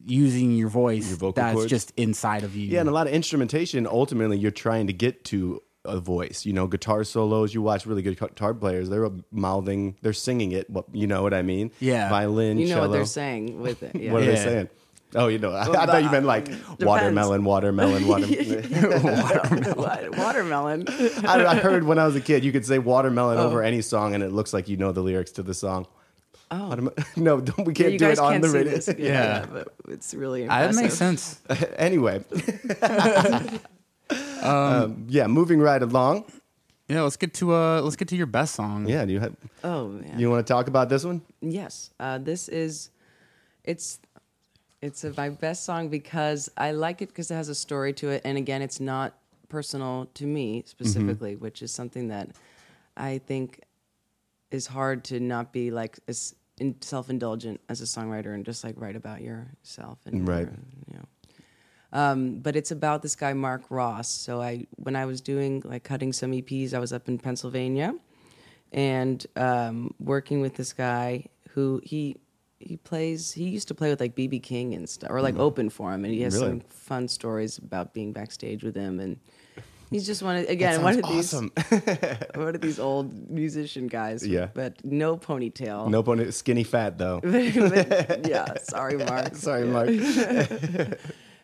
using 0.05 0.51
your 0.53 0.69
voice 0.69 1.07
Your 1.07 1.17
vocal 1.17 1.43
that's 1.43 1.53
cords? 1.55 1.69
just 1.69 1.93
inside 1.95 2.43
of 2.43 2.55
you. 2.55 2.67
yeah, 2.67 2.79
and 2.79 2.89
a 2.89 2.91
lot 2.91 3.07
of 3.07 3.13
instrumentation. 3.13 3.85
Ultimately, 3.87 4.37
you're 4.37 4.51
trying 4.51 4.87
to 4.87 4.93
get 4.93 5.23
to 5.25 5.61
a 5.85 5.99
voice. 5.99 6.45
You 6.45 6.53
know, 6.53 6.67
guitar 6.67 7.03
solos. 7.03 7.53
You 7.53 7.61
watch 7.61 7.85
really 7.85 8.01
good 8.01 8.19
guitar 8.19 8.53
players. 8.53 8.89
They're 8.89 9.09
mouthing. 9.31 9.95
They're 10.01 10.13
singing 10.13 10.51
it. 10.51 10.69
What 10.69 10.85
you 10.93 11.07
know 11.07 11.23
what 11.23 11.33
I 11.33 11.41
mean? 11.41 11.71
Yeah. 11.79 12.09
Violin. 12.09 12.57
You 12.57 12.67
know 12.67 12.75
cello. 12.75 12.87
what 12.87 12.93
they're 12.93 13.05
saying 13.05 13.59
with 13.61 13.83
it. 13.83 13.95
Yeah. 14.01 14.11
What 14.13 14.23
are 14.23 14.25
they 14.25 14.35
saying? 14.35 14.69
Oh, 15.17 15.27
you 15.27 15.39
know, 15.39 15.51
I, 15.51 15.61
I 15.61 15.85
thought 15.85 16.03
you 16.03 16.09
meant 16.11 16.25
like 16.25 16.49
um, 16.51 16.59
watermelon, 16.81 17.45
watermelon, 17.45 18.05
watermelon. 18.07 19.63
What? 19.75 20.17
Watermelon. 20.17 20.85
I, 21.25 21.45
I 21.45 21.55
heard 21.55 21.85
when 21.85 21.97
I 21.99 22.05
was 22.05 22.17
a 22.17 22.21
kid, 22.21 22.43
you 22.43 22.51
could 22.51 22.65
say 22.65 22.79
watermelon 22.79 23.37
Oh. 23.37 23.45
over 23.47 23.63
any 23.63 23.81
song, 23.81 24.13
and 24.13 24.21
it 24.21 24.33
looks 24.33 24.51
like 24.53 24.67
you 24.67 24.75
know 24.75 24.91
the 24.91 25.01
lyrics 25.01 25.31
to 25.33 25.43
the 25.43 25.53
song. 25.53 25.87
Oh. 26.51 26.89
No, 27.15 27.39
don't, 27.39 27.65
we 27.65 27.73
can't 27.73 27.93
you 27.93 27.99
do 27.99 28.09
it 28.09 28.19
on 28.19 28.33
can't 28.33 28.43
the 28.43 28.49
radio. 28.49 28.73
this. 28.73 28.87
Yeah, 28.87 28.93
Yeah. 28.97 29.11
yeah, 29.23 29.45
but 29.51 29.73
it's 29.87 30.13
really 30.13 30.43
impressive. 30.43 30.75
that 30.75 30.81
makes 30.81 30.95
sense. 30.95 31.39
anyway. 31.77 32.23
Um, 34.45 35.05
yeah, 35.09 35.27
moving 35.27 35.59
right 35.59 35.81
along. 35.81 36.25
Yeah, 36.87 37.01
let's 37.01 37.17
get 37.17 37.33
to 37.35 37.53
uh 37.53 37.81
let's 37.81 37.95
get 37.95 38.07
to 38.09 38.15
your 38.15 38.27
best 38.27 38.53
song. 38.55 38.87
Yeah, 38.87 39.05
do 39.05 39.13
you 39.13 39.19
have, 39.19 39.35
Oh, 39.63 39.87
man. 39.87 40.19
you 40.19 40.29
want 40.29 40.45
to 40.45 40.53
talk 40.53 40.67
about 40.67 40.87
this 40.89 41.03
one? 41.03 41.21
Yes, 41.41 41.91
uh, 41.99 42.19
this 42.19 42.47
is 42.47 42.91
it's 43.63 43.99
it's 44.81 45.03
uh 45.03 45.11
my 45.17 45.29
best 45.29 45.63
song 45.65 45.89
because 45.89 46.49
I 46.57 46.71
like 46.71 47.01
it 47.01 47.07
because 47.09 47.31
it 47.31 47.35
has 47.35 47.49
a 47.49 47.55
story 47.55 47.91
to 47.93 48.09
it, 48.09 48.21
and 48.23 48.37
again, 48.37 48.61
it's 48.61 48.79
not 48.79 49.13
personal 49.49 50.07
to 50.13 50.25
me 50.25 50.63
specifically, 50.67 51.35
which 51.35 51.61
is 51.61 51.71
something 51.71 52.09
that 52.09 52.29
I 52.97 53.17
think 53.17 53.61
is 54.51 54.67
hard 54.67 55.03
to 55.05 55.19
not 55.19 55.51
be 55.51 55.71
like 55.71 55.97
as 56.07 56.35
in, 56.59 56.75
self-indulgent 56.81 57.59
as 57.67 57.81
a 57.81 57.85
songwriter 57.85 58.33
and 58.33 58.45
just 58.45 58.63
like 58.63 58.75
write 58.77 58.95
about 58.95 59.21
yourself 59.21 59.99
and 60.05 60.27
Right. 60.27 60.41
your, 60.41 60.53
you 60.87 60.93
know. 60.97 61.05
Um, 61.95 62.39
but 62.39 62.55
it's 62.55 62.71
about 62.71 63.01
this 63.01 63.15
guy 63.15 63.31
Mark 63.33 63.63
Ross. 63.69 64.09
So 64.09 64.41
I, 64.41 64.65
when 64.75 64.95
I 64.97 65.05
was 65.05 65.21
doing 65.21 65.61
like 65.63 65.83
cutting 65.83 66.11
some 66.13 66.31
EPs, 66.33 66.73
I 66.73 66.79
was 66.79 66.91
up 66.91 67.07
in 67.07 67.17
Pennsylvania, 67.17 67.95
and 68.73 69.25
um, 69.37 69.93
working 69.99 70.41
with 70.41 70.55
this 70.55 70.73
guy 70.73 71.25
who 71.51 71.79
he 71.83 72.17
he 72.59 72.75
plays. 72.77 73.31
He 73.31 73.45
used 73.49 73.67
to 73.69 73.75
play 73.75 73.89
with 73.89 74.01
like 74.01 74.13
BB 74.15 74.43
King 74.43 74.73
and 74.73 74.89
stuff, 74.89 75.09
or 75.09 75.21
like 75.21 75.37
open 75.37 75.69
for 75.69 75.93
him, 75.93 76.03
and 76.05 76.13
he 76.13 76.21
has 76.21 76.33
Really? 76.35 76.47
some 76.49 76.59
fun 76.69 77.07
stories 77.07 77.57
about 77.57 77.93
being 77.93 78.11
backstage 78.11 78.61
with 78.63 78.75
him. 78.75 78.99
And 78.99 79.17
he's 79.91 80.05
just 80.05 80.21
one 80.23 80.35
of 80.37 80.49
again 80.49 80.81
one 80.81 80.99
of 80.99 81.05
sounds 81.05 81.31
these 81.31 81.77
one 82.35 82.55
of 82.55 82.61
these 82.61 82.79
old 82.79 83.29
musician 83.29 83.87
guys. 83.87 84.25
Yeah. 84.27 84.47
but 84.53 84.83
no 84.83 85.15
ponytail. 85.17 85.89
no 85.89 86.03
pony, 86.03 86.31
skinny 86.31 86.63
fat 86.65 86.97
though. 86.97 87.21
But, 87.23 88.27
yeah, 88.27 88.57
sorry, 88.63 88.97
Mark. 88.97 89.35
Sorry. 89.35 89.63
Mark. 89.65 89.89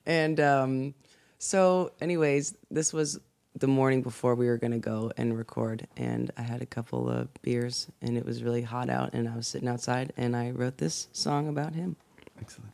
And 0.05 0.39
um, 0.39 0.93
so, 1.37 1.91
anyways, 2.01 2.55
this 2.69 2.93
was 2.93 3.19
the 3.55 3.67
morning 3.67 4.01
before 4.01 4.35
we 4.35 4.47
were 4.47 4.57
going 4.57 4.71
to 4.71 4.79
go 4.79 5.11
and 5.17 5.37
record. 5.37 5.87
And 5.97 6.31
I 6.37 6.41
had 6.41 6.61
a 6.61 6.65
couple 6.65 7.09
of 7.09 7.29
beers, 7.41 7.87
and 8.01 8.17
it 8.17 8.25
was 8.25 8.43
really 8.43 8.61
hot 8.61 8.89
out. 8.89 9.13
And 9.13 9.27
I 9.27 9.35
was 9.35 9.47
sitting 9.47 9.67
outside, 9.67 10.13
and 10.17 10.35
I 10.35 10.51
wrote 10.51 10.77
this 10.77 11.07
song 11.11 11.47
about 11.47 11.73
him. 11.75 11.95
Excellent. 12.39 12.71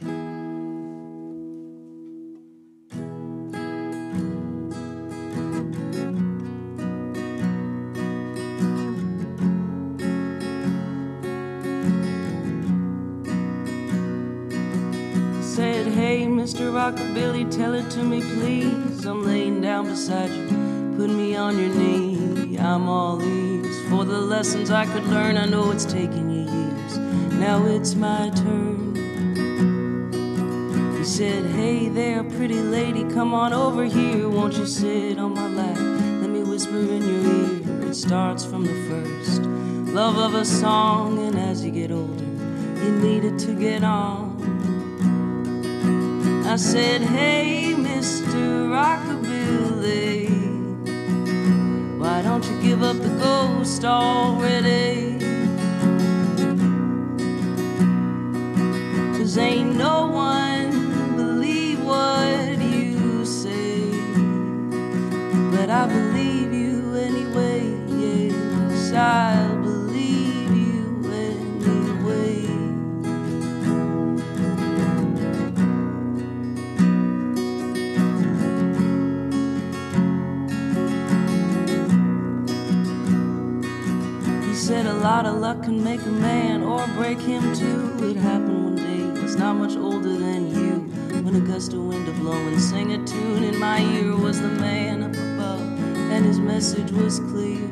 Said, 0.00 0.43
hey, 16.14 16.26
Mr. 16.26 16.70
Rockabilly, 16.70 17.44
tell 17.50 17.74
it 17.74 17.90
to 17.90 18.00
me, 18.00 18.20
please. 18.20 19.04
I'm 19.04 19.24
laying 19.24 19.60
down 19.60 19.86
beside 19.86 20.30
you. 20.30 20.46
Put 20.96 21.10
me 21.10 21.34
on 21.34 21.58
your 21.58 21.74
knee. 21.74 22.56
I'm 22.56 22.88
all 22.88 23.20
ears 23.20 23.76
for 23.88 24.04
the 24.04 24.20
lessons 24.20 24.70
I 24.70 24.86
could 24.86 25.04
learn. 25.08 25.36
I 25.36 25.46
know 25.46 25.72
it's 25.72 25.84
taken 25.84 26.30
you 26.30 26.42
years. 26.42 26.98
Now 27.32 27.66
it's 27.66 27.96
my 27.96 28.30
turn. 28.30 28.94
He 30.96 31.04
said, 31.04 31.46
hey 31.46 31.88
there, 31.88 32.22
pretty 32.22 32.60
lady, 32.60 33.02
come 33.12 33.34
on 33.34 33.52
over 33.52 33.82
here. 33.84 34.28
Won't 34.28 34.54
you 34.54 34.66
sit 34.66 35.18
on 35.18 35.34
my 35.34 35.48
lap? 35.48 35.76
Let 36.20 36.30
me 36.30 36.44
whisper 36.44 36.78
in 36.78 37.02
your 37.12 37.24
ear. 37.38 37.90
It 37.90 37.94
starts 37.94 38.44
from 38.44 38.62
the 38.62 38.78
first 38.88 39.42
love 39.92 40.16
of 40.16 40.34
a 40.34 40.44
song, 40.44 41.18
and 41.26 41.36
as 41.36 41.64
you 41.64 41.72
get 41.72 41.90
older, 41.90 42.28
you 42.84 42.92
need 43.00 43.24
it 43.24 43.36
to 43.40 43.52
get 43.58 43.82
on. 43.82 44.23
I 46.46 46.56
said, 46.56 47.00
Hey, 47.00 47.74
Mr. 47.76 48.68
Rockabilly, 48.68 50.28
why 51.98 52.22
don't 52.22 52.44
you 52.44 52.60
give 52.60 52.82
up 52.82 52.98
the 52.98 53.08
ghost 53.08 53.84
already? 53.84 55.18
Cause 59.18 59.38
ain't 59.38 59.76
no 59.76 60.06
one 60.08 61.16
believe 61.16 61.82
what 61.82 62.58
you 62.58 63.24
say. 63.24 63.90
But 65.50 65.70
I 65.70 65.86
believe 65.86 66.52
you 66.52 66.94
anyway, 66.94 67.74
I'll 67.86 68.70
believe 68.70 69.43
lot 85.04 85.26
of 85.26 85.36
luck 85.36 85.62
can 85.62 85.84
make 85.84 86.00
a 86.06 86.08
man 86.08 86.62
or 86.62 86.86
break 86.96 87.20
him 87.20 87.54
too. 87.54 87.94
It 88.08 88.16
happened 88.16 88.64
one 88.64 88.76
day, 88.76 89.20
was 89.20 89.36
not 89.36 89.52
much 89.52 89.76
older 89.76 90.16
than 90.16 90.48
you. 90.48 90.80
When 91.22 91.36
a 91.36 91.40
gust 91.40 91.74
of 91.74 91.80
wind 91.84 92.06
to 92.06 92.12
blow 92.12 92.32
and 92.32 92.58
sing 92.58 92.90
a 92.90 93.04
tune 93.04 93.44
in 93.44 93.58
my 93.58 93.82
ear 93.82 94.16
was 94.16 94.40
the 94.40 94.48
man 94.48 95.02
up 95.02 95.12
above, 95.12 95.60
and 96.10 96.24
his 96.24 96.38
message 96.38 96.90
was 96.92 97.18
clear. 97.18 97.68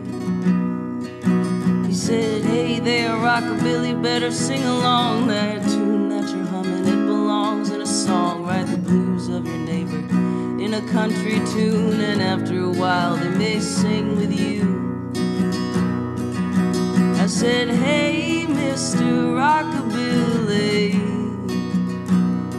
He 1.86 1.94
said, 1.94 2.44
Hey 2.44 2.80
there, 2.80 3.12
rockabilly, 3.12 4.02
better 4.02 4.30
sing 4.30 4.64
along 4.64 5.28
that 5.28 5.62
tune 5.62 6.10
that 6.10 6.28
you're 6.28 6.44
humming. 6.44 6.86
It 6.86 7.06
belongs 7.06 7.70
in 7.70 7.80
a 7.80 7.86
song. 7.86 8.44
Write 8.44 8.66
the 8.66 8.76
blues 8.76 9.28
of 9.28 9.46
your 9.46 9.56
neighbor 9.56 10.00
in 10.62 10.74
a 10.74 10.86
country 10.92 11.40
tune, 11.54 11.98
and 11.98 12.20
after 12.20 12.64
a 12.64 12.70
while 12.70 13.16
they 13.16 13.30
may 13.30 13.58
sing 13.58 14.16
with 14.18 14.38
you. 14.38 14.81
Said, 17.32 17.70
Hey, 17.70 18.44
Mr. 18.46 19.34
Rockabilly, 19.40 20.94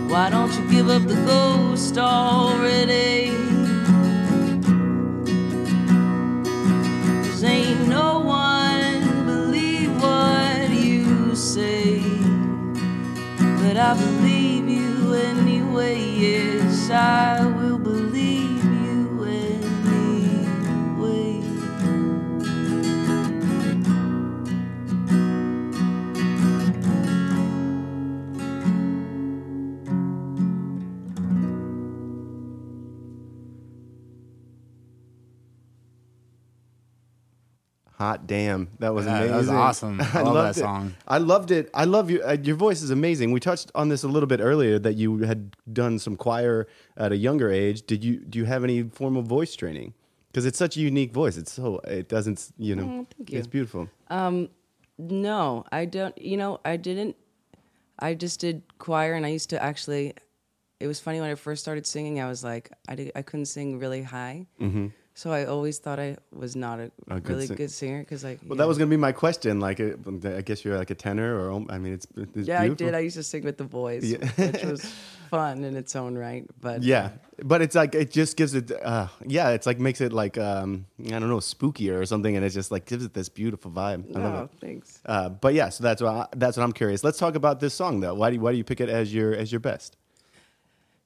why 0.10 0.30
don't 0.32 0.52
you 0.58 0.68
give 0.70 0.90
up 0.90 1.04
the 1.04 1.16
ghost 1.26 1.98
already? 1.98 3.30
Cause 7.24 7.44
ain't 7.44 7.88
no 7.88 8.20
one 8.22 9.26
believe 9.26 9.96
what 10.02 10.70
you 10.72 11.36
say. 11.36 12.02
But 13.62 13.78
I 13.78 13.96
believe 13.96 14.68
you 14.68 15.14
anyway, 15.14 16.02
yes, 16.02 16.90
I 16.90 17.46
will 17.46 17.63
Hot 38.04 38.28
damn, 38.28 38.68
that 38.80 38.94
was 38.94 39.06
Yeah, 39.06 39.16
amazing. 39.18 39.32
that 39.32 39.38
was 39.38 39.50
awesome. 39.50 40.02
I 40.14 40.22
love 40.22 40.34
loved 40.36 40.48
that 40.58 40.60
it. 40.60 40.64
song. 40.66 40.94
I 41.08 41.18
loved 41.20 41.52
it. 41.52 41.70
I 41.74 41.86
love 41.86 42.12
you. 42.12 42.22
Uh, 42.22 42.36
your 42.44 42.58
voice 42.58 42.82
is 42.82 42.90
amazing. 42.92 43.32
We 43.32 43.40
touched 43.40 43.72
on 43.76 43.88
this 43.88 44.04
a 44.04 44.10
little 44.10 44.28
bit 44.28 44.42
earlier 44.42 44.78
that 44.80 44.96
you 44.96 45.20
had 45.20 45.56
done 45.72 46.00
some 46.00 46.16
choir 46.18 46.68
at 46.98 47.12
a 47.14 47.16
younger 47.16 47.50
age. 47.50 47.78
Did 47.88 48.04
you 48.04 48.18
do 48.18 48.40
you 48.40 48.46
have 48.46 48.64
any 48.66 48.84
formal 48.84 49.22
voice 49.22 49.56
training? 49.56 49.94
Because 50.28 50.46
it's 50.46 50.58
such 50.58 50.76
a 50.76 50.82
unique 50.82 51.14
voice. 51.14 51.38
It's 51.38 51.54
so 51.54 51.80
it 51.88 52.10
doesn't 52.10 52.52
you 52.58 52.76
know. 52.76 52.84
Oh, 52.84 53.08
thank 53.16 53.32
you. 53.32 53.38
It's 53.38 53.48
beautiful. 53.48 53.88
Um, 54.10 54.50
no, 54.98 55.64
I 55.72 55.86
don't. 55.86 56.16
You 56.20 56.36
know, 56.38 56.60
I 56.66 56.76
didn't. 56.76 57.16
I 58.00 58.16
just 58.16 58.40
did 58.42 58.64
choir, 58.80 59.14
and 59.14 59.26
I 59.26 59.30
used 59.30 59.50
to 59.52 59.64
actually. 59.64 60.14
It 60.80 60.88
was 60.88 61.00
funny 61.00 61.22
when 61.22 61.30
I 61.32 61.36
first 61.36 61.62
started 61.62 61.86
singing. 61.88 62.20
I 62.20 62.28
was 62.28 62.44
like, 62.44 62.70
I 62.90 62.96
did, 62.96 63.12
I 63.16 63.22
couldn't 63.22 63.46
sing 63.46 63.80
really 63.80 64.04
high, 64.04 64.48
mm-hmm. 64.60 64.88
So 65.16 65.32
I 65.32 65.46
always 65.46 65.78
thought 65.78 66.00
I 66.00 66.18
was 66.32 66.56
not 66.56 66.80
a, 66.80 66.92
A 67.10 67.20
good 67.20 67.30
really 67.36 67.48
sing- 67.48 67.56
good 67.58 67.72
singer 67.72 68.00
because 68.00 68.24
like. 68.24 68.40
Well, 68.48 68.58
that 68.58 68.68
was 68.68 68.78
gonna 68.78 68.90
be 68.90 68.98
my 68.98 69.12
question. 69.12 69.60
Like, 69.60 69.80
uh, 69.80 69.92
I 70.26 70.42
guess 70.42 70.66
you're 70.66 70.78
like 70.78 70.90
a 70.90 70.96
tenor, 70.96 71.40
or 71.40 71.66
I 71.70 71.78
mean, 71.78 71.94
it's, 71.94 72.08
it's 72.18 72.48
Yeah, 72.48 72.62
beautiful. 72.62 72.88
I 72.88 72.90
did. 72.92 72.96
I 72.96 73.00
used 73.00 73.18
to 73.18 73.24
sing 73.24 73.44
with 73.44 73.58
the 73.58 73.64
boys, 73.66 74.04
Yeah. 74.06 74.26
which 74.38 74.64
was 74.64 74.82
fun 75.30 75.64
in 75.64 75.76
its 75.76 75.96
own 75.96 76.16
right. 76.18 76.46
But 76.60 76.82
Yeah, 76.84 77.10
but 77.44 77.62
it's 77.62 77.76
like 77.76 77.94
it 77.96 78.10
just 78.12 78.38
gives 78.38 78.54
it. 78.56 78.72
Uh, 78.72 79.08
yeah, 79.28 79.50
it's 79.50 79.68
like 79.68 79.80
makes 79.80 80.02
it 80.02 80.14
like 80.14 80.38
um, 80.40 80.86
I 81.06 81.20
don't 81.20 81.30
know, 81.30 81.38
spookier 81.38 82.00
or 82.00 82.06
something, 82.08 82.36
and 82.36 82.44
it 82.44 82.50
just 82.50 82.72
like 82.72 82.86
gives 82.86 83.06
it 83.06 83.14
this 83.14 83.30
beautiful 83.30 83.70
vibe. 83.72 84.16
I 84.16 84.20
love 84.20 84.34
no, 84.34 84.44
it. 84.46 84.50
thanks. 84.60 85.00
Uh, 85.06 85.30
but 85.30 85.54
yeah, 85.54 85.70
so 85.70 85.84
that's 85.84 86.02
what 86.02 86.12
I, 86.12 86.28
that's 86.36 86.58
what 86.58 86.64
I'm 86.64 86.74
curious. 86.74 87.04
Let's 87.04 87.20
talk 87.20 87.36
about 87.36 87.60
this 87.60 87.74
song 87.76 88.00
though. 88.00 88.16
Why 88.16 88.30
do 88.32 88.36
you, 88.38 88.42
why 88.42 88.52
do 88.52 88.58
you 88.58 88.64
pick 88.64 88.82
it 88.82 88.90
as 88.90 89.14
your 89.14 89.34
as 89.36 89.52
your 89.52 89.60
best? 89.60 89.96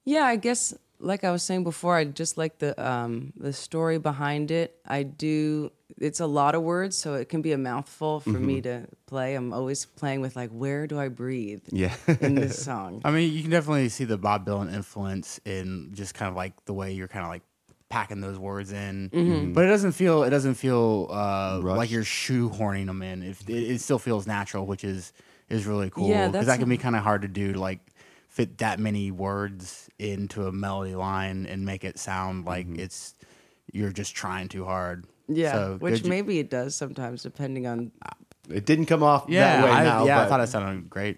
Yeah, 0.05 0.23
I 0.23 0.37
guess 0.37 0.73
like 0.99 1.23
I 1.23 1.31
was 1.31 1.43
saying 1.43 1.63
before, 1.63 1.95
I 1.95 2.05
just 2.05 2.37
like 2.37 2.57
the 2.59 2.73
um, 2.83 3.33
the 3.37 3.53
story 3.53 3.97
behind 3.99 4.51
it. 4.51 4.75
I 4.85 5.03
do. 5.03 5.71
It's 5.99 6.19
a 6.19 6.27
lot 6.27 6.53
of 6.53 6.61
words, 6.63 6.95
so 6.95 7.15
it 7.15 7.29
can 7.29 7.41
be 7.41 7.53
a 7.53 7.57
mouthful 7.57 8.19
for 8.19 8.29
me 8.29 8.61
Mm-hmm. 8.61 8.83
to 8.83 8.87
play. 9.07 9.35
I'm 9.35 9.53
always 9.53 9.85
playing 9.85 10.21
with 10.21 10.35
like, 10.35 10.49
where 10.51 10.85
do 10.85 10.99
I 10.99 11.07
breathe 11.07 11.61
Yeah, 11.71 11.93
in 12.21 12.35
this 12.35 12.61
song? 12.69 13.01
I 13.05 13.11
mean, 13.11 13.33
you 13.33 13.41
can 13.41 13.49
definitely 13.51 13.89
see 13.89 14.03
the 14.03 14.17
Bob 14.17 14.45
Dylan 14.45 14.71
influence 14.73 15.39
in 15.45 15.91
just 15.93 16.13
kind 16.13 16.29
of 16.29 16.35
like 16.35 16.53
the 16.65 16.73
way 16.73 16.91
you're 16.93 17.07
kind 17.07 17.23
of 17.25 17.29
like 17.31 17.41
packing 17.89 18.19
those 18.21 18.37
words 18.37 18.73
in, 18.73 19.09
Mm-hmm. 19.13 19.53
but 19.53 19.63
it 19.63 19.67
doesn't 19.69 19.93
feel 19.93 20.23
it 20.23 20.29
doesn't 20.29 20.55
feel 20.55 21.07
uh, 21.09 21.59
like 21.63 21.89
you're 21.89 22.03
shoehorning 22.03 22.85
them 22.87 23.01
in. 23.01 23.23
It, 23.23 23.37
it, 23.47 23.53
it 23.71 23.81
still 23.81 23.99
feels 23.99 24.27
natural, 24.27 24.65
which 24.65 24.83
is 24.83 25.13
is 25.49 25.65
really 25.65 25.89
cool. 25.89 26.09
Yeah, 26.09 26.27
because 26.27 26.45
that's 26.45 26.57
that 26.57 26.59
can 26.59 26.69
be 26.69 26.77
kind 26.77 26.95
of 26.97 27.03
hard 27.03 27.21
to 27.21 27.27
do 27.29 27.53
like 27.53 27.79
fit 28.37 28.59
that 28.59 28.79
many 28.79 29.09
words 29.09 29.89
into 29.97 30.45
a 30.45 30.51
melody 30.51 30.93
line 30.93 31.47
and 31.47 31.65
make 31.65 31.83
it 31.83 31.97
sound 31.97 32.45
like 32.45 32.67
mm-hmm. 32.67 32.79
it's 32.79 33.15
you're 33.73 33.91
just 33.91 34.15
trying 34.15 34.47
too 34.47 34.63
hard. 34.63 35.07
Yeah, 35.27 35.53
So, 35.53 35.77
which 35.79 36.03
you- 36.03 36.09
maybe 36.09 36.37
it 36.37 36.51
does 36.51 36.75
sometimes, 36.75 37.23
depending 37.23 37.65
on. 37.65 37.91
Uh, 37.99 38.11
it 38.49 38.65
didn't 38.67 38.85
come 38.85 39.01
off 39.01 39.25
yeah, 39.27 39.61
that 39.61 39.65
way 39.65 39.71
I, 39.71 39.83
now. 39.83 40.05
yeah, 40.05 40.21
I 40.21 40.27
thought 40.27 40.39
it 40.39 40.47
sounded 40.47 40.87
great. 40.87 41.17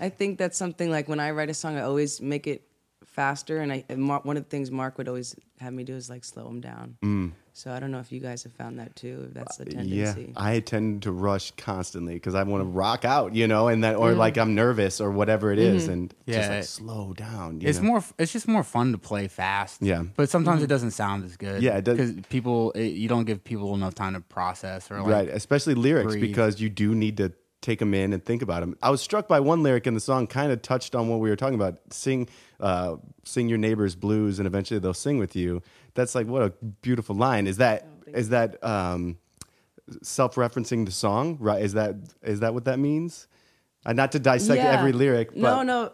I 0.00 0.08
think 0.08 0.38
that's 0.38 0.56
something 0.56 0.90
like 0.90 1.06
when 1.06 1.20
I 1.20 1.32
write 1.32 1.50
a 1.50 1.54
song, 1.54 1.76
I 1.76 1.82
always 1.82 2.20
make 2.22 2.46
it 2.46 2.66
faster, 3.04 3.60
and 3.60 3.70
I 3.70 3.84
and 3.90 4.02
Mark, 4.02 4.24
one 4.24 4.38
of 4.38 4.44
the 4.44 4.48
things 4.48 4.70
Mark 4.70 4.96
would 4.96 5.06
always 5.06 5.36
have 5.60 5.74
me 5.74 5.84
do 5.84 5.94
is 5.94 6.08
like 6.08 6.24
slow 6.24 6.44
them 6.44 6.60
down. 6.62 6.96
Mm. 7.04 7.32
So 7.56 7.70
I 7.70 7.78
don't 7.78 7.92
know 7.92 8.00
if 8.00 8.10
you 8.10 8.18
guys 8.18 8.42
have 8.42 8.52
found 8.52 8.80
that 8.80 8.96
too. 8.96 9.26
If 9.28 9.34
that's 9.34 9.58
the 9.58 9.66
tendency. 9.66 9.94
Yeah, 9.94 10.12
tendency. 10.12 10.32
I 10.36 10.58
tend 10.58 11.04
to 11.04 11.12
rush 11.12 11.52
constantly 11.52 12.14
because 12.14 12.34
I 12.34 12.42
want 12.42 12.62
to 12.62 12.68
rock 12.68 13.04
out, 13.04 13.32
you 13.32 13.46
know, 13.46 13.68
and 13.68 13.84
that 13.84 13.94
or 13.94 14.10
mm. 14.10 14.16
like 14.16 14.36
I'm 14.36 14.56
nervous 14.56 15.00
or 15.00 15.12
whatever 15.12 15.52
it 15.52 15.60
is, 15.60 15.84
mm-hmm. 15.84 15.92
and 15.92 16.14
just 16.26 16.50
Yeah. 16.50 16.56
like 16.56 16.64
slow 16.64 17.12
down. 17.12 17.60
you 17.60 17.68
It's 17.68 17.78
know? 17.78 17.84
more. 17.84 18.04
It's 18.18 18.32
just 18.32 18.48
more 18.48 18.64
fun 18.64 18.90
to 18.90 18.98
play 18.98 19.28
fast. 19.28 19.80
Yeah. 19.80 20.02
but 20.16 20.28
sometimes 20.28 20.62
it 20.62 20.64
mm-hmm. 20.64 20.70
doesn't 20.70 20.90
sound 20.90 21.24
as 21.24 21.36
good. 21.36 21.62
Yeah, 21.62 21.76
it 21.76 21.84
does- 21.84 21.96
because 21.96 22.26
people 22.28 22.72
it, 22.72 22.88
you 22.88 23.08
don't 23.08 23.24
give 23.24 23.44
people 23.44 23.72
enough 23.76 23.94
time 23.94 24.14
to 24.14 24.20
process 24.20 24.90
or 24.90 24.98
like. 24.98 25.06
right, 25.06 25.28
especially 25.28 25.74
lyrics 25.76 26.14
breathe. 26.14 26.22
because 26.22 26.60
you 26.60 26.68
do 26.68 26.92
need 26.92 27.18
to 27.18 27.32
take 27.64 27.78
them 27.78 27.94
in 27.94 28.12
and 28.12 28.22
think 28.22 28.42
about 28.42 28.60
them. 28.60 28.76
I 28.82 28.90
was 28.90 29.00
struck 29.00 29.26
by 29.26 29.40
one 29.40 29.62
lyric 29.62 29.86
in 29.86 29.94
the 29.94 30.00
song, 30.00 30.26
kind 30.26 30.52
of 30.52 30.60
touched 30.60 30.94
on 30.94 31.08
what 31.08 31.20
we 31.20 31.30
were 31.30 31.36
talking 31.36 31.54
about. 31.54 31.78
Sing, 31.90 32.28
uh, 32.60 32.96
sing 33.24 33.48
your 33.48 33.58
neighbor's 33.58 33.94
blues, 33.94 34.38
and 34.38 34.46
eventually 34.46 34.78
they'll 34.80 34.92
sing 34.92 35.18
with 35.18 35.34
you. 35.34 35.62
That's 35.94 36.14
like 36.14 36.26
what 36.26 36.42
a 36.42 36.50
beautiful 36.82 37.14
line. 37.16 37.46
Is 37.46 37.56
that 37.58 37.86
is 38.06 38.28
that 38.30 38.62
um, 38.64 39.18
self-referencing 40.02 40.86
the 40.86 40.92
song? 40.92 41.36
Right? 41.40 41.62
Is 41.62 41.74
that 41.74 41.96
is 42.22 42.40
that 42.40 42.54
what 42.54 42.64
that 42.66 42.78
means? 42.78 43.26
Uh, 43.86 43.92
not 43.92 44.12
to 44.12 44.18
dissect 44.18 44.58
Yeah. 44.62 44.78
every 44.78 44.92
lyric, 44.92 45.30
but 45.30 45.40
no, 45.40 45.62
no. 45.62 45.92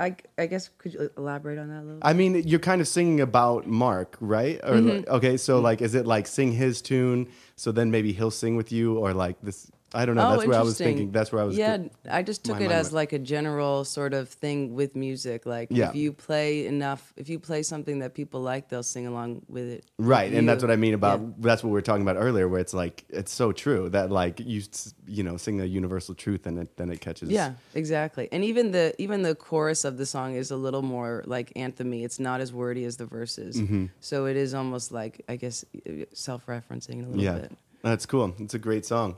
I, 0.00 0.16
I 0.36 0.46
guess 0.46 0.70
could 0.78 0.92
you 0.92 1.08
elaborate 1.16 1.56
on 1.58 1.68
that 1.68 1.80
a 1.80 1.84
little? 1.84 1.98
I 2.02 2.14
mean, 2.14 2.42
you're 2.46 2.58
kind 2.58 2.80
of 2.80 2.88
singing 2.88 3.20
about 3.20 3.66
Mark, 3.68 4.16
right? 4.20 4.58
Or 4.64 4.74
Mm-hmm. 4.74 4.88
like- 4.88 5.08
okay, 5.08 5.36
so 5.36 5.60
like, 5.60 5.80
is 5.82 5.94
it 5.94 6.04
like 6.04 6.26
sing 6.26 6.50
his 6.52 6.82
tune, 6.82 7.28
so 7.54 7.70
then 7.70 7.90
maybe 7.92 8.12
he'll 8.12 8.32
sing 8.32 8.56
with 8.56 8.72
you, 8.72 8.98
or 8.98 9.14
like 9.14 9.36
this? 9.40 9.70
I 9.94 10.04
don't 10.04 10.16
know. 10.16 10.30
that's 10.32 10.46
where 10.46 10.58
I 10.58 10.62
was 10.62 10.80
Oh, 10.80 10.84
thinking. 10.84 11.12
That's 11.12 11.30
where 11.32 11.40
I 11.40 11.44
was. 11.44 11.56
Yeah, 11.56 11.78
I 12.10 12.22
just 12.22 12.44
took 12.44 12.60
it 12.60 12.70
as 12.70 12.86
went. 12.86 12.94
like 12.94 13.12
a 13.12 13.18
general 13.18 13.84
sort 13.84 14.12
of 14.12 14.28
thing 14.28 14.74
with 14.74 14.96
music. 14.96 15.46
Like 15.46 15.68
Yeah. 15.70 15.90
if 15.90 15.94
you 15.94 16.12
play 16.12 16.66
enough, 16.66 17.12
if 17.16 17.28
you 17.28 17.38
play 17.38 17.62
something 17.62 18.00
that 18.00 18.14
people 18.14 18.40
like, 18.40 18.68
they'll 18.68 18.82
sing 18.82 19.06
along 19.06 19.42
with 19.48 19.64
it. 19.64 19.84
Right, 19.98 20.32
and 20.32 20.48
that's 20.48 20.62
what 20.62 20.70
I 20.72 20.76
mean 20.76 20.94
about. 20.94 21.20
Yeah. 21.20 21.28
That's 21.38 21.62
what 21.62 21.70
we 21.70 21.74
were 21.74 21.82
talking 21.82 22.02
about 22.02 22.16
earlier, 22.16 22.48
where 22.48 22.60
it's 22.60 22.74
like 22.74 23.04
it's 23.08 23.32
so 23.32 23.52
true 23.52 23.88
that 23.90 24.10
like 24.10 24.40
you 24.40 24.62
you 25.06 25.22
know 25.22 25.36
sing 25.36 25.60
a 25.60 25.64
universal 25.64 26.14
truth, 26.14 26.46
and 26.46 26.58
it, 26.58 26.76
then 26.76 26.90
it 26.90 27.00
catches. 27.00 27.30
Yeah, 27.30 27.52
exactly. 27.74 28.28
And 28.32 28.44
even 28.44 28.72
the 28.72 28.94
even 28.98 29.22
the 29.22 29.34
chorus 29.34 29.84
of 29.84 29.96
the 29.96 30.06
song 30.06 30.34
is 30.34 30.50
a 30.50 30.56
little 30.56 30.82
more 30.82 31.22
like 31.26 31.52
anthemy. 31.54 32.04
It's 32.04 32.18
not 32.18 32.40
as 32.40 32.52
wordy 32.52 32.84
as 32.84 32.96
the 32.96 33.06
verses. 33.06 33.56
Mm-hmm. 33.56 33.86
So 34.00 34.26
it 34.26 34.36
is 34.36 34.54
almost 34.54 34.90
like 34.92 35.22
I 35.28 35.36
guess 35.36 35.64
self-referencing 36.12 37.04
a 37.04 37.06
little 37.06 37.22
yeah, 37.22 37.38
bit. 37.38 37.52
that's 37.82 38.06
cool. 38.06 38.34
It's 38.38 38.54
a 38.54 38.58
great 38.58 38.84
song. 38.86 39.16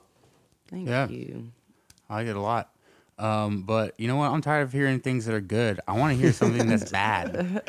Thank 0.71 0.89
Yeah. 0.89 1.09
you. 1.09 1.51
I 2.09 2.15
like 2.17 2.27
it 2.29 2.37
a 2.37 2.41
lot. 2.41 2.71
Um, 3.19 3.63
but 3.63 3.95
you 3.99 4.09
know 4.09 4.17
what? 4.17 4.31
I'm 4.31 4.43
tired 4.43 4.63
of 4.63 4.73
hearing 4.73 5.01
things 5.01 5.25
that 5.25 5.35
are 5.35 5.41
good. 5.41 5.81
I 5.89 5.93
want 5.97 6.15
to 6.17 6.23
hear 6.23 6.33
something 6.33 6.67
that's 6.67 6.91
bad. 6.91 7.63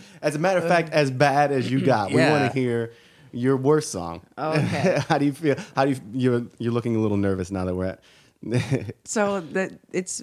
As 0.22 0.34
a 0.36 0.38
matter 0.38 0.58
of 0.60 0.68
fact, 0.68 0.90
as 0.92 1.10
bad 1.10 1.50
as 1.50 1.70
you 1.70 1.80
got, 1.80 2.10
we 2.12 2.20
want 2.22 2.52
to 2.52 2.58
hear 2.58 2.92
your 3.32 3.56
worst 3.56 3.90
song. 3.90 4.20
Oh, 4.38 4.52
okay. 4.52 5.00
How 5.08 5.18
do 5.18 5.24
you 5.24 5.32
feel? 5.32 5.56
How 5.74 5.86
do 5.86 5.90
you? 5.92 6.00
You're 6.12 6.46
you're 6.58 6.72
looking 6.72 6.94
a 6.94 7.00
little 7.00 7.16
nervous 7.16 7.50
now 7.50 7.64
that 7.64 7.74
we're 7.74 7.86
at. 7.86 8.00
So 9.04 9.40
that 9.40 9.72
it's 9.92 10.22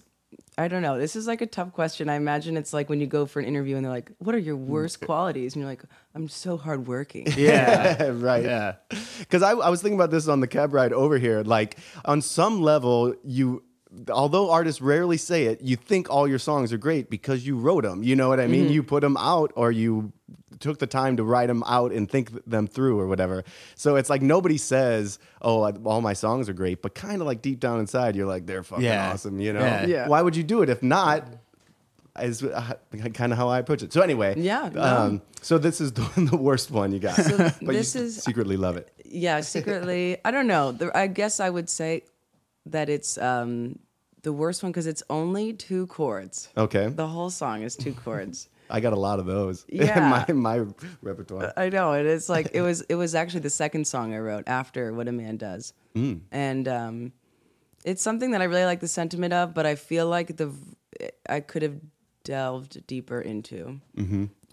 I 0.60 0.68
don't 0.68 0.82
know. 0.82 0.97
This 0.97 1.16
is 1.16 1.28
like 1.28 1.41
a 1.41 1.45
tough 1.45 1.72
question. 1.72 2.10
I 2.10 2.16
imagine 2.16 2.58
it's 2.58 2.74
like 2.74 2.89
when 2.89 2.99
you 2.99 3.05
go 3.05 3.28
for 3.28 3.39
an 3.39 3.45
interview 3.45 3.76
and 3.76 3.86
they're 3.86 3.91
like, 3.91 4.12
"What 4.18 4.34
are 4.34 4.39
your 4.39 4.55
worst 4.55 5.01
qualities?" 5.05 5.53
And 5.53 5.62
you're 5.62 5.70
like, 5.70 5.84
"I'm 6.16 6.28
so 6.28 6.58
hardworking." 6.58 7.28
Yeah. 7.38 8.08
right. 8.14 8.43
yeah. 8.43 8.76
Because 9.20 9.43
I, 9.43 9.51
I 9.51 9.70
was 9.70 9.82
thinking 9.82 9.97
about 9.97 10.10
this 10.10 10.28
on 10.28 10.39
the 10.39 10.47
cab 10.47 10.74
ride 10.74 10.91
over 10.93 11.20
here. 11.20 11.43
Like, 11.43 11.78
on 12.05 12.22
some 12.22 12.62
level, 12.62 13.14
you, 13.24 13.64
although 14.10 14.49
artists 14.49 14.82
rarely 14.82 15.18
say 15.18 15.45
it, 15.45 15.62
you 15.62 15.76
think 15.76 16.10
all 16.10 16.28
your 16.28 16.39
songs 16.39 16.74
are 16.74 16.78
great 16.78 17.12
because 17.12 17.45
you 17.45 17.58
wrote 17.58 17.84
them. 17.84 18.01
You 18.01 18.16
know 18.16 18.28
what 18.28 18.39
I 18.39 18.47
mean? 18.47 18.66
Mm-hmm. 18.66 18.74
You 18.74 18.84
put 18.84 19.01
them 19.01 19.18
out 19.18 19.51
or 19.55 19.72
you 19.72 20.12
took 20.60 20.80
the 20.80 20.88
time 20.88 21.18
to 21.18 21.24
write 21.24 21.47
them 21.47 21.64
out 21.68 21.91
and 21.91 22.10
think 22.10 22.45
them 22.45 22.68
through 22.68 22.99
or 22.99 23.08
whatever. 23.08 23.43
So 23.76 23.95
it's 23.95 24.10
like 24.10 24.22
nobody 24.22 24.58
says, 24.58 25.20
oh, 25.41 25.62
I- 25.64 25.72
all 25.84 26.01
my 26.01 26.14
songs 26.14 26.49
are 26.49 26.53
great, 26.53 26.82
but 26.82 26.95
kind 26.95 27.22
of 27.22 27.28
like 27.28 27.41
deep 27.41 27.60
down 27.60 27.80
inside, 27.80 28.16
you're 28.16 28.26
like, 28.28 28.45
they're 28.45 28.64
fucking 28.64 28.84
Yeah. 28.86 29.12
awesome, 29.12 29.39
you 29.39 29.53
know? 29.53 29.60
Yeah. 29.60 29.86
Yeah. 29.86 30.08
Why 30.08 30.22
would 30.22 30.36
you 30.36 30.43
do 30.43 30.62
it 30.64 30.70
if 30.70 30.82
not? 30.82 31.26
Is 32.20 32.41
uh, 32.43 32.74
kind 33.14 33.32
of 33.32 33.38
how 33.38 33.47
I 33.47 33.60
approach 33.60 33.84
it. 33.84 33.93
So 33.93 34.01
anyway, 34.01 34.34
Yeah, 34.38 34.70
no. 34.74 34.82
Um, 34.82 35.22
so 35.43 35.60
this 35.60 35.80
is 35.80 35.91
the, 35.99 36.30
the 36.32 36.38
worst 36.38 36.72
one 36.72 36.91
you 36.91 36.97
got. 36.99 37.16
but 37.38 37.60
this 37.62 37.93
you 37.93 38.01
is- 38.01 38.24
secretly 38.24 38.58
love 38.58 38.76
it. 38.76 38.91
yeah, 39.05 39.41
secretly, 39.41 40.18
I 40.26 40.32
don't 40.32 40.47
know. 40.47 40.72
The, 40.72 40.95
I 40.97 41.05
guess 41.05 41.39
I 41.39 41.51
would 41.51 41.70
say 41.70 42.05
that 42.66 42.89
it's 42.89 43.20
um, 43.20 43.78
the 44.24 44.34
worst 44.34 44.64
one 44.64 44.72
because 44.72 44.88
it's 44.88 45.03
only 45.12 45.53
two 45.53 45.86
chords. 45.88 46.49
Okay. 46.58 46.88
The 46.88 47.05
whole 47.08 47.30
song 47.30 47.62
is 47.62 47.76
two 47.76 47.93
chords. 47.93 48.49
I 48.70 48.80
got 48.80 48.93
a 48.93 48.99
lot 48.99 49.20
of 49.20 49.26
those 49.26 49.65
Yeah. 49.72 50.26
in 50.28 50.36
my, 50.38 50.57
my 50.59 50.65
repertoire. 51.01 51.53
I 51.57 51.70
know 51.70 51.93
And 51.93 52.07
it 52.07 52.11
is 52.11 52.30
like 52.30 52.49
it 52.53 52.61
was. 52.61 52.82
It 52.82 52.95
was 52.95 53.15
actually 53.15 53.41
the 53.41 53.49
second 53.49 53.88
song 53.88 54.13
I 54.13 54.20
wrote 54.20 54.43
after 54.47 54.93
"What 54.93 55.07
a 55.07 55.11
Man 55.11 55.38
Does," 55.38 55.74
and 56.32 56.68
um, 56.68 57.13
it's 57.86 58.01
something 58.01 58.32
that 58.32 58.41
I 58.41 58.45
really 58.45 58.65
like 58.65 58.80
the 58.82 58.88
sentiment 58.88 59.34
of, 59.34 59.53
but 59.53 59.65
I 59.65 59.76
feel 59.76 60.07
like 60.07 60.36
the 60.38 60.51
I 61.30 61.39
could 61.39 61.61
have 61.61 61.76
delved 62.24 62.86
deeper 62.88 63.22
into. 63.22 63.80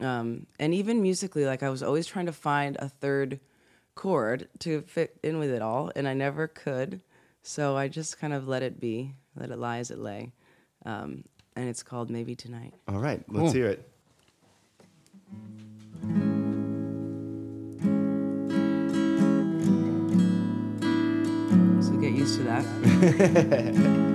Um, 0.00 0.46
and 0.58 0.74
even 0.74 1.02
musically, 1.02 1.44
like 1.44 1.62
I 1.62 1.68
was 1.70 1.82
always 1.82 2.06
trying 2.06 2.26
to 2.26 2.32
find 2.32 2.76
a 2.78 2.88
third 2.88 3.40
chord 3.94 4.48
to 4.60 4.82
fit 4.82 5.18
in 5.22 5.38
with 5.38 5.50
it 5.50 5.62
all, 5.62 5.90
and 5.94 6.06
I 6.08 6.14
never 6.14 6.48
could. 6.48 7.00
So 7.42 7.76
I 7.76 7.88
just 7.88 8.18
kind 8.18 8.32
of 8.32 8.48
let 8.48 8.62
it 8.62 8.80
be, 8.80 9.14
let 9.36 9.50
it 9.50 9.58
lie 9.58 9.78
as 9.78 9.90
it 9.90 9.98
lay. 9.98 10.32
Um, 10.86 11.24
and 11.56 11.68
it's 11.68 11.82
called 11.82 12.10
Maybe 12.10 12.34
Tonight. 12.34 12.74
All 12.88 12.98
right, 12.98 13.22
let's 13.28 13.44
Cool. 13.44 13.52
hear 13.52 13.66
it. 13.66 13.88
So 21.80 21.92
get 22.00 22.12
used 22.12 22.36
to 22.38 22.42
that. 22.44 22.64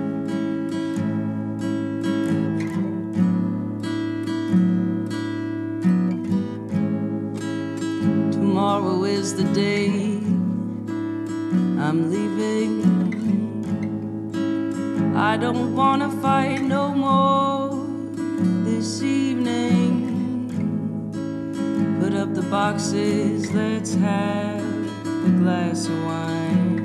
Tomorrow 8.32 9.04
is 9.04 9.34
the 9.36 9.44
day 9.54 9.88
I'm 11.78 12.10
leaving. 12.10 12.72
I 15.16 15.36
don't 15.36 15.74
wanna 15.76 16.10
fight 16.20 16.62
no 16.62 16.94
more 16.94 17.86
this 18.64 19.02
evening. 19.02 19.29
Boxes, 22.50 23.52
let's 23.52 23.94
have 23.94 24.60
a 25.04 25.30
glass 25.38 25.86
of 25.86 26.04
wine. 26.04 26.80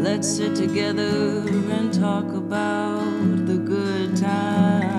Let's 0.00 0.28
sit 0.28 0.54
together 0.54 1.42
and 1.72 1.92
talk 1.92 2.26
about 2.26 3.02
the 3.46 3.56
good 3.58 4.16
times. 4.16 4.94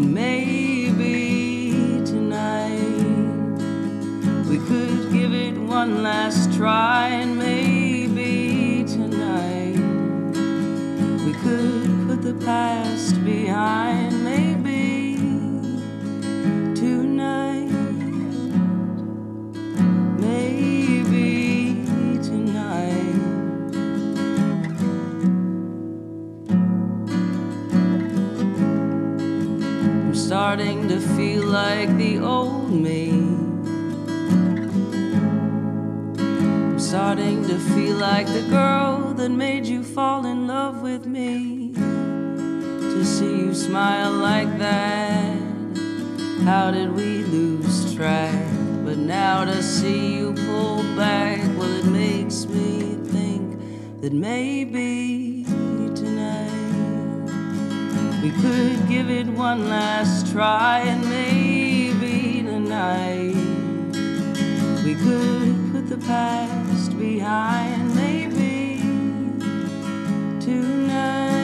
Maybe 0.00 1.60
tonight 2.06 2.80
we 4.48 4.56
could 4.66 5.12
give 5.12 5.34
it 5.34 5.58
one 5.58 6.02
last 6.02 6.54
try, 6.54 7.08
the 12.26 12.44
past 12.44 13.24
behind. 13.24 14.24
Maybe 14.24 15.16
tonight, 16.74 17.70
maybe 20.18 21.84
tonight. 22.28 23.20
I'm 30.02 30.14
starting 30.14 30.88
to 30.88 30.98
feel 30.98 31.44
like 31.44 31.96
the 31.96 32.18
old 32.18 32.72
me. 32.72 33.10
I'm 36.18 36.80
starting 36.80 37.46
to 37.46 37.56
feel 37.72 37.96
like 37.98 38.26
the 38.26 38.42
girl 38.50 39.14
that 39.14 39.30
made 39.30 39.64
you 39.64 39.84
fall 39.84 40.26
in 40.26 40.48
love 40.48 40.75
smile 43.66 44.12
like 44.12 44.58
that, 44.58 45.36
how 46.44 46.70
did 46.70 46.92
we 46.92 47.24
lose 47.24 47.92
track? 47.96 48.46
But 48.84 48.96
now 48.96 49.44
to 49.44 49.60
see 49.60 50.18
you 50.18 50.34
pull 50.46 50.84
back, 50.94 51.40
well, 51.58 51.72
it 51.72 51.86
makes 51.86 52.46
me 52.46 52.94
think 53.10 53.58
that 54.02 54.12
maybe 54.12 55.44
tonight. 55.96 56.52
We 58.22 58.30
could 58.40 58.88
give 58.88 59.10
it 59.10 59.26
one 59.26 59.68
last 59.68 60.30
try 60.30 60.78
and 60.86 61.02
maybe 61.10 62.42
tonight 62.42 63.34
we 64.84 64.94
could 64.94 65.72
put 65.72 65.88
the 65.88 65.98
past 66.06 66.96
behind 66.96 67.96
maybe 67.96 68.78
tonight 70.40 71.35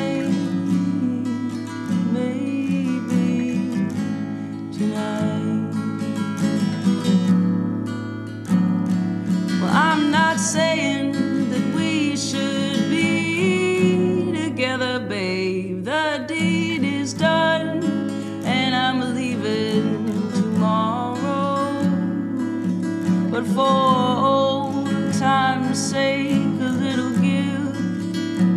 for 23.55 23.61
old 23.61 25.13
time's 25.13 25.79
sake, 25.79 26.33
a 26.33 26.73
little 26.85 27.11
give, 27.21 27.77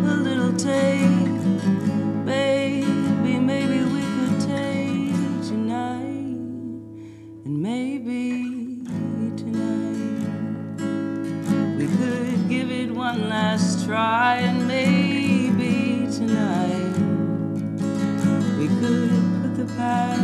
a 0.05 0.15
little 0.27 0.53
take. 0.53 1.35
Baby, 2.25 3.39
maybe 3.39 3.83
we 3.83 4.01
could 4.15 4.39
take 4.39 5.41
tonight, 5.49 6.39
and 7.45 7.61
maybe 7.61 8.23
tonight 9.35 10.29
we 11.77 11.87
could 11.97 12.47
give 12.47 12.71
it 12.71 12.89
one 12.91 13.27
last 13.27 13.85
try, 13.85 14.37
and 14.37 14.65
maybe 14.65 16.07
tonight 16.09 16.95
we 18.57 18.67
could 18.79 19.11
put 19.41 19.55
the 19.57 19.65
past 19.75 20.14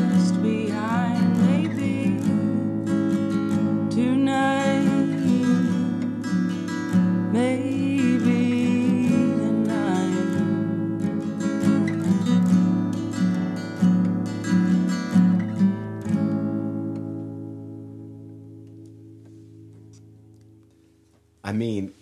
mean, 21.62 21.94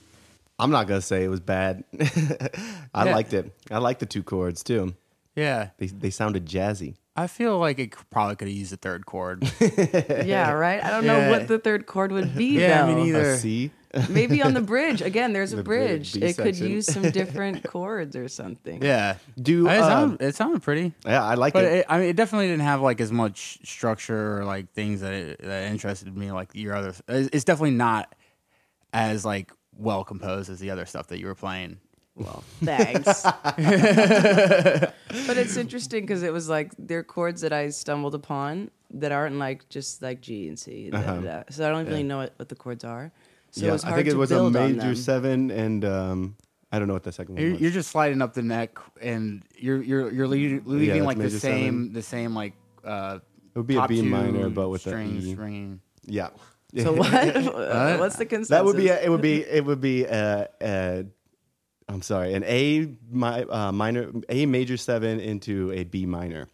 I'm 0.57 0.71
not 0.71 0.87
gonna 0.87 1.01
say 1.01 1.23
it 1.23 1.29
was 1.29 1.39
bad. 1.41 1.83
I 2.93 3.05
Yeah. 3.05 3.13
liked 3.15 3.33
it. 3.33 3.51
I 3.71 3.77
like 3.79 3.99
the 3.99 4.05
two 4.05 4.23
chords 4.23 4.63
too. 4.63 4.95
Yeah. 5.35 5.69
They 5.77 5.87
they 5.87 6.09
sounded 6.09 6.45
jazzy. 6.45 6.95
I 7.15 7.27
feel 7.27 7.59
like 7.59 7.79
it 7.79 7.93
probably 8.11 8.35
could 8.37 8.47
have 8.47 8.55
used 8.55 8.71
a 8.73 8.77
third 8.77 9.05
chord. 9.05 9.43
Yeah, 10.25 10.51
right. 10.51 10.81
I 10.83 10.89
don't 10.91 11.05
know 11.05 11.29
what 11.29 11.47
the 11.47 11.59
third 11.59 11.85
chord 11.85 12.11
would 12.11 12.35
be. 12.35 12.59
Yeah, 12.59 12.85
me 12.85 12.93
though. 12.93 13.03
neither. 13.03 13.31
A 13.31 13.37
C. 13.37 13.71
Maybe 14.09 14.41
on 14.43 14.53
the 14.53 14.61
bridge. 14.61 15.01
Again, 15.01 15.33
there's 15.33 15.51
a 15.51 15.63
bridge, 15.63 16.13
bridge. 16.13 16.21
B 16.21 16.27
It 16.27 16.37
could 16.37 16.55
use 16.55 16.85
some 16.85 17.09
different 17.09 17.63
chords 17.63 18.15
or 18.15 18.27
something. 18.27 18.83
yeah. 18.83 19.15
Do 19.41 19.67
it, 19.67 19.79
sounded, 19.79 20.21
um, 20.23 20.27
it 20.29 20.35
sounded 20.35 20.61
pretty. 20.61 20.93
yeah, 21.05 21.23
I 21.23 21.33
like 21.33 21.53
But 21.53 21.65
it. 21.65 21.73
it, 21.79 21.85
I 21.89 21.97
mean, 21.99 22.09
it 22.09 22.15
definitely 22.15 22.47
didn't 22.47 22.61
have 22.73 22.81
like 22.81 23.01
as 23.01 23.11
much 23.11 23.57
structure 23.67 24.37
or 24.39 24.45
like 24.45 24.71
things 24.73 25.01
that 25.01 25.13
it, 25.13 25.41
that 25.41 25.71
interested 25.71 26.15
me 26.15 26.31
like 26.31 26.49
your 26.53 26.75
other. 26.75 26.93
It's 27.07 27.29
it's 27.33 27.43
definitely 27.43 27.75
not 27.77 28.13
as 28.93 29.25
like 29.25 29.51
well 29.77 30.03
composed 30.03 30.49
as 30.49 30.59
the 30.59 30.71
other 30.71 30.85
stuff 30.85 31.07
that 31.07 31.19
you 31.19 31.27
were 31.27 31.35
playing. 31.35 31.77
Well, 32.15 32.43
thanks. 32.63 33.23
but 35.27 35.37
it's 35.37 35.57
interesting 35.57 36.01
because 36.03 36.23
it 36.23 36.33
was 36.33 36.49
like 36.49 36.71
there 36.77 36.99
are 36.99 37.03
chords 37.03 37.41
that 37.41 37.53
I 37.53 37.69
stumbled 37.69 38.15
upon 38.15 38.71
that 38.91 39.11
aren't 39.11 39.37
like 39.37 39.67
just 39.69 40.01
like 40.01 40.21
G 40.21 40.47
and 40.47 40.57
C. 40.59 40.89
da, 40.89 41.01
da, 41.01 41.19
da. 41.21 41.43
So 41.49 41.65
I 41.67 41.69
don't 41.71 41.85
really 41.85 42.03
know 42.03 42.17
what, 42.17 42.33
what 42.37 42.49
the 42.49 42.55
chords 42.55 42.83
are. 42.83 43.11
So 43.51 43.67
it 43.67 43.71
was 43.71 43.83
I 43.83 43.89
hard 43.89 43.97
think 43.99 44.07
it 44.09 44.11
to 44.11 44.17
was 44.17 44.31
a 44.31 44.35
build 44.35 44.55
on 44.55 44.71
major 44.73 44.87
them. 44.87 44.95
seven, 44.95 45.51
and 45.51 45.83
um, 45.85 46.35
I 46.71 46.77
don't 46.77 46.87
know 46.87 46.93
what 46.93 47.03
the 47.03 47.11
second 47.11 47.35
one 47.35 47.41
You're, 47.43 47.51
was. 47.53 47.61
you're 47.61 47.71
just 47.71 47.89
sliding 47.89 48.21
up 48.21 48.33
the 48.33 48.43
neck, 48.43 48.77
and 49.01 49.43
you're 49.57 49.81
you're 49.81 50.11
you're 50.11 50.27
leaving, 50.27 50.61
leaving 50.65 50.89
that's 51.03 51.05
like 51.05 51.17
the 51.17 51.29
same 51.31 51.65
seven. 51.85 51.93
the 51.93 52.01
same 52.03 52.35
like 52.35 52.53
uh, 52.83 53.19
It 53.55 53.57
would 53.57 53.65
be 53.67 53.75
a 53.75 53.79
top 53.79 53.89
B 53.89 54.01
minor, 54.03 54.49
but 54.49 54.69
with 54.69 54.85
a 54.85 54.89
strings 54.89 55.27
E. 55.27 55.33
ringing. 55.35 55.79
yeah. 56.05 56.29
So 56.77 56.93
what? 56.93 57.99
What's 57.99 58.17
the 58.17 58.25
consensus? 58.25 58.49
That 58.49 58.65
would 58.65 58.77
be. 58.77 58.89
A, 58.89 59.01
it 59.03 59.09
would 59.09 59.21
be. 59.21 59.41
It 59.43 59.65
would 59.65 59.81
be. 59.81 60.05
Uh, 60.07 60.45
uh, 60.61 61.03
I'm 61.87 62.01
sorry, 62.03 62.35
an 62.35 62.43
A 62.43 62.87
mi- 63.09 63.45
uh, 63.49 63.71
minor, 63.71 64.11
A 64.29 64.45
major 64.45 64.77
seven 64.77 65.19
into 65.19 65.71
a 65.71 65.83
B 65.83 66.05
minor. 66.05 66.47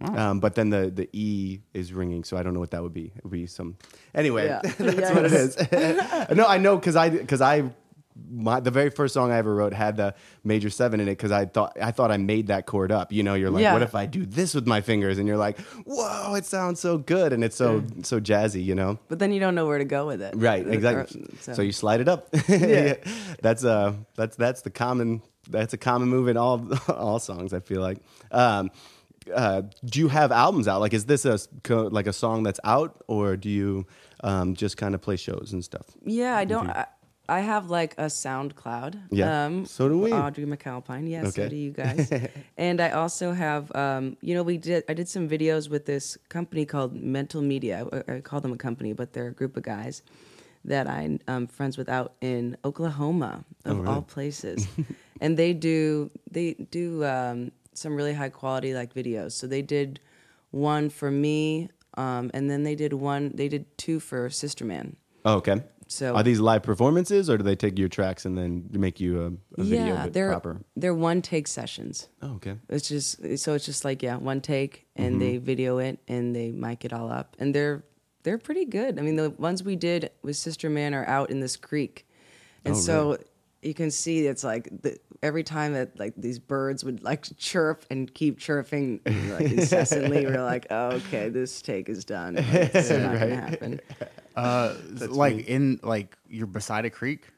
Um, 0.00 0.40
but 0.40 0.56
then 0.56 0.70
the 0.70 0.90
the 0.90 1.08
E 1.12 1.60
is 1.74 1.92
ringing, 1.92 2.24
so 2.24 2.36
I 2.36 2.42
don't 2.42 2.54
know 2.54 2.58
what 2.60 2.72
that 2.72 2.82
would 2.82 2.92
be. 2.92 3.12
It 3.14 3.22
would 3.22 3.30
be 3.30 3.46
some. 3.46 3.76
Anyway, 4.16 4.46
Yeah. 4.46 4.60
that's 4.78 5.14
what 5.14 5.24
it 5.26 5.32
is. 5.32 5.56
no, 6.36 6.44
I 6.46 6.58
know 6.58 6.76
because 6.76 6.96
I 6.96 7.10
because 7.10 7.40
I. 7.40 7.70
My, 8.30 8.60
the 8.60 8.70
very 8.70 8.90
first 8.90 9.14
song 9.14 9.32
I 9.32 9.38
ever 9.38 9.54
wrote 9.54 9.72
had 9.72 9.96
the 9.96 10.14
major 10.44 10.68
seven 10.70 11.00
in 11.00 11.08
it 11.08 11.12
because 11.12 11.32
I 11.32 11.46
thought 11.46 11.76
I 11.80 11.90
thought 11.92 12.10
I 12.10 12.18
made 12.18 12.48
that 12.48 12.66
chord 12.66 12.92
up. 12.92 13.10
You 13.12 13.22
know, 13.22 13.34
you're 13.34 13.50
like, 13.50 13.62
Yeah. 13.62 13.72
what 13.72 13.82
if 13.82 13.94
I 13.94 14.06
do 14.06 14.26
this 14.26 14.54
with 14.54 14.66
my 14.66 14.80
fingers? 14.82 15.18
And 15.18 15.26
you're 15.26 15.36
like, 15.38 15.58
whoa, 15.86 16.34
it 16.34 16.44
sounds 16.44 16.78
so 16.80 16.98
good 16.98 17.32
and 17.32 17.42
it's 17.42 17.56
so 17.56 17.82
so 18.02 18.20
jazzy. 18.20 18.64
You 18.64 18.74
know, 18.74 18.98
but 19.08 19.18
then 19.18 19.32
you 19.32 19.40
don't 19.40 19.54
know 19.54 19.66
where 19.66 19.78
to 19.78 19.84
go 19.84 20.06
with 20.06 20.20
it. 20.20 20.34
Right, 20.36 20.66
Or- 20.66 20.70
exactly. 20.72 21.26
so- 21.40 21.54
So. 21.54 21.62
you 21.62 21.72
slide 21.72 22.00
it 22.00 22.08
up. 22.08 22.28
Yeah. 22.48 22.94
that's 23.40 23.64
uh 23.64 23.94
that's 24.14 24.36
that's 24.36 24.62
the 24.62 24.70
common 24.70 25.22
that's 25.48 25.72
a 25.72 25.78
common 25.78 26.08
move 26.08 26.28
in 26.28 26.36
all 26.36 26.68
all 26.88 27.18
songs. 27.18 27.52
I 27.54 27.60
feel 27.60 27.80
like. 27.80 27.98
Um, 28.30 28.70
uh, 29.32 29.62
do 29.84 30.00
you 30.00 30.08
have 30.08 30.32
albums 30.32 30.66
out? 30.66 30.80
Like, 30.80 30.92
is 30.94 31.04
this 31.06 31.24
a 31.24 31.38
like 31.70 32.08
a 32.08 32.12
song 32.12 32.42
that's 32.42 32.58
out, 32.64 33.04
or 33.06 33.36
do 33.36 33.48
you 33.48 33.86
um, 34.24 34.54
just 34.54 34.76
kind 34.76 34.96
of 34.96 35.00
play 35.00 35.14
shows 35.16 35.50
and 35.52 35.64
stuff? 35.64 35.86
Yeah, 36.04 36.36
I 36.36 36.44
don't. 36.44 36.68
I, 36.68 36.86
I 37.32 37.40
have 37.40 37.70
like 37.70 37.94
a 37.96 38.08
SoundCloud. 38.08 39.00
Yeah, 39.10 39.46
Um, 39.46 39.64
so 39.64 39.88
do 39.88 39.98
we. 39.98 40.12
Audrey 40.12 40.44
McAlpine. 40.44 41.08
Yeah, 41.08 41.30
so 41.30 41.48
do 41.48 41.56
you 41.56 41.70
guys. 41.84 42.12
and 42.58 42.78
I 42.78 42.90
also 42.90 43.32
have, 43.32 43.74
um, 43.74 44.18
you 44.20 44.34
know, 44.34 44.42
we 44.42 44.58
did. 44.58 44.84
I 44.86 44.92
did 44.92 45.08
some 45.08 45.28
videos 45.30 45.70
with 45.70 45.86
this 45.86 46.18
company 46.28 46.66
called 46.66 46.94
Mental 46.94 47.40
Media. 47.40 47.86
I, 47.90 48.16
I 48.16 48.20
call 48.20 48.42
them 48.42 48.52
a 48.52 48.58
company, 48.58 48.92
but 48.92 49.14
they're 49.14 49.28
a 49.28 49.32
group 49.32 49.56
of 49.56 49.62
guys 49.62 50.02
that 50.66 50.86
I'm 50.86 51.20
um, 51.26 51.46
friends 51.46 51.78
with 51.78 51.88
out 51.88 52.12
in 52.20 52.56
Oklahoma, 52.66 53.44
of 53.64 53.88
all 53.88 54.02
places. 54.02 54.68
and 55.20 55.38
they 55.38 55.54
do 55.54 56.10
they 56.30 56.52
do 56.70 57.02
um, 57.04 57.50
some 57.72 57.96
really 57.96 58.12
high 58.12 58.28
quality 58.28 58.74
like 58.74 58.92
videos. 58.92 59.32
So 59.32 59.46
they 59.46 59.62
did 59.62 60.00
one 60.50 60.90
for 60.90 61.10
me, 61.10 61.70
um, 61.94 62.30
and 62.34 62.50
then 62.50 62.62
they 62.62 62.74
did 62.74 62.92
one. 62.92 63.32
They 63.34 63.48
did 63.48 63.64
two 63.78 64.00
for 64.00 64.28
Sister 64.28 64.66
Man. 64.66 64.96
Oh, 65.24 65.36
okay. 65.36 65.62
So- 65.92 66.14
are 66.14 66.22
these 66.22 66.40
live 66.40 66.62
performances, 66.62 67.28
or 67.30 67.36
do 67.38 67.44
they 67.44 67.56
take 67.56 67.78
your 67.78 67.88
tracks 67.88 68.24
and 68.24 68.36
then 68.36 68.68
make 68.72 69.00
you 69.00 69.22
a, 69.22 69.60
a 69.60 69.64
video 69.64 69.94
yeah, 69.94 70.04
of 70.06 70.12
they're 70.12 70.30
proper? 70.30 70.60
they're 70.76 70.94
one 70.94 71.22
take 71.22 71.46
sessions. 71.46 72.08
Oh, 72.22 72.34
okay. 72.36 72.56
It's 72.68 72.88
just 72.88 73.38
so 73.38 73.54
it's 73.54 73.64
just 73.66 73.84
like 73.84 74.02
yeah, 74.02 74.16
one 74.16 74.40
take, 74.40 74.86
and 74.96 75.20
they 75.20 75.34
Mm-hmm. 75.36 75.44
video 75.44 75.78
it 75.78 75.98
and 76.08 76.34
they 76.34 76.50
mic 76.50 76.84
it 76.84 76.92
all 76.92 77.10
up, 77.10 77.36
and 77.38 77.54
they're 77.54 77.82
they're 78.24 78.38
pretty 78.38 78.64
good. 78.64 78.98
I 78.98 79.02
mean, 79.02 79.16
the 79.16 79.30
ones 79.30 79.62
we 79.64 79.74
did 79.76 80.10
with 80.22 80.36
Sister 80.36 80.70
Man 80.70 80.94
are 80.94 81.06
out 81.06 81.30
in 81.30 81.40
this 81.40 81.56
creek, 81.56 82.06
and 82.64 82.74
Oh, 82.74 82.78
so 82.78 83.18
you 83.62 83.74
can 83.74 83.90
see 83.90 84.26
it's 84.26 84.44
like 84.44 84.68
the, 84.82 84.96
every 85.22 85.44
time 85.44 85.74
that 85.74 85.98
like 85.98 86.14
these 86.16 86.38
birds 86.38 86.84
would 86.84 87.02
like 87.02 87.26
chirp 87.38 87.84
and 87.90 88.12
keep 88.12 88.38
chirping 88.38 89.00
like 89.06 89.50
incessantly, 89.50 90.26
we're 90.26 90.42
like, 90.44 90.66
oh, 90.70 90.92
okay, 90.92 91.28
this 91.28 91.62
take 91.62 91.88
is 91.88 92.04
done. 92.04 92.34
Like, 92.52 92.74
it's 92.74 92.90
not 92.90 93.18
gonna 93.18 93.36
happen. 93.36 93.80
Uh, 94.34 94.74
like 95.08 95.46
in 95.46 95.78
like 95.82 96.16
you're 96.28 96.46
beside 96.46 96.84
a 96.84 96.90
creek, 96.90 97.31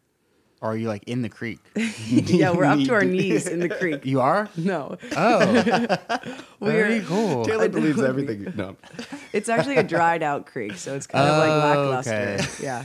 or 0.64 0.70
are 0.72 0.76
you 0.76 0.88
like 0.88 1.04
in 1.04 1.20
the 1.20 1.28
creek? 1.28 1.58
yeah, 2.08 2.50
we're 2.50 2.64
up 2.64 2.78
to 2.80 2.94
our 2.94 3.04
knees 3.04 3.46
in 3.46 3.58
the 3.60 3.68
creek. 3.80 4.06
You 4.06 4.20
are. 4.22 4.48
No, 4.56 4.96
Oh, 5.14 5.38
we're 6.60 6.72
very 6.72 7.00
cool. 7.02 7.44
Taylor 7.44 7.68
believes 7.68 8.02
everything. 8.02 8.50
No. 8.56 8.76
It's 9.34 9.50
actually 9.50 9.76
a 9.76 9.82
dried 9.82 10.22
out 10.22 10.46
creek, 10.46 10.74
so 10.76 10.94
it's 10.96 11.06
kind 11.06 11.28
of 11.28 11.36
like 11.38 11.50
Oh, 11.50 11.90
lackluster. 11.90 12.38
okay. 12.40 12.64
Yeah. 12.64 12.84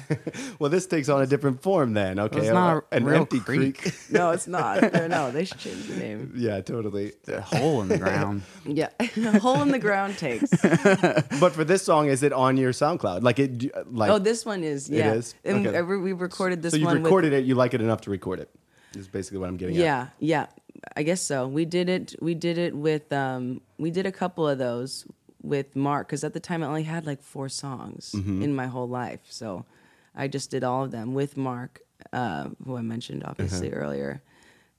Well, 0.59 0.69
this 0.69 0.85
takes 0.87 1.07
on 1.07 1.21
a 1.21 1.25
different 1.27 1.61
form 1.61 1.93
then. 1.93 2.19
Okay, 2.19 2.39
it's 2.39 2.49
not 2.49 2.83
a 2.91 2.95
an 2.97 3.05
real 3.05 3.21
empty 3.21 3.39
creek. 3.39 3.79
creek. 3.81 3.93
No, 4.11 4.31
it's 4.31 4.47
not. 4.47 4.81
No, 5.09 5.31
they 5.31 5.45
should 5.45 5.59
change 5.59 5.87
the 5.87 5.95
name. 5.95 6.33
yeah, 6.35 6.59
totally. 6.59 7.13
a 7.29 7.39
hole 7.39 7.81
in 7.81 7.87
the 7.87 7.97
ground. 7.97 8.41
Yeah. 8.65 8.89
Hole 9.39 9.61
in 9.61 9.69
the 9.69 9.79
ground 9.79 10.17
takes. 10.17 10.49
But 10.61 11.53
for 11.53 11.63
this 11.63 11.81
song, 11.83 12.09
is 12.09 12.23
it 12.23 12.33
on 12.33 12.57
your 12.57 12.71
SoundCloud? 12.73 13.23
Like 13.23 13.39
it, 13.39 13.71
like 13.93 14.11
Oh, 14.11 14.19
this 14.19 14.45
one 14.45 14.63
is. 14.65 14.89
Yeah. 14.89 15.13
is? 15.13 15.33
And 15.45 15.65
Okay. 15.65 15.81
we- 15.81 15.97
we 15.97 16.13
recorded 16.13 16.61
this 16.61 16.71
so 16.73 16.77
you've 16.77 16.85
one. 16.87 16.97
with- 16.97 17.05
recorded 17.05 17.33
it. 17.33 17.45
You 17.45 17.55
like 17.55 17.68
it 17.73 17.81
enough 17.81 18.01
to 18.01 18.09
record 18.09 18.39
it. 18.39 18.49
Is 18.95 19.07
basically 19.07 19.37
what 19.39 19.49
I'm 19.49 19.57
getting 19.57 19.75
at. 19.77 19.81
Yeah, 19.83 20.07
yeah. 20.19 20.45
I 20.97 21.03
guess 21.03 21.21
so. 21.21 21.47
We 21.47 21.65
did 21.65 21.89
it. 21.89 22.15
We 22.21 22.33
did 22.33 22.57
it 22.57 22.75
with. 22.75 23.11
Um, 23.13 23.61
we 23.77 23.91
did 23.91 24.05
a 24.05 24.11
couple 24.11 24.47
of 24.47 24.57
those 24.57 25.05
with 25.43 25.75
Mark 25.75 26.07
because 26.07 26.23
at 26.23 26.33
the 26.33 26.39
time 26.39 26.63
I 26.63 26.67
only 26.67 26.83
had 26.83 27.05
like 27.05 27.21
four 27.21 27.49
songs 27.49 28.13
Mm-hmm. 28.15 28.41
in 28.41 28.55
my 28.55 28.67
whole 28.67 28.87
life. 28.89 29.21
So 29.29 29.65
I 30.15 30.27
just 30.27 30.49
did 30.51 30.63
all 30.63 30.83
of 30.85 30.91
them 30.91 31.13
with 31.13 31.37
Mark, 31.37 31.81
uh, 32.11 32.49
who 32.65 32.75
I 32.77 32.81
mentioned 32.81 33.23
obviously 33.25 33.71
Uh-huh. 33.71 33.79
earlier. 33.81 34.21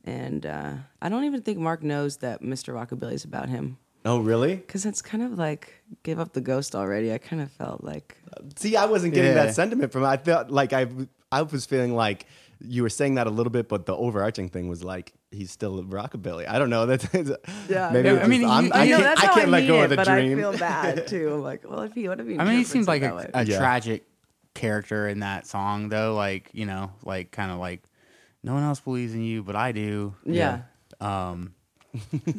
And 0.04 0.44
uh, 0.46 0.72
I 1.00 1.08
don't 1.08 1.24
even 1.24 1.42
think 1.42 1.58
Mark 1.58 1.82
knows 1.82 2.16
that 2.18 2.42
Mr. 2.42 2.74
Rockabilly 2.74 3.12
is 3.12 3.24
about 3.24 3.48
him 3.48 3.76
Oh, 4.04 4.18
really? 4.18 4.56
because 4.56 4.86
it's 4.86 5.02
kind 5.02 5.22
of 5.22 5.38
like 5.38 5.82
give 6.02 6.18
up 6.18 6.32
the 6.32 6.40
ghost 6.40 6.74
already. 6.74 7.12
I 7.12 7.18
kind 7.18 7.42
of 7.42 7.50
felt 7.52 7.84
like 7.84 8.16
See, 8.56 8.76
I 8.76 8.86
wasn't 8.86 9.14
getting 9.14 9.32
Yeah. 9.34 9.44
that 9.46 9.54
sentiment 9.54 9.92
from. 9.92 10.04
I 10.04 10.16
felt 10.16 10.50
like 10.50 10.72
I, 10.72 10.86
I 11.30 11.42
was 11.42 11.66
feeling 11.66 11.94
like 11.94 12.26
you 12.62 12.82
were 12.82 12.88
saying 12.90 13.14
that 13.14 13.26
a 13.26 13.30
little 13.30 13.50
bit, 13.50 13.68
but 13.68 13.86
the 13.86 13.96
overarching 13.96 14.48
thing 14.48 14.68
was 14.68 14.84
like 14.84 15.12
he's 15.30 15.50
still 15.50 15.78
a 15.78 15.82
rockabilly. 15.82 16.46
I 16.48 16.58
don't 16.58 16.70
know. 16.70 16.86
That's 16.90 17.04
Yeah. 17.14 17.90
Maybe 17.92 18.08
Yeah, 18.08 18.14
it's 18.14 18.24
I 18.24 18.26
mean, 18.28 18.40
just- 18.42 18.52
I'm- 18.52 18.64
you- 18.66 18.70
I 18.72 18.84
you- 18.84 18.90
know 18.90 18.96
can't, 18.98 19.04
that's 19.16 19.20
I 19.20 19.34
can't 19.34 19.48
I 19.48 19.50
let 19.50 19.66
go 19.66 19.80
it, 19.80 19.84
of 19.84 19.90
the 19.90 19.96
but 19.96 20.06
dream. 20.06 20.32
I 20.38 20.40
feel 20.40 20.58
bad 20.58 21.06
too. 21.08 21.32
I'm 21.34 21.42
like, 21.42 21.68
well, 21.70 21.82
if 21.82 21.92
he, 21.94 22.08
what 22.08 22.20
if 22.20 22.26
he? 22.26 22.38
I 22.38 22.44
mean, 22.44 22.58
he 22.58 22.64
seems 22.64 22.86
like 22.88 23.02
a, 23.02 23.30
a? 23.34 23.44
Yeah. 23.44 23.58
tragic 23.58 24.04
character 24.54 25.08
in 25.08 25.20
that 25.20 25.46
song, 25.46 25.88
though. 25.88 26.14
Like 26.14 26.50
you 26.52 26.66
know, 26.66 26.92
like 27.04 27.30
kind 27.30 27.50
of 27.50 27.58
like 27.58 27.82
no 28.42 28.54
one 28.54 28.62
else 28.62 28.80
believes 28.80 29.14
in 29.14 29.22
you, 29.22 29.42
but 29.42 29.56
I 29.56 29.72
do. 29.72 30.14
yeah. 30.24 30.62
Um, 31.00 31.54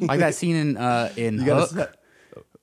like 0.02 0.20
that 0.20 0.36
scene 0.36 0.56
in 0.56 0.78
uh, 0.78 1.12
in 1.18 1.36
You 1.40 1.46
gotta 1.46 1.62
Hook. 1.62 1.70
set- 1.72 1.96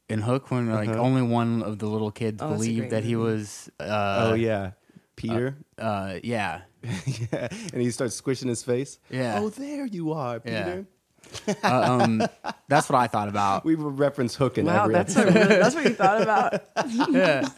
in 0.09 0.23
Hook, 0.23 0.51
when 0.51 0.71
like 0.73 0.89
Uh-huh. 0.89 1.01
only 1.01 1.21
one 1.21 1.63
of 1.63 1.79
the 1.79 1.87
little 1.87 2.11
kids 2.11 2.41
Oh, 2.43 2.53
believed 2.55 2.79
great 2.79 2.91
that 2.93 3.05
he 3.05 3.15
movie. 3.15 3.33
was. 3.35 3.69
Uh, 3.79 4.31
oh 4.31 4.35
yeah, 4.35 4.71
Peter. 5.17 5.57
Uh, 5.77 6.19
yeah. 6.23 6.63
yeah, 7.33 7.49
and 7.73 7.83
he 7.83 7.91
starts 7.91 8.15
squishing 8.15 8.49
his 8.49 8.63
face. 8.63 8.99
Yeah. 9.11 9.39
Oh, 9.41 9.49
there 9.51 9.87
you 9.87 10.13
are, 10.13 10.41
Yeah. 10.45 10.65
Peter. 10.65 10.87
Uh, 11.65 11.99
um, 12.01 12.23
that's 12.69 12.89
what 12.89 12.97
I 12.99 13.07
thought 13.07 13.29
about. 13.29 13.65
We 13.65 13.75
would 13.75 13.99
reference 13.99 14.35
Hook 14.35 14.57
in 14.57 14.67
Wow, 14.67 14.83
every 14.85 14.95
that's 14.95 15.17
episode. 15.17 15.37
a 15.43 15.49
that's 15.59 15.75
what 15.75 15.85
you 15.85 15.95
thought 15.95 16.23
about. 16.23 16.55
yeah. 17.11 17.49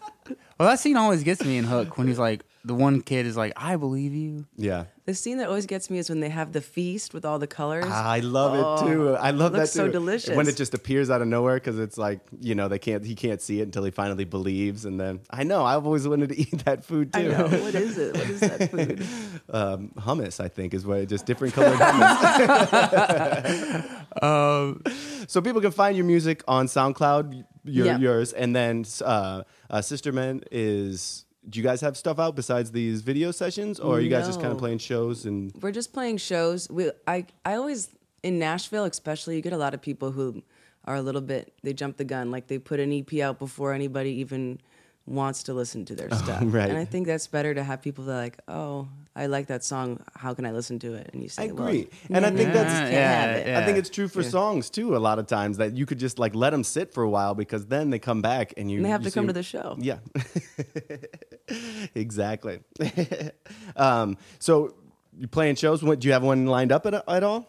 Well, 0.58 0.68
that 0.68 0.80
scene 0.80 0.96
always 0.96 1.22
gets 1.22 1.44
me 1.44 1.56
in 1.58 1.64
Hook 1.64 1.96
when 1.98 2.08
he's 2.08 2.18
like, 2.18 2.44
the 2.64 2.74
one 2.74 3.00
kid 3.00 3.26
is 3.26 3.36
like, 3.36 3.52
"I 3.56 3.76
believe 3.76 4.12
you." 4.14 4.46
yeah. 4.56 4.84
The 5.06 5.14
scene 5.16 5.38
that 5.38 5.48
always 5.48 5.66
gets 5.66 5.90
me 5.90 5.98
is 5.98 6.08
when 6.08 6.20
they 6.20 6.28
have 6.28 6.52
the 6.52 6.60
feast 6.60 7.14
with 7.14 7.24
all 7.24 7.40
the 7.40 7.46
colors. 7.48 7.84
I 7.86 8.20
love 8.20 8.54
it 8.54 8.86
too. 8.86 9.16
I 9.16 9.32
love 9.32 9.54
it 9.54 9.58
looks 9.58 9.72
that 9.72 9.76
so 9.76 9.88
delicious. 9.88 10.36
when 10.36 10.46
it 10.46 10.56
just 10.56 10.72
appears 10.72 11.10
out 11.10 11.20
of 11.20 11.26
nowhere 11.26 11.56
because 11.56 11.80
it's 11.80 11.98
like 11.98 12.20
you 12.40 12.54
know 12.54 12.68
they 12.68 12.78
can't 12.78 13.04
he 13.04 13.16
can't 13.16 13.42
see 13.42 13.58
it 13.60 13.64
until 13.64 13.82
he 13.82 13.90
finally 13.90 14.24
believes, 14.24 14.84
and 14.84 15.00
then 15.00 15.18
I 15.30 15.42
know 15.42 15.64
I've 15.64 15.84
always 15.84 16.06
wanted 16.06 16.28
to 16.28 16.38
eat 16.40 16.64
that 16.64 16.84
food 16.84 17.10
I 17.14 17.22
too. 17.22 17.28
know. 17.32 17.48
What 17.48 17.74
is 17.74 17.98
it? 17.98 18.16
What 18.16 18.30
is 18.30 18.40
that 18.40 18.70
food? 18.70 19.04
Um, 19.52 19.90
hummus, 19.96 20.38
I 20.38 20.46
think, 20.46 20.74
is 20.74 20.86
what 20.86 20.98
it 21.00 21.08
just 21.08 21.26
different 21.26 21.54
colored 21.54 21.76
hummus. 21.78 23.96
Um, 24.22 24.82
so 25.28 25.40
people 25.40 25.60
can 25.60 25.70
find 25.72 25.96
your 25.96 26.06
music 26.06 26.42
on 26.48 26.66
SoundCloud, 26.66 27.44
your, 27.64 27.86
Yeah. 27.86 27.98
yours, 27.98 28.32
and 28.32 28.54
then 28.54 28.84
uh, 29.04 29.42
uh, 29.70 29.82
Sister 29.82 30.12
Man 30.12 30.42
is. 30.50 31.24
Do 31.48 31.58
you 31.58 31.62
guys 31.62 31.80
have 31.80 31.96
stuff 31.96 32.18
out 32.18 32.36
besides 32.36 32.70
these 32.70 33.00
video 33.00 33.30
sessions, 33.30 33.80
or 33.80 33.96
are 33.96 34.00
you 34.00 34.10
guys 34.10 34.26
just 34.26 34.40
kind 34.40 34.52
of 34.52 34.58
No. 34.58 34.60
playing 34.60 34.78
shows 34.78 35.24
and? 35.24 35.52
We're 35.60 35.72
just 35.72 35.92
playing 35.92 36.18
shows. 36.18 36.68
We, 36.70 36.90
I, 37.06 37.24
I 37.44 37.54
always 37.54 37.88
in 38.22 38.38
Nashville, 38.38 38.84
especially, 38.84 39.36
you 39.36 39.42
get 39.42 39.54
a 39.54 39.56
lot 39.56 39.72
of 39.72 39.80
people 39.80 40.10
who 40.12 40.42
are 40.84 40.96
a 40.96 41.02
little 41.02 41.22
bit. 41.22 41.52
They 41.62 41.72
jump 41.72 41.96
the 41.96 42.04
gun, 42.04 42.30
like 42.30 42.46
they 42.48 42.58
put 42.58 42.78
an 42.78 42.92
EP 42.92 43.20
out 43.20 43.38
before 43.38 43.72
anybody 43.72 44.10
even 44.20 44.60
wants 45.06 45.42
to 45.44 45.54
listen 45.54 45.84
to 45.86 45.94
their 45.96 46.10
stuff. 46.14 46.42
right. 46.44 46.68
And 46.68 46.76
I 46.78 46.84
think 46.84 47.06
that's 47.06 47.26
better 47.26 47.54
to 47.54 47.64
have 47.64 47.80
people 47.80 48.04
that 48.04 48.12
are 48.12 48.16
like, 48.22 48.38
oh, 48.46 48.88
I 49.20 49.26
like 49.26 49.48
that 49.48 49.62
song. 49.62 50.00
How 50.16 50.32
can 50.32 50.46
I 50.46 50.52
listen 50.52 50.78
to 50.78 50.94
it? 50.94 51.10
And 51.12 51.22
you 51.22 51.28
say, 51.28 51.42
I 51.42 51.52
well, 51.52 51.66
agree. 51.68 51.90
And 52.08 52.24
I 52.24 52.30
think 52.30 52.54
that's- 52.54 52.90
Yeah, 52.90 53.46
yeah. 53.46 53.60
I 53.60 53.66
think 53.66 53.76
it's 53.76 53.90
true 53.90 54.08
for 54.08 54.22
songs 54.22 54.70
too. 54.70 54.96
A 54.96 55.02
lot 55.08 55.18
of 55.18 55.26
times 55.26 55.58
that 55.58 55.76
you 55.76 55.84
could 55.84 55.98
just 55.98 56.18
like 56.18 56.34
let 56.34 56.50
them 56.50 56.64
sit 56.64 56.94
for 56.94 57.02
a 57.02 57.10
while 57.10 57.34
because 57.34 57.66
then 57.66 57.90
they 57.90 57.98
come 57.98 58.22
back 58.22 58.54
and 58.56 58.70
you. 58.70 58.78
And 58.78 58.86
they 58.86 58.88
have 58.88 59.02
you 59.02 59.10
to 59.10 59.14
come 59.14 59.24
see- 59.24 59.28
to 59.28 59.32
the 59.34 59.42
show. 59.42 59.76
Yeah, 59.78 59.98
exactly. 61.94 62.60
um, 63.76 64.16
so 64.38 64.74
you 65.18 65.28
playing 65.28 65.56
shows? 65.56 65.82
What 65.82 66.00
do 66.00 66.08
you 66.08 66.12
have 66.12 66.22
one 66.22 66.46
lined 66.46 66.72
up 66.72 66.86
at, 66.86 66.94
at 66.94 67.22
all? 67.22 67.46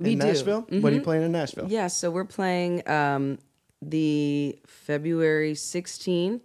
In 0.00 0.06
We 0.06 0.16
do. 0.16 0.26
Nashville. 0.26 0.66
What 0.68 0.92
are 0.92 0.96
you 0.96 1.00
playing 1.02 1.22
in 1.22 1.32
Nashville? 1.32 1.68
Yeah, 1.70 1.86
so 1.86 2.10
we're 2.10 2.24
playing 2.24 2.86
um, 2.88 3.38
the 3.80 4.58
February 4.66 5.54
16th 5.54 6.42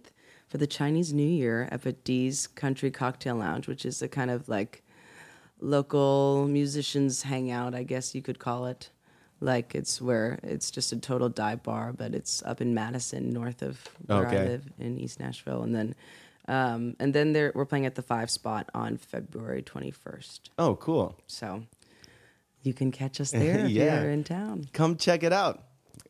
for 0.50 0.58
the 0.58 0.66
Chinese 0.66 1.12
New 1.14 1.26
Year 1.26 1.66
at 1.72 2.04
Dee's 2.04 2.46
Country 2.48 2.90
Cocktail 2.90 3.36
Lounge, 3.36 3.66
which 3.68 3.86
is 3.86 4.02
a 4.02 4.08
kind 4.08 4.30
of 4.30 4.48
like 4.48 4.82
local 5.60 6.46
musicians 6.48 7.22
hangout, 7.22 7.74
I 7.74 7.82
guess 7.84 8.14
you 8.14 8.20
could 8.22 8.38
call 8.38 8.66
it. 8.66 8.90
Like 9.40 9.74
it's 9.74 10.02
where 10.02 10.38
it's 10.42 10.70
just 10.70 10.92
a 10.92 10.98
total 10.98 11.30
dive 11.30 11.62
bar, 11.62 11.94
but 11.94 12.14
it's 12.14 12.42
up 12.42 12.60
in 12.60 12.74
Madison, 12.74 13.30
north 13.32 13.62
of 13.62 13.80
where 14.06 14.26
Okay. 14.26 14.38
I 14.38 14.44
live 14.44 14.64
in 14.78 14.98
East 14.98 15.18
Nashville, 15.18 15.62
and 15.62 15.74
then 15.74 15.94
um, 16.48 16.96
and 16.98 17.14
then 17.14 17.32
there, 17.32 17.52
we're 17.54 17.64
playing 17.64 17.86
at 17.86 17.94
the 17.94 18.02
Five 18.02 18.28
Spot 18.30 18.68
on 18.74 18.96
February 18.96 19.62
21st. 19.62 20.40
Oh, 20.58 20.74
cool. 20.76 21.16
So 21.28 21.62
you 22.62 22.74
can 22.74 22.90
catch 22.90 23.20
us 23.20 23.30
there 23.42 23.64
if 23.66 23.70
Yeah. 23.70 24.02
you're 24.02 24.10
in 24.10 24.24
town. 24.24 24.68
Come 24.72 24.96
check 24.96 25.22
it 25.22 25.32
out. 25.32 25.62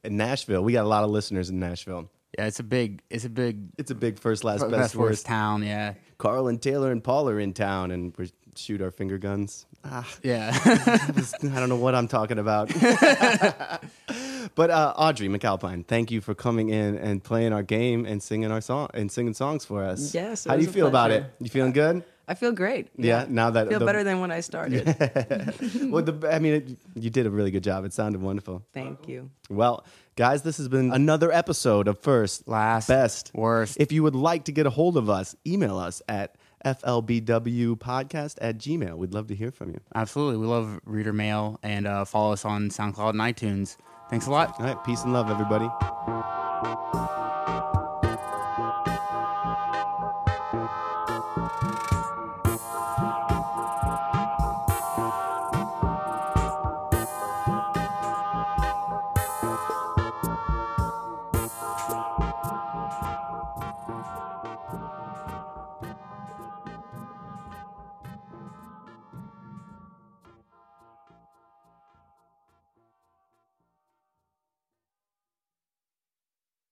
In 0.02 0.16
Nashville, 0.16 0.64
we 0.64 0.72
got 0.72 0.84
a 0.86 0.88
lot 0.88 1.04
of 1.04 1.10
listeners 1.10 1.50
in 1.50 1.60
Nashville. 1.60 2.08
Yeah, 2.38 2.46
it's 2.46 2.60
a 2.60 2.62
big, 2.64 3.02
it's 3.10 3.24
a 3.24 3.28
big 3.28 3.70
It's 3.78 3.90
a 3.90 3.94
big 3.94 4.18
first, 4.18 4.44
last, 4.44 4.60
best, 4.60 4.70
best, 4.70 4.96
worst 4.96 5.10
worst. 5.10 5.26
town. 5.26 5.62
Yeah, 5.62 5.94
Carl 6.18 6.48
and 6.48 6.60
Taylor 6.62 6.92
and 6.92 7.02
Paul 7.02 7.28
are 7.28 7.40
in 7.40 7.52
town, 7.52 7.90
and 7.90 8.14
we 8.16 8.30
shoot 8.54 8.80
our 8.82 8.90
finger 8.90 9.18
guns. 9.18 9.66
Ah, 9.84 10.06
yeah. 10.22 10.50
I 10.64 11.58
don't 11.58 11.68
know 11.70 11.76
what 11.76 11.94
I'm 11.94 12.06
talking 12.08 12.38
about. 12.38 12.68
but 14.54 14.70
uh, 14.70 14.94
Audrey 14.96 15.28
McAlpine, 15.28 15.86
thank 15.86 16.10
you 16.10 16.20
for 16.20 16.34
coming 16.34 16.68
in 16.68 16.96
and 16.96 17.22
playing 17.22 17.52
our 17.52 17.62
game 17.62 18.04
and 18.06 18.22
singing 18.22 18.50
our 18.50 18.60
song 18.60 18.88
and 18.94 19.10
singing 19.10 19.34
songs 19.34 19.64
for 19.64 19.84
us. 19.84 20.14
Yes, 20.14 20.46
it 20.46 20.48
How 20.50 20.54
do 20.56 20.58
was 20.58 20.66
you 20.66 20.70
a 20.70 20.74
feel 20.74 20.86
about 20.88 21.10
it? 21.10 21.20
pleasure. 21.22 21.34
You 21.40 21.48
feeling 21.50 21.72
good? 21.72 22.04
I 22.28 22.34
feel 22.34 22.52
great. 22.52 22.88
Yeah, 22.96 23.26
now 23.28 23.50
that 23.50 23.66
I 23.66 23.70
feel 23.70 23.78
the- 23.80 23.86
better 23.86 24.04
than 24.04 24.20
when 24.20 24.30
I 24.30 24.40
started. 24.40 24.84
well, 25.90 26.02
the, 26.04 26.28
I 26.32 26.38
mean, 26.38 26.52
it, 26.54 26.68
you 26.94 27.10
did 27.10 27.26
a 27.26 27.30
really 27.30 27.50
good 27.50 27.64
job. 27.64 27.84
It 27.84 27.92
sounded 27.92 28.20
wonderful. 28.22 28.62
Thank 28.72 29.08
you. 29.08 29.30
Well, 29.48 29.84
guys, 30.20 30.42
this 30.42 30.58
has 30.58 30.68
been 30.68 30.92
another 30.92 31.32
episode 31.32 31.88
of 31.88 31.98
First, 31.98 32.46
Last, 32.46 32.88
Best, 32.88 33.30
Worst. 33.32 33.78
If 33.80 33.90
you 33.90 34.02
would 34.02 34.14
like 34.14 34.44
to 34.44 34.52
get 34.52 34.66
a 34.66 34.70
hold 34.70 34.98
of 34.98 35.08
us, 35.08 35.34
email 35.46 35.78
us 35.78 36.02
at 36.10 36.36
flbwpodcast 36.62 38.36
at 38.38 38.58
gmail. 38.58 38.98
We'd 38.98 39.14
love 39.14 39.28
to 39.28 39.34
hear 39.34 39.50
from 39.50 39.70
you. 39.70 39.80
Absolutely, 39.94 40.36
we 40.36 40.46
love 40.46 40.78
reader 40.84 41.14
mail 41.14 41.58
and 41.62 41.86
uh, 41.86 42.04
follow 42.04 42.34
us 42.34 42.44
on 42.44 42.68
SoundCloud 42.68 43.18
and 43.18 43.20
iTunes. 43.20 43.78
Thanks 44.10 44.26
a 44.26 44.30
lot. 44.30 44.60
All 44.60 44.66
right, 44.66 44.84
peace 44.84 45.02
and 45.04 45.14
love, 45.14 45.30
everybody. 45.30 45.70